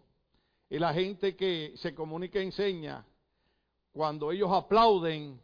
y 0.67 0.79
la 0.79 0.95
gente 0.95 1.35
que 1.35 1.75
se 1.77 1.93
comunica 1.93 2.39
y 2.39 2.45
enseña, 2.45 3.05
cuando 3.91 4.31
ellos 4.31 4.49
aplauden, 4.51 5.39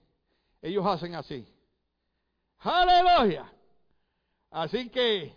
ellos 0.60 0.84
hacen 0.88 1.14
así. 1.14 1.48
Aleluya. 2.58 3.54
Así 4.50 4.90
que 4.90 5.32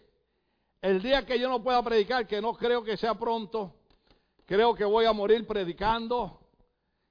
el 0.80 1.02
día 1.02 1.26
que 1.26 1.38
yo 1.38 1.50
no 1.50 1.62
pueda 1.62 1.82
predicar, 1.82 2.26
que 2.26 2.40
no 2.40 2.54
creo 2.54 2.82
que 2.82 2.96
sea 2.96 3.14
pronto, 3.14 3.74
creo 4.46 4.74
que 4.74 4.86
voy 4.86 5.04
a 5.04 5.12
morir 5.12 5.46
predicando. 5.46 6.45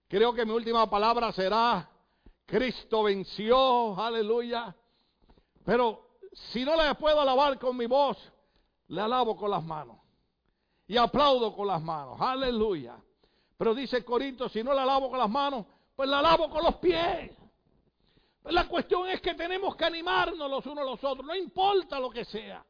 Creo 0.08 0.34
que 0.34 0.46
mi 0.46 0.52
última 0.52 0.90
palabra 0.90 1.32
será, 1.32 1.90
Cristo 2.46 3.04
venció, 3.04 4.00
aleluya. 4.00 4.76
Pero 5.66 6.18
si 6.52 6.64
no 6.64 6.76
le 6.76 6.94
puedo 6.96 7.20
alabar 7.20 7.58
con 7.58 7.76
mi 7.76 7.88
voz, 7.88 8.18
le 8.88 9.02
alabo 9.02 9.36
con 9.36 9.50
las 9.50 9.64
manos. 9.64 9.98
Y 10.88 10.98
aplaudo 10.98 11.56
con 11.56 11.68
las 11.68 11.82
manos, 11.82 12.22
aleluya. 12.22 12.96
Pero 13.58 13.74
dice 13.74 14.06
Corinto, 14.06 14.48
si 14.50 14.64
no 14.64 14.74
le 14.74 14.82
alabo 14.82 15.10
con 15.10 15.18
las 15.18 15.30
manos, 15.30 15.66
pues 15.96 16.08
le 16.08 16.16
alabo 16.16 16.50
con 16.50 16.64
los 16.64 16.76
pies. 16.76 17.32
La 18.44 18.68
cuestión 18.68 19.10
es 19.10 19.20
que 19.22 19.34
tenemos 19.34 19.76
que 19.76 19.86
animarnos 19.86 20.50
los 20.50 20.64
unos 20.68 20.84
a 20.84 20.86
los 20.86 21.04
otros, 21.04 21.26
no 21.26 21.36
importa 21.36 22.00
lo 22.00 22.12
que 22.12 22.26
sea. 22.26 22.64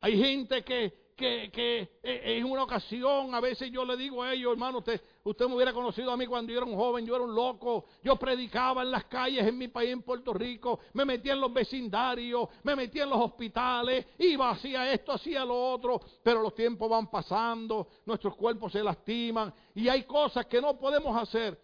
Hay 0.00 0.16
gente 0.16 0.62
que, 0.62 1.12
que, 1.16 1.50
que 1.52 1.98
eh, 2.02 2.38
en 2.38 2.44
una 2.44 2.62
ocasión, 2.62 3.34
a 3.34 3.40
veces 3.40 3.70
yo 3.72 3.84
le 3.84 3.96
digo 3.96 4.22
a 4.22 4.32
ellos, 4.32 4.52
hermano, 4.52 4.78
usted, 4.78 5.00
usted 5.24 5.46
me 5.46 5.54
hubiera 5.54 5.72
conocido 5.72 6.10
a 6.10 6.16
mí 6.16 6.26
cuando 6.26 6.52
yo 6.52 6.58
era 6.58 6.66
un 6.66 6.76
joven, 6.76 7.06
yo 7.06 7.14
era 7.14 7.24
un 7.24 7.34
loco, 7.34 7.84
yo 8.02 8.16
predicaba 8.16 8.82
en 8.82 8.90
las 8.90 9.04
calles 9.04 9.46
en 9.46 9.56
mi 9.56 9.68
país, 9.68 9.92
en 9.92 10.02
Puerto 10.02 10.32
Rico, 10.32 10.80
me 10.94 11.04
metía 11.04 11.34
en 11.34 11.40
los 11.40 11.52
vecindarios, 11.52 12.48
me 12.62 12.74
metía 12.74 13.04
en 13.04 13.10
los 13.10 13.20
hospitales, 13.20 14.06
iba, 14.18 14.50
hacía 14.50 14.92
esto, 14.92 15.12
hacía 15.12 15.44
lo 15.44 15.72
otro, 15.72 16.00
pero 16.22 16.42
los 16.42 16.54
tiempos 16.54 16.90
van 16.90 17.08
pasando, 17.08 17.88
nuestros 18.04 18.34
cuerpos 18.34 18.72
se 18.72 18.82
lastiman 18.82 19.52
y 19.74 19.88
hay 19.88 20.04
cosas 20.04 20.46
que 20.46 20.60
no 20.60 20.76
podemos 20.78 21.16
hacer. 21.20 21.58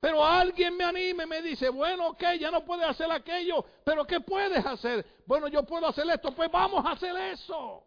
Pero 0.00 0.24
alguien 0.24 0.76
me 0.76 0.84
anime, 0.84 1.26
me 1.26 1.42
dice, 1.42 1.68
bueno, 1.68 2.08
ok, 2.08 2.22
ya 2.38 2.50
no 2.50 2.64
puedes 2.64 2.86
hacer 2.86 3.10
aquello, 3.10 3.64
pero 3.84 4.04
¿qué 4.04 4.20
puedes 4.20 4.64
hacer? 4.64 5.04
Bueno, 5.26 5.48
yo 5.48 5.62
puedo 5.64 5.86
hacer 5.86 6.08
esto, 6.10 6.32
pues 6.32 6.50
vamos 6.50 6.84
a 6.84 6.92
hacer 6.92 7.16
eso. 7.16 7.82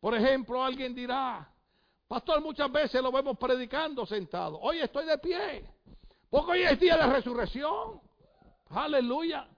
Por 0.00 0.14
ejemplo, 0.14 0.62
alguien 0.62 0.94
dirá, 0.94 1.51
pastor, 2.12 2.42
muchas 2.42 2.70
veces 2.70 3.02
lo 3.02 3.10
vemos 3.10 3.38
predicando 3.38 4.04
sentado. 4.04 4.60
Hoy 4.60 4.80
estoy 4.80 5.06
de 5.06 5.16
pie, 5.16 5.64
porque 6.28 6.52
hoy 6.52 6.62
es 6.62 6.78
día 6.78 6.98
de 6.98 7.06
resurrección. 7.06 8.02
Aleluya. 8.68 9.48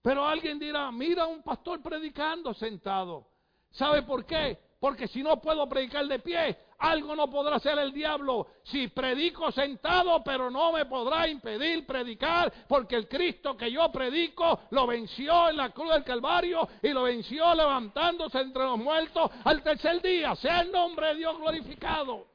Pero 0.00 0.24
alguien 0.24 0.58
dirá, 0.58 0.90
mira 0.90 1.26
un 1.26 1.42
pastor 1.42 1.82
predicando 1.82 2.54
sentado. 2.54 3.26
¿Sabe 3.72 4.00
por 4.04 4.24
qué? 4.24 4.58
Porque 4.78 5.08
si 5.08 5.22
no 5.22 5.40
puedo 5.40 5.66
predicar 5.68 6.06
de 6.06 6.18
pie, 6.18 6.56
algo 6.78 7.16
no 7.16 7.30
podrá 7.30 7.56
hacer 7.56 7.78
el 7.78 7.92
diablo. 7.92 8.48
Si 8.64 8.88
predico 8.88 9.50
sentado, 9.50 10.22
pero 10.22 10.50
no 10.50 10.72
me 10.72 10.84
podrá 10.84 11.26
impedir 11.28 11.86
predicar, 11.86 12.52
porque 12.68 12.96
el 12.96 13.08
Cristo 13.08 13.56
que 13.56 13.72
yo 13.72 13.90
predico 13.90 14.60
lo 14.70 14.86
venció 14.86 15.48
en 15.48 15.56
la 15.56 15.70
cruz 15.70 15.92
del 15.92 16.04
Calvario 16.04 16.68
y 16.82 16.90
lo 16.90 17.04
venció 17.04 17.54
levantándose 17.54 18.38
entre 18.38 18.64
los 18.64 18.78
muertos 18.78 19.30
al 19.44 19.62
tercer 19.62 20.02
día. 20.02 20.34
Sea 20.36 20.60
el 20.60 20.70
nombre 20.70 21.08
de 21.08 21.14
Dios 21.16 21.38
glorificado. 21.38 22.26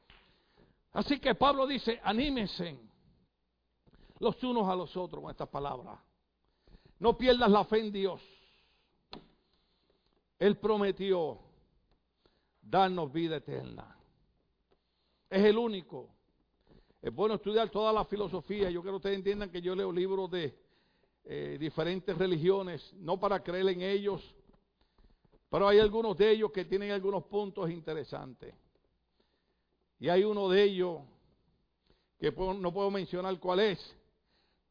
Así 0.94 1.20
que 1.20 1.36
Pablo 1.36 1.66
dice, 1.66 2.00
anímense 2.02 2.76
los 4.18 4.42
unos 4.42 4.68
a 4.68 4.74
los 4.74 4.96
otros 4.96 5.22
con 5.22 5.30
estas 5.30 5.48
palabras. 5.48 5.98
No 6.98 7.16
pierdas 7.16 7.50
la 7.50 7.64
fe 7.64 7.80
en 7.80 7.92
Dios. 7.92 8.20
Él 10.38 10.56
prometió 10.58 11.38
darnos 12.72 13.12
vida 13.12 13.36
eterna. 13.36 13.94
Es 15.28 15.44
el 15.44 15.58
único. 15.58 16.08
Es 17.02 17.14
bueno 17.14 17.34
estudiar 17.34 17.68
toda 17.68 17.92
la 17.92 18.06
filosofía. 18.06 18.70
Yo 18.70 18.80
quiero 18.80 18.94
que 18.94 19.08
ustedes 19.08 19.16
entiendan 19.16 19.50
que 19.50 19.60
yo 19.60 19.74
leo 19.74 19.92
libros 19.92 20.30
de 20.30 20.56
eh, 21.24 21.58
diferentes 21.60 22.16
religiones, 22.16 22.94
no 22.94 23.20
para 23.20 23.42
creer 23.42 23.68
en 23.68 23.82
ellos, 23.82 24.34
pero 25.50 25.68
hay 25.68 25.80
algunos 25.80 26.16
de 26.16 26.30
ellos 26.30 26.50
que 26.50 26.64
tienen 26.64 26.92
algunos 26.92 27.24
puntos 27.24 27.70
interesantes. 27.70 28.54
Y 29.98 30.08
hay 30.08 30.24
uno 30.24 30.48
de 30.48 30.62
ellos 30.62 31.00
que 32.18 32.32
no 32.32 32.72
puedo 32.72 32.90
mencionar 32.90 33.38
cuál 33.38 33.60
es. 33.60 33.96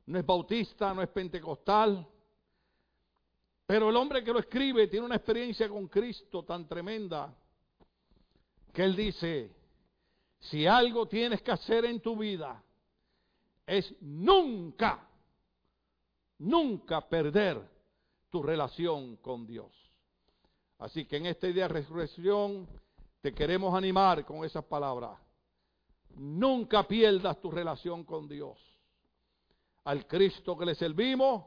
No 0.08 0.18
es 0.18 0.26
bautista, 0.26 0.92
no 0.92 1.04
es 1.04 1.10
pentecostal. 1.10 2.06
Pero 3.68 3.92
el 3.92 3.96
hombre 3.96 4.24
que 4.24 4.34
lo 4.34 4.40
escribe 4.40 4.88
tiene 4.88 5.06
una 5.06 5.18
experiencia 5.18 5.70
con 5.70 5.88
Cristo 5.88 6.44
tan 6.44 6.68
tremenda 6.68 7.38
que 8.72 8.84
él 8.84 8.96
dice, 8.96 9.52
si 10.40 10.66
algo 10.66 11.08
tienes 11.08 11.42
que 11.42 11.52
hacer 11.52 11.86
en 11.86 12.00
tu 12.00 12.18
vida, 12.18 12.64
es 13.66 13.94
nunca, 14.02 15.08
nunca 16.40 17.08
perder 17.08 17.62
tu 18.30 18.42
relación 18.42 19.18
con 19.18 19.46
Dios. 19.46 19.72
Así 20.80 21.06
que 21.06 21.18
en 21.18 21.28
este 21.28 21.54
día 21.54 21.64
de 21.64 21.76
resurrección 21.76 22.68
te 23.22 23.34
queremos 23.34 23.76
animar 23.76 24.26
con 24.26 24.44
esas 24.44 24.66
palabras. 24.66 25.20
Nunca 26.16 26.88
pierdas 26.88 27.40
tu 27.40 27.52
relación 27.52 28.04
con 28.04 28.28
Dios. 28.28 28.58
Al 29.84 30.08
Cristo 30.08 30.58
que 30.58 30.66
le 30.66 30.76
servimos 30.76 31.46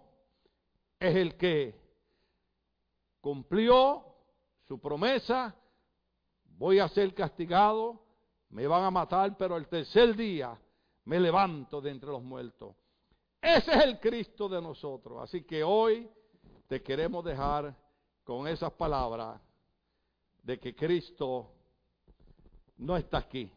es 1.00 1.16
el 1.16 1.36
que 1.36 1.74
cumplió 3.20 4.04
su 4.66 4.78
promesa 4.78 5.54
voy 6.56 6.78
a 6.78 6.88
ser 6.88 7.14
castigado, 7.14 8.00
me 8.50 8.66
van 8.66 8.84
a 8.84 8.90
matar, 8.90 9.36
pero 9.36 9.56
el 9.56 9.68
tercer 9.68 10.14
día 10.16 10.58
me 11.04 11.20
levanto 11.20 11.80
de 11.80 11.90
entre 11.90 12.10
los 12.10 12.22
muertos. 12.22 12.74
Ese 13.40 13.72
es 13.72 13.84
el 13.84 14.00
Cristo 14.00 14.48
de 14.48 14.62
nosotros. 14.62 15.22
Así 15.22 15.42
que 15.42 15.62
hoy 15.62 16.08
te 16.66 16.82
queremos 16.82 17.24
dejar 17.24 17.76
con 18.22 18.48
esas 18.48 18.72
palabras 18.72 19.40
de 20.42 20.58
que 20.58 20.74
Cristo 20.74 21.50
no 22.78 22.96
está 22.96 23.18
aquí. 23.18 23.50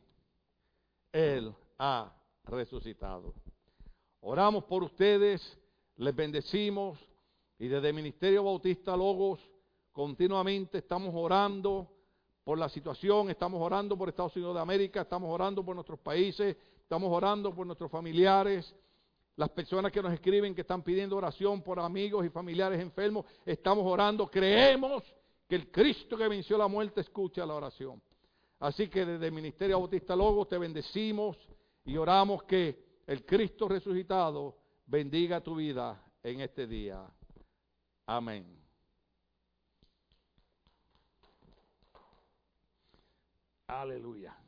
Él 1.11 1.53
ha 1.77 2.13
resucitado. 2.43 3.33
Oramos 4.21 4.65
por 4.65 4.83
ustedes, 4.83 5.57
les 5.95 6.15
bendecimos 6.15 6.99
y 7.59 7.67
desde 7.67 7.89
el 7.89 7.95
Ministerio 7.95 8.43
Bautista 8.43 8.95
Logos 8.95 9.39
continuamente 9.91 10.79
estamos 10.79 11.13
orando 11.15 11.96
por 12.47 12.57
la 12.57 12.69
situación, 12.69 13.29
estamos 13.29 13.61
orando 13.61 13.97
por 13.97 14.07
Estados 14.07 14.33
Unidos 14.37 14.55
de 14.55 14.61
América, 14.61 15.01
estamos 15.01 15.29
orando 15.29 15.65
por 15.65 15.75
nuestros 15.75 15.99
países, 15.99 16.55
estamos 16.79 17.11
orando 17.11 17.53
por 17.53 17.67
nuestros 17.67 17.91
familiares, 17.91 18.73
las 19.35 19.49
personas 19.49 19.91
que 19.91 20.01
nos 20.01 20.13
escriben 20.13 20.55
que 20.55 20.61
están 20.61 20.81
pidiendo 20.81 21.17
oración 21.17 21.61
por 21.61 21.77
amigos 21.77 22.25
y 22.25 22.29
familiares 22.29 22.79
enfermos, 22.79 23.25
estamos 23.45 23.85
orando, 23.85 24.31
creemos 24.31 25.03
que 25.45 25.55
el 25.55 25.69
Cristo 25.69 26.15
que 26.15 26.25
venció 26.29 26.57
la 26.57 26.69
muerte 26.69 27.01
escucha 27.01 27.45
la 27.45 27.53
oración. 27.53 28.01
Así 28.61 28.87
que 28.87 29.05
desde 29.05 29.25
el 29.25 29.33
Ministerio 29.33 29.79
Bautista 29.79 30.15
Logos 30.15 30.47
te 30.47 30.57
bendecimos 30.57 31.35
y 31.83 31.97
oramos 31.97 32.43
que 32.43 33.01
el 33.07 33.25
Cristo 33.25 33.67
resucitado 33.67 34.55
bendiga 34.85 35.41
tu 35.41 35.53
vida 35.53 36.01
en 36.23 36.39
este 36.39 36.65
día. 36.65 37.05
Amén. 38.05 38.66
Aleluya. 43.68 44.46